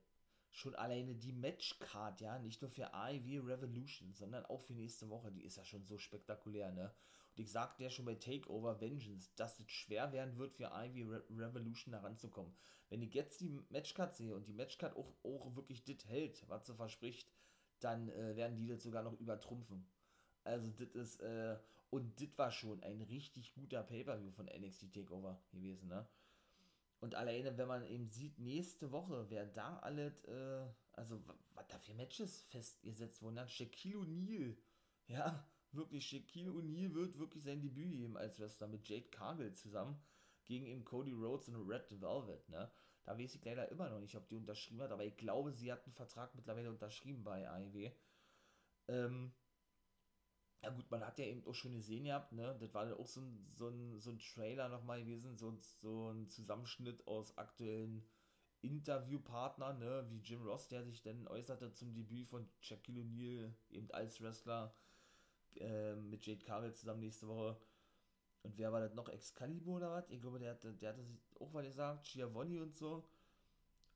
schon 0.51 0.75
alleine 0.75 1.15
die 1.15 1.31
Matchcard, 1.31 2.19
ja, 2.21 2.37
nicht 2.39 2.61
nur 2.61 2.69
für 2.69 2.93
AEW 2.93 3.39
Revolution, 3.45 4.13
sondern 4.13 4.45
auch 4.45 4.61
für 4.61 4.73
nächste 4.73 5.09
Woche, 5.09 5.31
die 5.31 5.43
ist 5.43 5.55
ja 5.55 5.63
schon 5.63 5.85
so 5.85 5.97
spektakulär, 5.97 6.71
ne? 6.71 6.93
Und 7.31 7.43
ich 7.43 7.51
sagte 7.51 7.83
ja 7.83 7.89
schon 7.89 8.05
bei 8.05 8.15
Takeover 8.15 8.81
Vengeance, 8.81 9.31
dass 9.37 9.59
es 9.59 9.71
schwer 9.71 10.11
werden 10.11 10.37
wird 10.37 10.53
für 10.53 10.71
AEW 10.71 11.09
Re 11.09 11.23
Revolution 11.29 11.93
heranzukommen. 11.93 12.53
Wenn 12.89 13.01
ich 13.01 13.13
jetzt 13.13 13.39
die 13.39 13.57
Matchcard 13.69 14.13
sehe 14.13 14.35
und 14.35 14.47
die 14.47 14.53
Matchcard 14.53 14.97
auch, 14.97 15.13
auch 15.23 15.55
wirklich 15.55 15.85
das 15.85 16.05
hält, 16.05 16.47
was 16.49 16.65
sie 16.65 16.75
verspricht, 16.75 17.31
dann 17.79 18.09
äh, 18.09 18.35
werden 18.35 18.57
die 18.57 18.67
das 18.67 18.83
sogar 18.83 19.03
noch 19.03 19.17
übertrumpfen. 19.17 19.89
Also 20.43 20.69
das 20.71 20.89
ist, 20.89 21.21
äh, 21.21 21.57
und 21.89 22.19
das 22.19 22.37
war 22.37 22.51
schon 22.51 22.83
ein 22.83 23.01
richtig 23.01 23.53
guter 23.53 23.83
Pay-Per-View 23.83 24.31
von 24.31 24.47
NXT 24.47 24.93
Takeover 24.93 25.41
gewesen, 25.51 25.87
ne? 25.87 26.07
Und 27.01 27.15
alleine, 27.15 27.57
wenn 27.57 27.67
man 27.67 27.83
eben 27.85 28.07
sieht, 28.07 28.37
nächste 28.37 28.91
Woche, 28.91 29.25
wer 29.29 29.47
da 29.47 29.79
alles, 29.79 30.23
äh, 30.25 30.65
also 30.93 31.21
was 31.55 31.67
da 31.67 31.79
für 31.79 31.95
Matches 31.95 32.43
festgesetzt 32.43 33.23
wurden, 33.23 33.37
dann 33.37 33.49
Shaquille 33.49 33.97
O'Neal, 33.97 34.55
ja, 35.07 35.47
wirklich, 35.71 36.05
Shaquille 36.07 36.51
O'Neal 36.51 36.93
wird 36.93 37.17
wirklich 37.17 37.43
sein 37.43 37.59
Debüt 37.59 37.91
geben 37.91 38.17
als 38.17 38.39
Wrestler 38.39 38.67
mit 38.67 38.87
Jade 38.87 39.09
Cargill 39.09 39.51
zusammen 39.53 39.99
gegen 40.45 40.67
eben 40.67 40.85
Cody 40.85 41.11
Rhodes 41.11 41.49
und 41.49 41.67
Red 41.67 41.89
Velvet, 41.99 42.47
ne? 42.49 42.71
Da 43.03 43.17
weiß 43.17 43.33
ich 43.33 43.43
leider 43.43 43.67
immer 43.69 43.89
noch 43.89 43.99
nicht, 43.99 44.15
ob 44.15 44.27
die 44.27 44.35
unterschrieben 44.35 44.81
hat, 44.81 44.91
aber 44.91 45.03
ich 45.03 45.17
glaube, 45.17 45.51
sie 45.53 45.71
hat 45.71 45.83
einen 45.85 45.93
Vertrag 45.93 46.35
mittlerweile 46.35 46.69
unterschrieben 46.69 47.23
bei 47.23 47.49
AEW. 47.49 47.91
Ähm, 48.87 49.33
ja 50.63 50.69
gut, 50.69 50.89
man 50.91 51.05
hat 51.05 51.17
ja 51.17 51.25
eben 51.25 51.45
auch 51.47 51.55
schon 51.55 51.73
gesehen 51.73 52.05
gehabt, 52.05 52.31
ne? 52.33 52.55
Das 52.59 52.73
war 52.73 52.85
dann 52.85 52.97
auch 52.97 53.07
so 53.07 53.21
ein, 53.21 53.47
so 53.55 53.69
ein, 53.69 53.99
so 53.99 54.11
ein 54.11 54.19
Trailer 54.19 54.69
nochmal 54.69 55.01
gewesen, 55.01 55.35
so, 55.35 55.57
so 55.81 56.11
ein 56.11 56.27
Zusammenschnitt 56.29 57.05
aus 57.07 57.37
aktuellen 57.37 58.05
Interviewpartnern, 58.61 59.79
ne? 59.79 60.05
Wie 60.09 60.19
Jim 60.19 60.43
Ross, 60.43 60.67
der 60.67 60.83
sich 60.83 61.01
dann 61.01 61.27
äußerte 61.27 61.73
zum 61.73 61.93
Debüt 61.93 62.27
von 62.27 62.47
Shaquille 62.59 63.01
O'Neal, 63.01 63.53
eben 63.71 63.89
als 63.91 64.21
Wrestler 64.21 64.75
äh, 65.55 65.95
mit 65.95 66.25
Jade 66.25 66.43
Cargill 66.45 66.73
zusammen 66.73 66.99
nächste 66.99 67.27
Woche. 67.27 67.57
Und 68.43 68.57
wer 68.57 68.71
war 68.71 68.81
das 68.81 68.93
noch? 68.93 69.09
Excalibur 69.09 69.77
oder 69.77 69.91
was? 69.91 70.09
Ich 70.09 70.21
glaube, 70.21 70.39
der 70.39 70.51
hatte, 70.51 70.73
der 70.73 70.89
hatte 70.89 71.03
sich 71.03 71.19
auch 71.39 71.53
was 71.53 71.65
gesagt, 71.65 72.05
Giovanni 72.05 72.59
und 72.59 72.75
so. 72.75 73.07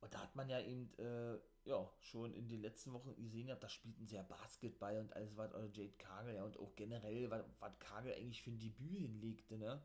Und 0.02 0.14
da 0.14 0.22
hat 0.22 0.36
man 0.36 0.50
ja 0.50 0.60
eben, 0.62 0.92
äh, 0.98 1.40
ja, 1.66 1.92
schon 2.00 2.34
in 2.34 2.48
den 2.48 2.62
letzten 2.62 2.94
Wochen 2.94 3.16
gesehen, 3.16 3.48
da 3.48 3.70
spielten 3.70 4.06
sie 4.06 4.16
ja 4.16 4.22
Basketball 4.24 5.00
und 5.00 5.14
alles, 5.14 5.36
was 5.36 5.54
oder 5.54 5.68
Jade 5.74 5.98
Kagel, 5.98 6.36
ja, 6.36 6.44
und 6.44 6.58
auch 6.58 6.76
generell, 6.76 7.30
was, 7.30 7.80
Kagel 7.80 8.14
eigentlich 8.14 8.44
für 8.44 8.52
ein 8.52 8.60
Debüt 8.60 9.00
hinlegte, 9.00 9.58
ne? 9.58 9.82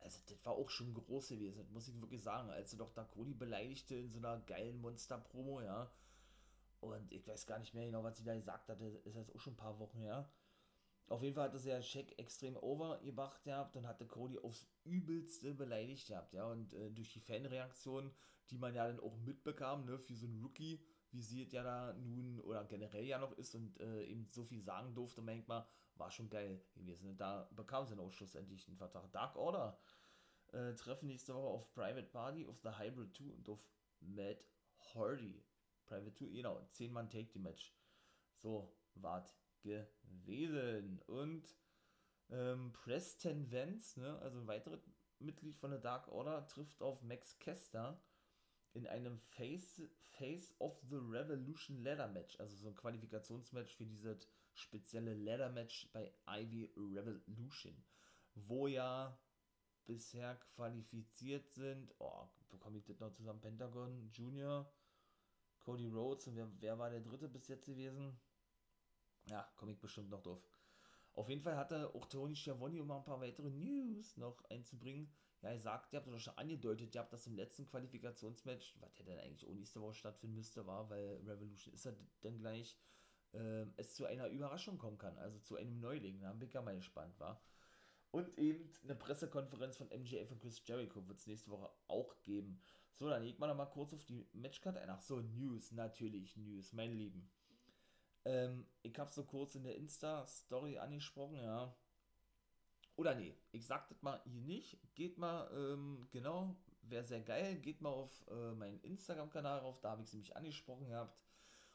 Also, 0.00 0.20
das 0.26 0.44
war 0.44 0.54
auch 0.54 0.68
schon 0.68 0.92
groß 0.92 1.28
gewesen, 1.28 1.64
muss 1.72 1.86
ich 1.86 2.00
wirklich 2.00 2.22
sagen, 2.22 2.50
als 2.50 2.72
er 2.72 2.80
doch 2.80 2.92
da 2.92 3.04
Cody 3.04 3.34
beleidigte 3.34 3.94
in 3.94 4.10
so 4.10 4.18
einer 4.18 4.40
geilen 4.40 4.80
Monster-Promo, 4.80 5.60
ja. 5.62 5.92
Und 6.80 7.12
ich 7.12 7.24
weiß 7.24 7.46
gar 7.46 7.60
nicht 7.60 7.72
mehr 7.74 7.86
genau, 7.86 8.02
was 8.02 8.18
sie 8.18 8.24
da 8.24 8.34
gesagt 8.34 8.68
hatte, 8.68 8.84
ist 9.04 9.14
jetzt 9.14 9.32
auch 9.32 9.38
schon 9.38 9.52
ein 9.52 9.56
paar 9.56 9.78
Wochen 9.78 10.00
her. 10.00 10.28
Auf 11.06 11.22
jeden 11.22 11.34
Fall 11.36 11.44
hat 11.44 11.54
das 11.54 11.64
ja 11.64 11.80
Shaq 11.80 12.18
extrem 12.18 12.56
overgebracht 12.56 13.44
gehabt 13.44 13.76
und 13.76 13.86
hatte 13.86 14.06
Cody 14.06 14.38
aufs 14.38 14.66
Übelste 14.82 15.54
beleidigt 15.54 16.08
ja. 16.08 16.26
Und 16.50 16.72
äh, 16.72 16.90
durch 16.90 17.12
die 17.12 17.20
Fanreaktion, 17.20 18.10
die 18.50 18.58
man 18.58 18.74
ja 18.74 18.88
dann 18.88 18.98
auch 18.98 19.16
mitbekam, 19.18 19.84
ne, 19.84 19.98
für 19.98 20.16
so 20.16 20.26
einen 20.26 20.42
Rookie, 20.42 20.84
wie 21.12 21.22
sie 21.22 21.42
es 21.42 21.52
ja 21.52 21.62
da 21.62 21.92
nun 21.92 22.40
oder 22.40 22.64
generell 22.64 23.04
ja 23.04 23.18
noch 23.18 23.32
ist 23.32 23.54
und 23.54 23.78
äh, 23.80 24.04
eben 24.04 24.26
so 24.30 24.44
viel 24.44 24.62
sagen 24.62 24.94
durfte, 24.94 25.22
manchmal, 25.22 25.66
war 25.96 26.10
schon 26.10 26.30
geil 26.30 26.64
gewesen. 26.74 27.16
Da 27.16 27.48
bekam 27.52 27.86
sie 27.86 27.98
auch 27.98 28.12
schlussendlich 28.12 28.66
einen 28.66 28.78
Vertrag. 28.78 29.12
Dark 29.12 29.36
Order 29.36 29.78
äh, 30.52 30.74
treffen 30.74 31.06
nächste 31.06 31.34
Woche 31.34 31.48
auf 31.48 31.72
Private 31.74 32.08
Party, 32.08 32.46
auf 32.46 32.58
The 32.62 32.78
Hybrid 32.78 33.14
2 33.14 33.24
und 33.24 33.48
auf 33.48 33.60
Matt 34.00 34.44
Hardy. 34.94 35.44
Private 35.84 36.14
2, 36.14 36.26
genau, 36.26 36.66
10 36.70 36.92
Mann 36.92 37.10
Take 37.10 37.30
the 37.32 37.38
Match. 37.38 37.74
So, 38.38 38.74
wart 38.94 39.34
gewesen. 39.62 41.00
Und 41.06 41.56
ähm, 42.30 42.72
Preston 42.72 43.50
Vance, 43.50 44.00
ne, 44.00 44.18
also 44.20 44.38
ein 44.38 44.46
weiteres 44.46 44.90
Mitglied 45.18 45.56
von 45.58 45.70
der 45.70 45.80
Dark 45.80 46.08
Order, 46.08 46.46
trifft 46.48 46.82
auf 46.82 47.02
Max 47.02 47.38
Kester 47.38 48.02
in 48.74 48.86
einem 48.86 49.18
Face, 49.18 49.82
Face 50.18 50.54
of 50.58 50.80
the 50.88 50.96
Revolution 50.96 51.82
Ladder 51.82 52.08
Match, 52.08 52.38
also 52.40 52.56
so 52.56 52.68
ein 52.68 52.74
Qualifikationsmatch 52.74 53.74
für 53.74 53.86
dieses 53.86 54.28
spezielle 54.54 55.14
Ladder 55.14 55.50
Match 55.50 55.88
bei 55.92 56.12
Ivy 56.26 56.72
Revolution, 56.76 57.84
wo 58.34 58.66
ja 58.66 59.18
bisher 59.84 60.36
qualifiziert 60.54 61.50
sind, 61.50 61.92
oh, 61.98 62.28
bekomme 62.50 62.78
ich 62.78 62.84
das 62.84 63.00
noch 63.00 63.12
zusammen, 63.12 63.40
Pentagon 63.40 64.10
Junior, 64.12 64.70
Cody 65.60 65.88
Rhodes 65.88 66.26
und 66.26 66.36
wer, 66.36 66.50
wer 66.60 66.78
war 66.78 66.90
der 66.90 67.00
dritte 67.00 67.28
bis 67.28 67.48
jetzt 67.48 67.66
gewesen? 67.66 68.18
Ja, 69.26 69.48
komme 69.56 69.72
ich 69.72 69.80
bestimmt 69.80 70.10
noch 70.10 70.22
drauf. 70.22 70.42
Auf 71.14 71.28
jeden 71.28 71.42
Fall 71.42 71.56
hatte 71.56 71.94
auch 71.94 72.06
Tony 72.06 72.34
Schiavone, 72.34 72.80
um 72.82 72.90
ein 72.90 73.04
paar 73.04 73.20
weitere 73.20 73.50
News 73.50 74.16
noch 74.16 74.42
einzubringen, 74.50 75.12
ja, 75.42 75.52
ihr 75.52 75.58
sagt, 75.58 75.92
ihr 75.92 75.98
habt 75.98 76.06
doch 76.06 76.18
schon 76.18 76.38
angedeutet, 76.38 76.94
ihr 76.94 77.00
habt 77.00 77.12
das 77.12 77.26
im 77.26 77.36
letzten 77.36 77.66
Qualifikationsmatch, 77.66 78.76
was 78.80 78.98
ja 78.98 79.04
dann 79.04 79.18
eigentlich 79.18 79.46
auch 79.48 79.54
nächste 79.54 79.80
Woche 79.80 79.94
stattfinden 79.94 80.36
müsste, 80.36 80.66
war, 80.66 80.88
weil 80.88 81.20
Revolution 81.26 81.74
ist 81.74 81.84
ja 81.84 81.92
dann 82.20 82.38
gleich, 82.38 82.78
äh, 83.32 83.66
es 83.76 83.94
zu 83.94 84.04
einer 84.06 84.28
Überraschung 84.28 84.78
kommen 84.78 84.98
kann, 84.98 85.18
also 85.18 85.38
zu 85.40 85.56
einem 85.56 85.80
Neuling. 85.80 86.20
Da 86.20 86.32
bin 86.32 86.46
ich 86.46 86.54
ja 86.54 86.62
mal 86.62 86.76
gespannt, 86.76 87.18
war. 87.18 87.42
Und 88.12 88.38
eben 88.38 88.72
eine 88.84 88.94
Pressekonferenz 88.94 89.78
von 89.78 89.88
MJF 89.88 90.30
und 90.30 90.40
Chris 90.40 90.62
Jericho 90.64 91.06
wird 91.08 91.18
es 91.18 91.26
nächste 91.26 91.50
Woche 91.50 91.70
auch 91.88 92.14
geben. 92.22 92.60
So, 92.94 93.08
dann 93.08 93.22
legt 93.22 93.40
man 93.40 93.48
noch 93.48 93.56
mal 93.56 93.66
kurz 93.66 93.94
auf 93.94 94.04
die 94.04 94.28
Matchcard 94.34 94.76
ein. 94.76 94.90
Ach 94.90 95.00
so, 95.00 95.20
News, 95.20 95.72
natürlich 95.72 96.36
News, 96.36 96.72
mein 96.72 96.92
Lieben. 96.92 97.30
Ähm, 98.24 98.66
ich 98.82 98.96
habe 98.98 99.10
so 99.10 99.24
kurz 99.24 99.54
in 99.54 99.64
der 99.64 99.76
Insta-Story 99.76 100.78
angesprochen, 100.78 101.36
ja. 101.36 101.74
Oder 102.96 103.14
nee, 103.14 103.34
ich 103.52 103.66
sag 103.66 103.88
das 103.88 104.02
mal 104.02 104.20
hier 104.24 104.42
nicht. 104.42 104.78
Geht 104.94 105.18
mal, 105.18 105.50
ähm, 105.52 106.06
genau, 106.10 106.56
wäre 106.82 107.04
sehr 107.04 107.22
geil. 107.22 107.56
Geht 107.56 107.80
mal 107.80 107.90
auf 107.90 108.24
äh, 108.28 108.52
meinen 108.52 108.80
Instagram-Kanal 108.80 109.60
rauf, 109.60 109.80
da 109.80 109.90
habe 109.90 110.02
ich 110.02 110.10
sie 110.10 110.18
mich 110.18 110.36
angesprochen 110.36 110.88
gehabt. 110.88 111.18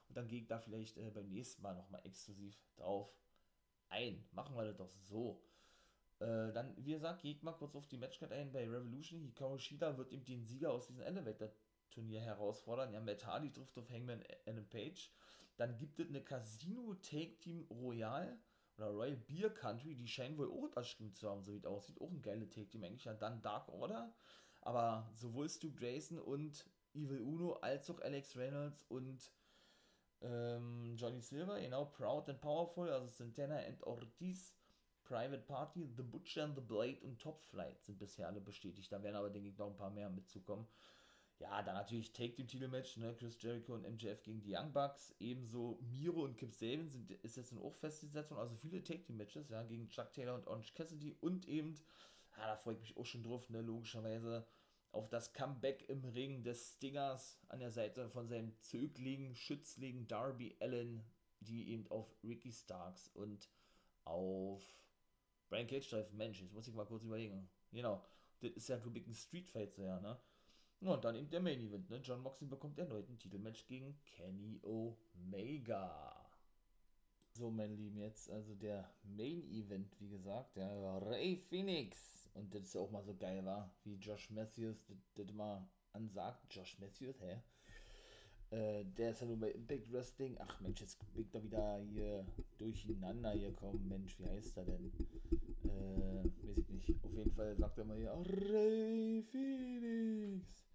Und 0.08 0.16
dann 0.16 0.28
gehe 0.28 0.40
ich 0.40 0.48
da 0.48 0.60
vielleicht 0.60 0.98
äh, 0.98 1.10
beim 1.10 1.30
nächsten 1.30 1.62
Mal 1.62 1.76
nochmal 1.76 2.02
exklusiv 2.06 2.56
drauf 2.76 3.14
ein. 3.90 4.26
Machen 4.32 4.56
wir 4.56 4.66
das 4.66 4.78
doch 4.78 4.90
so. 4.90 5.44
Äh, 6.20 6.52
dann, 6.54 6.74
wie 6.78 6.94
gesagt, 6.94 7.22
geht 7.22 7.44
mal 7.44 7.54
kurz 7.54 7.76
auf 7.76 7.88
die 7.88 7.98
Matchcard 7.98 8.32
ein 8.32 8.52
bei 8.52 8.68
Revolution. 8.68 9.22
Hikaru 9.22 9.58
Shida 9.58 9.98
wird 9.98 10.12
ihm 10.12 10.24
den 10.24 10.44
Sieger 10.44 10.72
aus 10.72 10.88
diesem 10.88 11.04
Elevator-Turnier 11.04 12.22
herausfordern. 12.22 12.94
Ja, 12.94 13.00
Matt 13.00 13.26
Hardy 13.26 13.52
trifft 13.52 13.78
auf 13.78 13.90
Hangman 13.90 14.24
Adam 14.46 14.68
Page. 14.68 15.12
Dann 15.58 15.78
gibt 15.78 16.00
es 16.00 16.08
eine 16.08 16.24
Casino 16.24 16.96
Take 16.96 17.40
Team 17.40 17.68
Royal 17.70 18.38
oder 18.78 18.90
Royal 18.90 19.16
Beer 19.16 19.50
Country, 19.50 19.96
die 19.96 20.08
scheinen 20.08 20.38
wohl 20.38 20.50
auch 20.50 20.64
unterschrieben 20.64 21.14
zu 21.14 21.30
haben, 21.30 21.44
so 21.44 21.54
wie 21.54 21.58
es 21.58 21.66
aussieht. 21.66 22.00
Auch 22.00 22.12
ein 22.12 22.22
geile 22.22 22.50
Take 22.50 22.68
Team 22.68 22.84
eigentlich. 22.84 23.06
Ja, 23.06 23.14
dann 23.14 23.42
Dark 23.42 23.70
Order. 23.70 24.14
Aber 24.62 25.10
sowohl 25.14 25.50
Stu 25.50 25.74
Grayson 25.74 26.20
und 26.20 26.66
Evil 26.94 27.22
Uno 27.22 27.54
als 27.54 27.90
auch 27.90 28.00
Alex 28.02 28.36
Reynolds 28.36 28.84
und 28.84 29.32
ähm, 30.22 30.96
Johnny 30.96 31.22
Silver, 31.22 31.60
genau, 31.60 31.86
Proud 31.86 32.30
and 32.30 32.42
Powerful, 32.42 32.90
also 32.90 33.08
Santana 33.08 33.58
and 33.60 33.82
Ortiz, 33.84 34.54
Private 35.04 35.44
Party, 35.44 35.88
The 35.96 36.04
Butcher 36.04 36.44
and 36.44 36.56
The 36.56 36.62
Blade 36.62 37.00
und 37.02 37.22
Top 37.22 37.42
Flight 37.44 37.82
sind 37.84 37.98
bisher 37.98 38.28
alle 38.28 38.42
bestätigt. 38.42 38.92
Da 38.92 39.02
werden 39.02 39.16
aber, 39.16 39.30
denke 39.30 39.50
ich, 39.50 39.58
noch 39.58 39.70
ein 39.70 39.78
paar 39.78 39.92
mehr 39.92 40.10
mitzukommen. 40.10 40.68
Ja, 41.40 41.62
dann 41.62 41.76
natürlich 41.76 42.14
Take 42.14 42.34
Team 42.34 42.48
Titelmatch, 42.48 42.98
ne? 42.98 43.16
Chris 43.16 43.38
Jericho 43.40 43.76
und 43.76 43.84
MJF 43.84 44.24
gegen 44.24 44.42
die 44.42 44.56
Young 44.56 44.72
Bucks. 44.74 45.14
Ebenso 45.20 45.80
Miro 45.82 46.24
und 46.24 46.36
Kip 46.36 46.52
Sabian 46.52 46.90
sind, 46.90 47.12
ist 47.12 47.38
jetzt 47.38 47.54
auch 47.54 47.76
festgesetzt 47.76 48.32
worden. 48.32 48.42
Also 48.42 48.56
viele 48.56 48.84
Take 48.84 49.04
Team 49.04 49.18
Matches, 49.18 49.50
ja, 49.50 49.64
gegen 49.64 49.88
Chuck 49.90 50.12
Taylor 50.14 50.34
und 50.34 50.48
Orange 50.48 50.74
Cassidy. 50.74 51.16
Und 51.22 51.48
eben, 51.48 51.76
ja, 52.38 52.48
da 52.48 52.56
freue 52.56 52.74
ich 52.74 52.80
mich 52.80 52.98
auch 52.98 53.06
schon 53.06 53.22
drauf, 53.22 53.50
ne? 53.50 53.62
Logischerweise 53.62 54.48
auf 54.92 55.10
das 55.10 55.32
Comeback 55.34 55.88
im 55.90 56.04
Ring 56.06 56.44
des 56.44 56.74
Stingers 56.74 57.40
an 57.50 57.60
der 57.60 57.72
Seite 57.72 58.10
von 58.10 58.28
seinem 58.28 58.58
Zögling, 58.60 59.36
Schützling 59.36 60.08
Darby 60.08 60.56
Allen, 60.60 61.04
die 61.40 61.70
eben 61.70 61.86
auf 61.92 62.08
Ricky 62.24 62.52
Starks 62.52 63.10
und 63.10 63.48
auf 64.06 64.64
Brian 65.50 65.68
Cage 65.68 65.88
treffen. 65.88 66.18
Mensch, 66.18 66.42
jetzt 66.42 66.54
muss 66.54 66.68
ich 66.68 66.74
mal 66.74 66.86
kurz 66.88 67.04
überlegen. 67.04 67.48
Genau, 67.72 68.04
das 68.40 68.52
ist 68.52 68.70
ja, 68.70 68.78
ein 68.78 69.14
Street 69.14 69.50
Fight, 69.50 69.74
so 69.74 69.84
ja, 69.84 70.00
ne? 70.00 70.20
Ja, 70.80 70.92
und 70.92 71.04
dann 71.04 71.16
eben 71.16 71.30
der 71.30 71.40
Main 71.40 71.60
Event, 71.60 71.90
ne? 71.90 71.98
John 72.04 72.22
Moxley 72.22 72.48
bekommt 72.48 72.78
erneut 72.78 73.10
ein 73.10 73.18
Titelmatch 73.18 73.66
gegen 73.66 74.00
Kenny 74.04 74.60
Omega. 74.62 76.14
So, 77.34 77.50
mein 77.50 77.76
Lieben, 77.76 77.98
jetzt 77.98 78.30
also 78.30 78.54
der 78.56 78.90
Main 79.04 79.44
Event, 79.52 80.00
wie 80.00 80.10
gesagt, 80.10 80.56
der 80.56 80.70
Ray 81.04 81.36
Phoenix. 81.36 82.30
Und 82.36 82.54
das 82.54 82.64
ist 82.64 82.76
ja 82.76 82.82
auch 82.82 82.92
mal 82.92 83.04
so 83.04 83.16
geil, 83.16 83.44
war, 83.44 83.74
wie 83.84 83.96
Josh 83.96 84.30
Matthews 84.30 84.86
das, 85.16 85.32
mal 85.34 85.68
ansagt. 85.94 86.54
Josh 86.54 86.78
Matthews, 86.80 87.20
hä? 87.22 87.42
Äh, 88.50 88.86
der 88.86 89.12
ist 89.12 89.22
ja 89.22 89.28
nur 89.28 89.40
bei 89.40 89.52
Impact 89.52 89.92
Wrestling. 89.92 90.38
Ach 90.40 90.60
Mensch, 90.62 90.82
jetzt 90.82 91.00
bin 91.14 91.24
ich 91.24 91.32
da 91.32 91.44
wieder 91.44 91.80
hier 91.80 92.26
durcheinander 92.58 93.32
hier 93.32 93.54
kommen. 93.54 93.88
Mensch, 93.88 94.18
wie 94.20 94.26
heißt 94.26 94.58
er 94.58 94.66
denn? 94.66 94.92
Äh, 95.64 96.24
weiß 96.24 96.58
ich 96.58 96.70
nicht. 96.70 97.04
Auf 97.04 97.14
jeden 97.14 97.34
Fall 97.34 97.56
sagt 97.56 97.78
er 97.80 97.86
mal 97.86 97.98
hier, 97.98 98.14
Ray 98.14 99.24
Phoenix. 99.24 100.67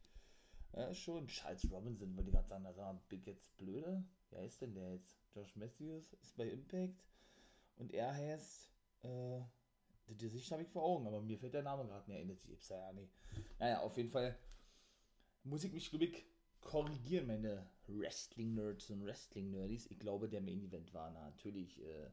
Ja, 0.74 0.94
schon. 0.94 1.26
Charles 1.26 1.70
Robinson 1.70 2.16
wollte 2.16 2.30
ich 2.30 2.34
gerade 2.34 2.48
sagen, 2.48 2.64
da 2.64 2.76
war 2.76 3.02
jetzt 3.10 3.56
blöde. 3.58 4.04
Wie 4.30 4.36
heißt 4.36 4.62
denn 4.62 4.74
der 4.74 4.94
jetzt? 4.94 5.18
Josh 5.34 5.54
Matthews 5.56 6.14
ist 6.14 6.36
bei 6.36 6.48
Impact. 6.48 7.04
Und 7.76 7.92
er 7.92 8.14
heißt, 8.14 8.70
äh, 9.02 9.40
die 10.06 10.16
Gesicht 10.16 10.50
habe 10.50 10.62
ich 10.62 10.68
vor 10.68 10.82
Augen, 10.82 11.06
aber 11.06 11.20
mir 11.20 11.38
fällt 11.38 11.54
der 11.54 11.62
Name 11.62 11.86
gerade 11.86 12.10
nicht 12.10 12.20
ein. 12.20 12.38
Das 12.48 12.68
ja 12.68 12.92
nicht. 12.92 13.12
Naja, 13.58 13.80
auf 13.80 13.96
jeden 13.96 14.10
Fall 14.10 14.38
muss 15.44 15.64
ich 15.64 15.72
mich, 15.72 15.90
glaube 15.90 16.06
ich, 16.06 16.24
korrigieren, 16.60 17.26
meine 17.26 17.68
Wrestling-Nerds 17.88 18.90
und 18.90 19.04
Wrestling-Nerdies. 19.04 19.86
Ich 19.90 19.98
glaube, 19.98 20.28
der 20.28 20.40
Main-Event 20.40 20.94
war 20.94 21.10
natürlich 21.10 21.80
äh, 21.82 22.10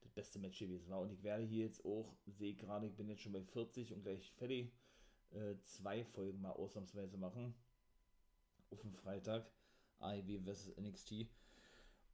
das 0.00 0.12
beste 0.12 0.38
Match 0.38 0.58
gewesen 0.58 0.90
war. 0.90 1.00
Und 1.00 1.12
ich 1.12 1.22
werde 1.22 1.44
hier 1.44 1.64
jetzt 1.64 1.84
auch, 1.84 2.14
sehe 2.26 2.54
gerade, 2.54 2.86
ich 2.86 2.94
bin 2.94 3.08
jetzt 3.08 3.22
schon 3.22 3.32
bei 3.32 3.42
40 3.42 3.94
und 3.94 4.02
gleich 4.02 4.32
fertig, 4.32 4.74
äh, 5.30 5.56
zwei 5.60 6.04
Folgen 6.04 6.42
mal 6.42 6.50
ausnahmsweise 6.50 7.16
machen 7.16 7.54
auf 8.72 8.80
dem 8.80 8.94
Freitag. 8.94 9.46
AEW 10.00 10.40
vs 10.44 10.76
NXT. 10.78 11.26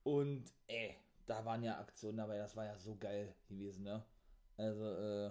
Und 0.03 0.53
ey, 0.67 0.97
da 1.27 1.45
waren 1.45 1.63
ja 1.63 1.79
Aktionen 1.79 2.19
dabei, 2.19 2.39
das 2.39 2.57
war 2.57 2.65
ja 2.65 2.77
so 2.79 2.97
geil 2.97 3.35
gewesen, 3.49 3.85
ne? 3.85 4.05
Also, 4.57 4.85
äh, 4.85 5.31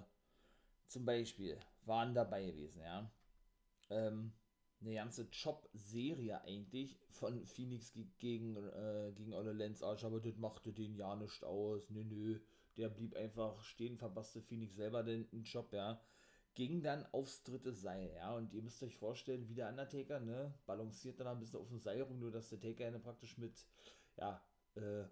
zum 0.87 1.05
Beispiel 1.05 1.59
waren 1.85 2.13
dabei 2.13 2.45
gewesen, 2.45 2.81
ja. 2.81 3.11
ähm, 3.89 4.33
eine 4.79 4.93
ganze 4.93 5.27
Job-Serie 5.31 6.41
eigentlich 6.43 6.99
von 7.09 7.45
Phoenix 7.45 7.91
gegen, 8.19 8.55
äh, 8.55 9.11
gegen 9.15 9.33
Olle 9.33 9.53
Lenz 9.53 9.81
Archer, 9.81 10.07
aber 10.07 10.19
das 10.19 10.37
machte 10.37 10.71
den 10.71 10.95
ja 10.95 11.15
nicht 11.15 11.43
aus. 11.43 11.89
Nö, 11.89 12.03
nö. 12.03 12.39
Der 12.77 12.89
blieb 12.89 13.15
einfach 13.15 13.61
stehen, 13.63 13.97
verpasste 13.97 14.41
Phoenix 14.41 14.75
selber 14.75 15.03
den, 15.03 15.27
den 15.29 15.43
Job, 15.43 15.73
ja. 15.73 15.99
Ging 16.57 16.81
dann 16.81 17.05
aufs 17.11 17.43
dritte 17.43 17.71
Seil, 17.71 18.11
ja. 18.15 18.35
Und 18.35 18.51
ihr 18.51 18.63
müsst 18.63 18.81
euch 18.81 18.95
vorstellen, 18.97 19.47
wie 19.47 19.53
der 19.53 19.69
Undertaker, 19.69 20.19
ne, 20.19 20.51
balanciert 20.65 21.19
dann 21.19 21.27
ein 21.27 21.39
bisschen 21.39 21.59
auf 21.59 21.67
dem 21.67 21.77
Seil 21.77 22.01
rum, 22.01 22.17
nur 22.17 22.31
dass 22.31 22.49
der 22.49 22.59
Taker 22.59 22.87
eine 22.87 22.97
praktisch 22.97 23.37
mit, 23.37 23.63
ja, 24.15 24.41
äh, 24.73 25.03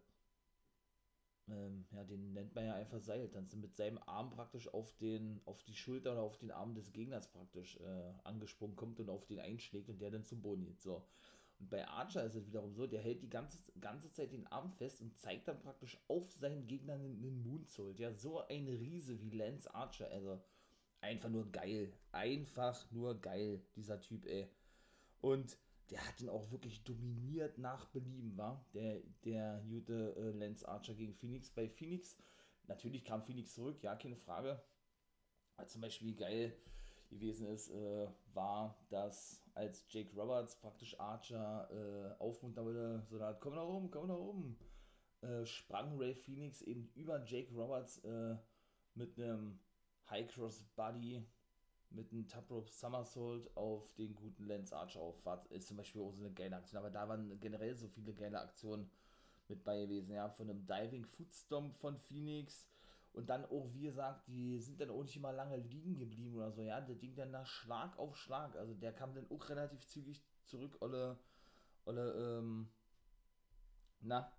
ähm, 1.47 1.85
ja, 1.91 2.03
den 2.03 2.33
nennt 2.33 2.55
man 2.55 2.65
ja 2.65 2.73
einfach 2.73 2.99
Seiltanzen, 2.99 3.61
mit 3.61 3.75
seinem 3.75 3.99
Arm 4.07 4.31
praktisch 4.31 4.67
auf 4.73 4.97
den, 4.97 5.39
auf 5.45 5.63
die 5.65 5.75
Schulter 5.75 6.13
oder 6.13 6.23
auf 6.23 6.39
den 6.39 6.49
Arm 6.49 6.73
des 6.73 6.91
Gegners 6.91 7.31
praktisch 7.31 7.79
äh, 7.79 8.13
angesprungen 8.23 8.75
kommt 8.75 8.99
und 8.99 9.11
auf 9.11 9.27
den 9.27 9.39
einschlägt 9.39 9.89
und 9.89 10.01
der 10.01 10.09
dann 10.09 10.25
zum 10.25 10.41
Boden 10.41 10.65
geht. 10.65 10.81
So. 10.81 11.05
Und 11.59 11.69
bei 11.69 11.87
Archer 11.87 12.23
ist 12.23 12.33
es 12.33 12.47
wiederum 12.47 12.73
so, 12.73 12.87
der 12.87 13.01
hält 13.01 13.21
die 13.21 13.29
ganze, 13.29 13.59
ganze 13.79 14.11
Zeit 14.11 14.31
den 14.31 14.47
Arm 14.47 14.71
fest 14.71 14.99
und 14.99 15.15
zeigt 15.15 15.47
dann 15.47 15.59
praktisch 15.59 15.99
auf 16.07 16.33
seinen 16.33 16.65
Gegner 16.65 16.93
einen, 16.93 17.17
einen 17.17 17.43
Moonsault. 17.43 17.99
Ja, 17.99 18.11
so 18.13 18.39
ein 18.47 18.67
Riese 18.67 19.21
wie 19.21 19.29
Lance 19.29 19.71
Archer, 19.75 20.09
also 20.09 20.41
einfach 21.01 21.29
nur 21.29 21.51
geil. 21.51 21.93
Einfach 22.11 22.89
nur 22.91 23.19
geil, 23.19 23.61
dieser 23.75 23.99
Typ, 23.99 24.25
ey. 24.25 24.49
Und 25.21 25.57
der 25.89 26.05
hat 26.07 26.19
ihn 26.19 26.29
auch 26.29 26.51
wirklich 26.51 26.83
dominiert 26.83 27.57
nach 27.57 27.85
Belieben, 27.87 28.35
war 28.37 28.65
der, 28.73 29.01
der 29.23 29.63
gute 29.69 30.15
äh, 30.15 30.31
Lance 30.31 30.67
Archer 30.67 30.95
gegen 30.95 31.13
Phoenix. 31.13 31.49
Bei 31.51 31.69
Phoenix, 31.69 32.17
natürlich 32.67 33.03
kam 33.03 33.21
Phoenix 33.21 33.53
zurück, 33.53 33.81
ja, 33.83 33.95
keine 33.95 34.15
Frage. 34.15 34.61
Aber 35.57 35.67
zum 35.67 35.81
Beispiel 35.81 36.15
geil 36.15 36.55
gewesen 37.09 37.47
ist, 37.47 37.69
äh, 37.69 38.07
war, 38.33 38.77
dass 38.89 39.41
als 39.53 39.85
Jake 39.89 40.13
Roberts 40.15 40.59
praktisch 40.59 40.99
Archer 40.99 41.69
äh, 41.71 42.21
aufmuntern 42.21 42.65
wollte, 42.65 43.03
so 43.09 43.17
da, 43.17 43.33
komm 43.33 43.55
nach 43.55 43.67
oben, 43.67 43.91
komm 43.91 44.07
nach 44.07 44.17
oben, 44.17 44.57
äh, 45.21 45.45
sprang 45.45 45.97
Ray 45.97 46.15
Phoenix 46.15 46.61
eben 46.61 46.91
über 46.95 47.23
Jake 47.23 47.53
Roberts 47.53 47.99
äh, 48.03 48.35
mit 48.95 49.17
einem 49.19 49.59
High 50.09 50.27
Cross 50.27 50.63
Buddy 50.75 51.25
mit 51.89 52.11
einem 52.11 52.27
Top 52.27 52.49
Rope 52.49 52.71
Somersault 52.71 53.55
auf 53.55 53.93
den 53.95 54.15
guten 54.15 54.45
Lance 54.45 54.75
Archer 54.75 54.99
auf. 54.99 55.23
War, 55.25 55.45
ist 55.49 55.67
zum 55.67 55.77
Beispiel 55.77 56.01
auch 56.01 56.11
so 56.11 56.19
eine 56.19 56.33
geile 56.33 56.55
Aktion. 56.55 56.79
Aber 56.79 56.89
da 56.89 57.07
waren 57.07 57.39
generell 57.39 57.75
so 57.75 57.87
viele 57.87 58.13
geile 58.13 58.39
Aktionen 58.39 58.89
mit 59.47 59.63
bei 59.63 59.81
gewesen. 59.81 60.11
Ja, 60.11 60.29
von 60.29 60.49
einem 60.49 60.65
Diving 60.65 61.05
Footstomp 61.05 61.75
von 61.77 61.97
Phoenix. 61.97 62.67
Und 63.13 63.29
dann 63.29 63.45
auch, 63.45 63.69
wie 63.71 63.83
gesagt, 63.83 64.27
die 64.27 64.59
sind 64.59 64.81
dann 64.81 64.89
auch 64.89 65.03
nicht 65.03 65.15
immer 65.15 65.31
lange 65.31 65.57
liegen 65.57 65.97
geblieben 65.97 66.35
oder 66.35 66.51
so. 66.51 66.61
Ja, 66.61 66.81
der 66.81 66.95
Ding 66.95 67.15
dann 67.15 67.31
nach 67.31 67.47
Schlag 67.47 67.97
auf 67.97 68.17
Schlag. 68.17 68.55
Also 68.57 68.73
der 68.73 68.91
kam 68.91 69.13
dann 69.13 69.29
auch 69.29 69.49
relativ 69.49 69.85
zügig 69.87 70.21
zurück. 70.43 70.75
Olle, 70.81 71.17
Olle, 71.85 72.11
ähm, 72.13 72.69
na, 74.01 74.29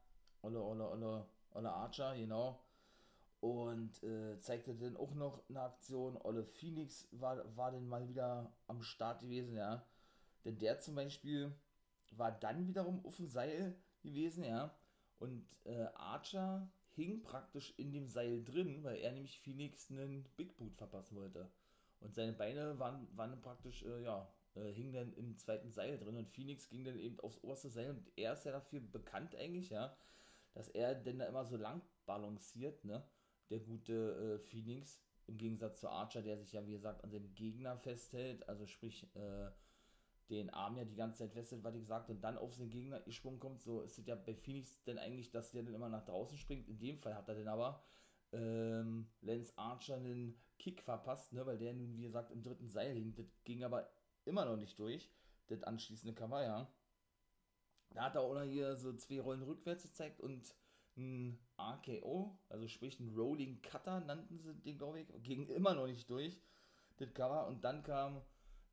Olle, 0.43 0.61
Olle, 0.61 0.91
Olle, 0.91 1.27
Olle 1.53 1.73
Archer, 1.73 2.15
genau 2.17 2.66
und 3.41 4.03
äh, 4.03 4.39
zeigte 4.41 4.75
dann 4.75 4.97
auch 4.97 5.15
noch 5.15 5.49
eine 5.49 5.61
Aktion. 5.61 6.17
Olle 6.17 6.45
Phoenix 6.45 7.09
war, 7.13 7.57
war 7.57 7.73
dann 7.73 7.89
mal 7.89 8.09
wieder 8.09 8.53
am 8.67 8.83
Start 8.83 9.21
gewesen, 9.21 9.55
ja. 9.55 9.85
Denn 10.45 10.59
der 10.59 10.79
zum 10.81 10.95
Beispiel 10.95 11.53
war 12.13 12.33
dann 12.33 12.67
wiederum 12.67 13.05
auf 13.05 13.17
dem 13.17 13.27
Seil 13.29 13.77
gewesen, 14.03 14.45
ja. 14.45 14.75
Und 15.19 15.57
äh, 15.65 15.87
Archer 15.95 16.71
hing 16.91 17.23
praktisch 17.23 17.75
in 17.79 17.93
dem 17.93 18.07
Seil 18.07 18.43
drin, 18.45 18.83
weil 18.85 18.97
er 18.97 19.13
nämlich 19.13 19.41
Phoenix 19.41 19.91
einen 19.91 20.25
Big 20.37 20.57
Boot 20.57 20.75
verpassen 20.77 21.17
wollte. 21.17 21.51
Und 22.01 22.15
seine 22.15 22.33
Beine 22.33 22.79
waren, 22.79 23.07
waren 23.17 23.41
praktisch, 23.41 23.83
äh, 23.85 24.03
ja, 24.03 24.31
äh, 24.55 24.73
hingen 24.73 24.93
dann 24.93 25.13
im 25.15 25.37
zweiten 25.37 25.71
Seil 25.71 25.99
drin 25.99 26.17
und 26.17 26.29
Phoenix 26.29 26.69
ging 26.69 26.85
dann 26.85 26.99
eben 26.99 27.21
aufs 27.21 27.43
oberste 27.43 27.69
Seil 27.69 27.91
und 27.91 28.11
er 28.17 28.33
ist 28.33 28.45
ja 28.45 28.53
dafür 28.53 28.81
bekannt 28.81 29.35
eigentlich, 29.35 29.71
ja, 29.71 29.97
dass 30.55 30.69
er 30.69 30.95
denn 30.95 31.19
da 31.19 31.27
immer 31.27 31.45
so 31.45 31.57
lang 31.57 31.83
balanciert, 32.07 32.85
ne? 32.85 33.03
Der 33.51 33.61
gute 33.61 34.37
äh, 34.37 34.39
Phoenix. 34.39 35.01
Im 35.27 35.39
Gegensatz 35.39 35.81
zu 35.81 35.89
Archer, 35.89 36.23
der 36.23 36.39
sich 36.39 36.53
ja, 36.53 36.65
wie 36.67 36.73
gesagt, 36.73 37.03
an 37.03 37.11
seinem 37.11 37.35
Gegner 37.35 37.77
festhält. 37.77 38.49
Also 38.49 38.67
sprich, 38.67 39.09
äh, 39.17 39.51
den 40.29 40.51
Arm 40.51 40.77
ja 40.77 40.85
die 40.85 40.97
ganze 40.97 41.19
Zeit 41.19 41.33
festhält, 41.33 41.65
was 41.65 41.75
ich 41.75 41.83
gesagt 41.83 42.11
und 42.11 42.23
dann 42.23 42.39
auf 42.39 42.55
seinen 42.55 42.71
Gegner 42.71 43.01
gesprungen 43.01 43.41
kommt. 43.41 43.61
So 43.61 43.83
ist 43.83 43.99
es 43.99 44.07
ja 44.07 44.15
bei 44.15 44.35
Phoenix 44.35 44.83
denn 44.85 44.99
eigentlich, 44.99 45.31
dass 45.31 45.51
der 45.51 45.63
dann 45.63 45.75
immer 45.75 45.89
nach 45.89 46.05
draußen 46.05 46.37
springt. 46.39 46.69
In 46.69 46.79
dem 46.79 46.99
Fall 46.99 47.15
hat 47.15 47.29
er 47.29 47.37
dann 47.37 47.49
aber 47.49 47.83
ähm, 48.33 49.09
Lance 49.21 49.53
Archer 49.57 49.97
einen 49.97 50.41
Kick 50.59 50.83
verpasst, 50.83 51.33
ne, 51.33 51.45
weil 51.47 51.59
der 51.59 51.73
nun, 51.75 51.97
wie 51.97 52.03
gesagt, 52.03 52.31
im 52.31 52.43
dritten 52.43 52.69
Seil 52.69 52.95
hing. 52.95 53.15
Das 53.15 53.27
ging 53.45 53.63
aber 53.63 53.89
immer 54.25 54.45
noch 54.45 54.57
nicht 54.57 54.79
durch, 54.79 55.11
das 55.47 55.63
anschließende 55.63 56.15
Cover, 56.15 56.43
ja. 56.43 56.71
Da 57.91 58.05
hat 58.05 58.17
er 58.17 58.23
auch 58.23 58.35
noch 58.35 58.43
hier 58.43 58.77
so 58.77 58.93
zwei 58.95 59.21
Rollen 59.21 59.43
rückwärts 59.43 59.85
gezeigt 59.85 60.21
und 60.21 60.55
ein 60.97 61.39
RKO, 61.59 62.39
also 62.49 62.69
sprich 62.69 63.01
ein 63.01 63.15
Rolling 63.17 63.63
Cutter 63.63 64.01
nannten 64.01 64.39
sie 64.39 64.55
den, 64.55 64.79
glaube 64.79 65.01
ich, 65.01 65.23
ging 65.23 65.47
immer 65.49 65.75
noch 65.75 65.87
nicht 65.87 66.09
durch, 66.11 66.41
das 66.99 67.13
Cover. 67.15 67.47
Und 67.47 67.65
dann 67.65 67.83
kam 67.83 68.23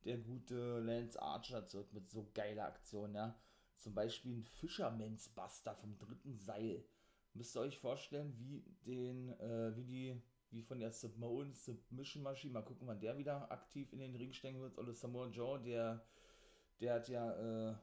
der 0.04 0.18
gute 0.18 0.80
Lance 0.80 1.20
Archer 1.20 1.66
zurück 1.66 1.92
mit 1.92 2.10
so 2.10 2.30
geiler 2.34 2.66
Aktion, 2.66 3.14
ja. 3.14 3.38
Zum 3.78 3.94
Beispiel 3.94 4.38
ein 4.38 4.42
Fisherman's 4.42 5.28
Buster 5.28 5.74
vom 5.74 5.98
dritten 5.98 6.38
Seil. 6.38 6.84
Müsst 7.34 7.56
ihr 7.56 7.60
euch 7.60 7.78
vorstellen, 7.78 8.34
wie 8.38 8.62
den, 8.86 9.28
äh, 9.40 9.76
wie 9.76 9.84
die, 9.84 10.22
wie 10.50 10.62
von 10.62 10.78
der 10.78 10.92
Samoan 10.92 11.52
Submission 11.52 12.22
Maschine, 12.22 12.52
mal 12.52 12.62
gucken, 12.62 12.86
wann 12.86 13.00
der 13.00 13.18
wieder 13.18 13.50
aktiv 13.50 13.92
in 13.92 13.98
den 13.98 14.14
Ring 14.14 14.32
steigen 14.32 14.60
wird. 14.60 14.78
Oder 14.78 14.94
Samoa 14.94 15.26
Joe, 15.26 15.60
der, 15.60 16.06
der 16.80 16.94
hat 16.94 17.08
ja, 17.08 17.32
äh, 17.32 17.74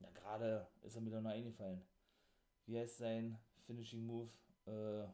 ja, 0.00 0.10
gerade 0.14 0.68
ist 0.82 0.94
er 0.94 1.00
mir 1.00 1.10
doch 1.10 1.22
noch 1.22 1.30
eingefallen. 1.30 1.82
Wie 2.66 2.78
heißt 2.78 2.98
sein 2.98 3.38
Finishing 3.66 4.04
Move. 4.04 4.30
Äh, 4.66 5.06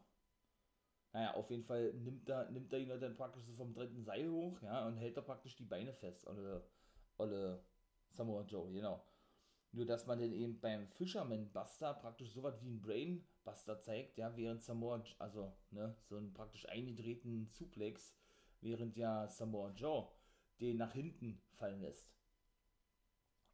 naja, 1.11 1.33
auf 1.33 1.49
jeden 1.49 1.63
Fall 1.63 1.93
nimmt 1.93 2.29
er, 2.29 2.49
nimmt 2.51 2.71
er 2.71 2.79
ihn 2.79 2.89
dann 2.89 3.15
praktisch 3.15 3.43
so 3.43 3.53
vom 3.53 3.73
dritten 3.73 4.03
Seil 4.03 4.29
hoch, 4.29 4.61
ja, 4.61 4.85
und 4.87 4.97
hält 4.97 5.17
da 5.17 5.21
praktisch 5.21 5.55
die 5.55 5.65
Beine 5.65 5.93
fest. 5.93 6.27
Olle, 6.27 6.63
olle 7.17 7.63
Samoa 8.11 8.43
Joe, 8.43 8.71
genau. 8.71 9.03
Nur, 9.71 9.85
dass 9.85 10.05
man 10.07 10.19
dann 10.19 10.33
eben 10.33 10.59
beim 10.59 10.87
Fisherman 10.87 11.51
Buster 11.51 11.93
praktisch 11.93 12.31
so 12.31 12.43
was 12.43 12.61
wie 12.61 12.69
ein 12.69 12.81
Brain 12.81 13.25
Buster 13.43 13.79
zeigt, 13.79 14.17
ja, 14.17 14.35
während 14.35 14.61
Samoa, 14.63 15.03
also, 15.17 15.53
ne, 15.71 15.95
so 16.03 16.17
einen 16.17 16.33
praktisch 16.33 16.67
eingedrehten 16.67 17.47
Suplex, 17.47 18.15
während 18.61 18.95
ja 18.95 19.27
Samoa 19.27 19.71
Joe 19.71 20.07
den 20.59 20.77
nach 20.77 20.93
hinten 20.93 21.41
fallen 21.53 21.81
lässt. 21.81 22.11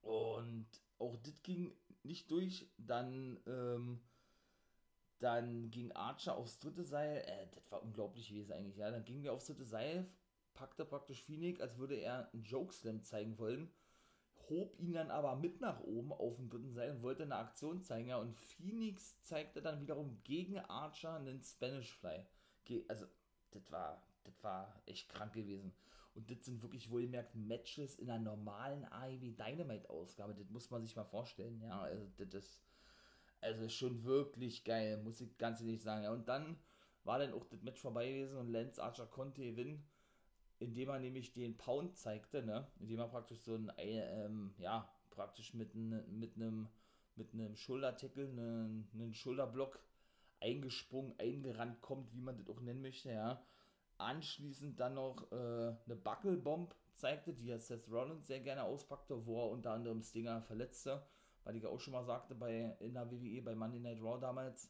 Und 0.02 0.68
auch 0.98 1.16
das 1.18 1.41
ging 1.43 1.76
nicht 2.04 2.30
durch, 2.32 2.70
dann, 2.78 3.39
ähm, 3.48 4.02
dann 5.20 5.72
ging 5.72 5.91
Archer 5.93 6.36
aufs 6.36 6.59
dritte 6.59 6.84
Seil. 6.84 7.18
Äh, 7.18 7.47
das 7.53 7.72
war 7.72 7.82
unglaublich 7.82 8.28
gewesen 8.28 8.51
eigentlich, 8.51 8.78
ja. 8.78 8.91
Dann 8.91 9.05
ging 9.05 9.24
der 9.24 9.34
aufs 9.34 9.47
dritte 9.47 9.66
Seil, 9.66 10.09
packte 10.53 10.86
praktisch 10.86 11.24
Phoenix, 11.24 11.61
als 11.61 11.78
würde 11.78 11.95
er 11.95 12.32
einen 12.34 12.43
Jokeslam 12.43 13.01
zeigen 13.01 13.38
wollen. 13.38 13.72
Hob 14.49 14.78
ihn 14.80 14.93
dann 14.93 15.09
aber 15.09 15.36
mit 15.36 15.59
nach 15.61 15.80
oben 15.82 16.13
auf 16.13 16.36
dem 16.36 16.49
dritten 16.49 16.74
Seil 16.74 16.91
und 16.91 17.01
wollte 17.01 17.24
eine 17.24 17.36
Aktion 17.36 17.82
zeigen, 17.82 18.09
ja. 18.09 18.18
Und 18.18 18.36
Phoenix 18.36 19.20
zeigte 19.22 19.61
dann 19.61 19.82
wiederum 19.82 20.22
gegen 20.24 20.59
Archer 20.59 21.16
einen 21.16 21.41
Spanish 21.41 21.93
Fly. 21.97 22.26
Also, 22.88 23.05
das 23.51 23.72
war, 23.72 24.03
das 24.24 24.43
war 24.43 24.82
echt 24.86 25.09
krank 25.09 25.34
gewesen. 25.34 25.74
Und 26.13 26.30
das 26.32 26.45
sind 26.45 26.61
wirklich 26.61 26.89
wohlgemerkt 26.89 27.36
Matches 27.36 27.95
in 27.95 28.09
einer 28.09 28.24
normalen 28.24 28.86
AEW 28.86 29.32
Dynamite 29.32 29.89
Ausgabe. 29.89 30.34
Das 30.34 30.49
muss 30.49 30.70
man 30.70 30.84
sich 30.84 30.95
mal 30.95 31.03
vorstellen, 31.03 31.59
ja. 31.61 31.82
Also, 31.82 32.05
das 32.18 32.34
ist 32.34 32.64
also 33.46 33.70
schon 33.70 34.04
wirklich 34.04 34.64
geil, 34.64 34.98
muss 34.98 35.22
ich 35.22 35.38
ganz 35.38 35.62
ehrlich 35.62 35.82
sagen. 35.82 36.04
Ja, 36.04 36.12
und 36.12 36.28
dann 36.28 36.58
war 37.04 37.20
dann 37.20 37.34
auch 37.34 37.46
das 37.46 37.62
Match 37.62 37.80
vorbei 37.80 38.12
gewesen 38.12 38.38
und 38.38 38.50
Lance 38.50 38.82
Archer 38.82 39.06
konnte 39.06 39.41
gewinnen, 39.43 39.88
indem 40.60 40.89
er 40.89 41.00
nämlich 41.00 41.34
den 41.34 41.58
Pound 41.58 41.96
zeigte, 41.96 42.43
ne? 42.43 42.68
Indem 42.80 43.00
er 43.00 43.08
praktisch 43.08 43.41
so 43.41 43.56
ein, 43.56 43.72
ähm, 43.78 44.54
ja, 44.58 44.89
praktisch 45.12 45.54
mit, 45.54 45.76
mit 45.76 46.36
einem 46.36 46.68
mit 47.16 47.34
einem 47.34 47.56
Schultertackle, 47.56 48.28
einen, 48.28 48.89
einen 48.93 49.14
Schulterblock 49.14 49.80
eingesprungen, 50.41 51.18
eingerannt 51.18 51.82
kommt, 51.82 52.14
wie 52.14 52.22
man 52.22 52.38
das 52.38 52.50
auch 52.50 52.60
nennen 52.62 52.82
möchte, 52.82 53.12
ja. 53.12 53.41
Anschließend 53.98 54.80
dann 54.80 54.96
noch 54.96 55.32
äh, 55.32 55.36
eine 55.36 55.96
Buckelbomb 55.96 56.76
zeigte, 56.96 57.34
die 57.34 57.48
ja 57.48 57.58
Seth 57.58 57.89
Rollins 57.89 58.28
sehr 58.28 58.41
gerne 58.41 58.64
auspackte, 58.64 59.26
wo 59.26 59.41
er 59.41 59.52
unter 59.52 59.72
anderem 59.72 60.02
Stinger 60.02 60.41
verletzte 60.41 61.06
weil 61.46 61.56
ich 61.56 61.64
ja 61.64 61.70
auch 61.70 61.80
schon 61.80 61.93
mal 61.93 62.04
sagte, 62.04 62.36
bei, 62.36 62.76
in 62.80 62.93
der 62.93 63.10
WWE, 63.10 63.41
bei 63.41 63.56
Monday 63.56 63.80
Night 63.80 64.02
Raw 64.02 64.20
damals. 64.20 64.70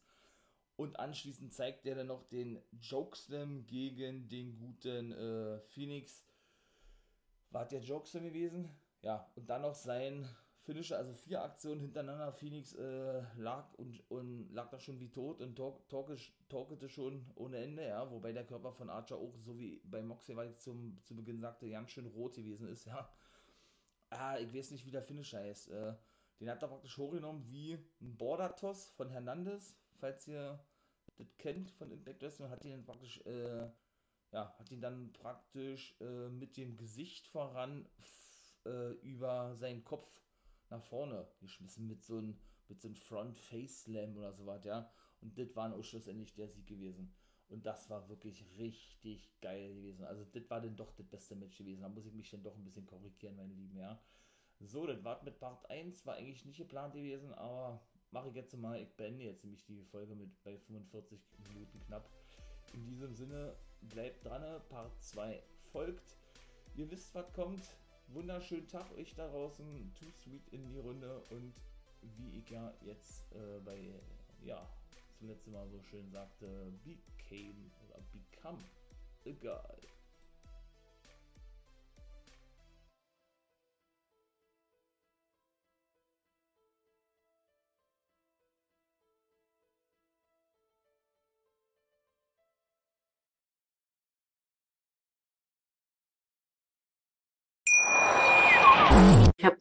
Und 0.76 1.00
anschließend 1.00 1.54
zeigt 1.54 1.86
er 1.86 1.96
dann 1.96 2.08
noch 2.08 2.28
den 2.28 2.62
Jokeslam 2.82 3.66
gegen 3.66 4.28
den 4.28 4.58
guten 4.58 5.14
äh, 5.14 5.60
Phoenix. 5.62 6.26
War 7.50 7.66
der 7.66 7.80
Jokeslam 7.80 8.26
gewesen? 8.26 8.70
Ja, 9.02 9.32
und 9.36 9.50
dann 9.50 9.62
noch 9.62 9.74
sein 9.74 10.28
Finisher, 10.64 10.98
also 10.98 11.14
vier 11.14 11.44
Aktionen 11.44 11.80
hintereinander. 11.80 12.34
Phoenix 12.34 12.74
äh, 12.74 13.22
lag 13.38 13.74
und, 13.76 14.04
und 14.10 14.50
lag 14.52 14.70
da 14.70 14.80
schon 14.80 15.00
wie 15.00 15.12
tot 15.12 15.40
und 15.40 15.56
talk, 15.56 15.88
talkete 16.50 16.90
schon 16.90 17.26
ohne 17.36 17.58
Ende, 17.58 17.88
ja. 17.88 18.12
Wobei 18.12 18.34
der 18.34 18.46
Körper 18.46 18.74
von 18.74 18.90
Archer 18.90 19.16
auch, 19.16 19.38
so 19.38 19.58
wie 19.58 19.80
bei 19.86 20.02
Moxley, 20.02 20.36
weil 20.36 20.50
ich 20.50 20.58
zum, 20.58 21.00
zu 21.04 21.16
Beginn 21.16 21.40
sagte, 21.40 21.70
ganz 21.70 21.92
schön 21.92 22.08
rot 22.08 22.36
gewesen 22.36 22.68
ist, 22.68 22.86
ja. 22.86 23.08
ah, 24.10 24.38
ich 24.40 24.54
weiß 24.54 24.72
nicht, 24.72 24.86
wie 24.86 24.92
der 24.92 25.04
Finisher 25.04 25.40
heißt. 25.40 25.70
Äh, 25.70 25.94
den 26.40 26.50
hat 26.50 26.62
er 26.62 26.68
praktisch 26.68 26.98
hochgenommen 26.98 27.46
wie 27.48 27.74
ein 28.02 28.18
Border-Toss 28.18 28.90
von 28.92 29.10
Hernandez, 29.10 29.76
falls 30.00 30.28
ihr 30.28 30.60
das 31.18 31.38
kennt 31.38 31.72
von 31.72 31.92
Impact 31.92 32.22
Wrestling, 32.22 32.50
hat 32.50 32.66
ihn 32.66 32.84
praktisch, 32.84 33.22
äh, 33.26 33.70
ja, 34.32 34.56
hat 34.58 34.72
ihn 34.72 34.82
dann 34.82 35.14
praktisch 35.14 35.96
äh, 36.02 36.30
mit 36.30 36.58
dem 36.58 36.76
Gesicht 36.78 37.28
voran 37.28 37.88
äh, 38.66 38.92
über 39.02 39.56
seinen 39.56 39.84
Kopf 39.84 40.10
nach 40.70 40.84
vorne 40.84 41.28
geschmissen 41.40 41.88
mit 41.88 42.04
so 42.04 42.18
einem 42.18 42.38
so 42.68 42.88
einem 42.88 42.96
Front 42.96 43.40
Face 43.40 43.84
Slam 43.84 44.18
oder 44.18 44.34
sowas, 44.34 44.66
ja. 44.66 44.92
Und 45.22 45.38
das 45.38 45.56
war 45.56 45.74
auch 45.74 45.84
schlussendlich 45.84 46.34
der 46.34 46.50
Sieg 46.50 46.66
gewesen. 46.66 47.14
Und 47.48 47.66
das 47.66 47.90
war 47.90 48.10
wirklich 48.10 48.44
richtig 48.58 49.30
geil 49.40 49.74
gewesen. 49.76 50.04
Also 50.04 50.26
das 50.26 50.50
war 50.50 50.62
dann 50.62 50.76
doch 50.76 50.92
das 50.94 51.06
beste 51.08 51.36
Match 51.36 51.58
gewesen. 51.58 51.82
Da 51.82 51.90
muss 51.90 52.06
ich 52.06 52.14
mich 52.14 52.30
dann 52.32 52.44
doch 52.44 52.56
ein 52.56 52.64
bisschen 52.64 52.88
korrigieren, 52.88 53.36
meine 53.36 53.54
Lieben, 53.54 53.78
ja. 53.78 54.02
So, 54.60 54.86
das 54.88 55.03
war 55.03 55.22
mit 55.24 55.39
Part 55.39 55.70
1, 55.70 56.06
war 56.06 56.16
eigentlich 56.16 56.45
nicht 56.45 56.58
geplant 56.58 56.93
gewesen, 56.93 57.34
aber 57.34 57.82
mache 58.12 58.30
ich 58.30 58.36
jetzt 58.36 58.56
mal, 58.58 58.80
ich 58.80 58.89
beende 58.95 59.26
jetzt 59.26 59.43
nämlich 59.43 59.64
die 59.66 59.84
Folge 59.84 60.16
mit 60.16 60.32
bei 60.43 60.58
45 60.58 61.20
Minuten 61.49 61.80
knapp. 61.82 62.10
In 62.74 62.86
diesem 62.86 63.14
Sinne, 63.14 63.56
bleibt 63.82 64.26
dran, 64.26 64.62
Part 64.70 65.01
2 65.01 65.43
folgt. 65.72 66.18
Ihr 66.76 66.89
wisst, 66.89 67.14
was 67.14 67.32
kommt. 67.34 67.64
Wunderschönen 68.08 68.68
Tag 68.68 68.91
euch 68.97 69.14
da 69.16 69.28
draußen. 69.28 69.93
Too 69.95 70.12
sweet 70.24 70.47
in 70.49 70.68
die 70.68 70.80
Runde 70.80 71.22
und 71.30 71.53
wie 72.18 72.38
ich 72.38 72.49
ja 72.49 72.74
jetzt 72.82 73.32
äh, 73.34 73.60
bei, 73.64 73.93
ja, 74.43 74.70
zuletzt 75.18 75.47
mal 75.47 75.68
so 75.70 75.82
schön 75.82 76.10
sagte, 76.12 76.72
became 76.84 77.72
oder 77.88 77.99
become 78.12 78.64
a 79.26 79.32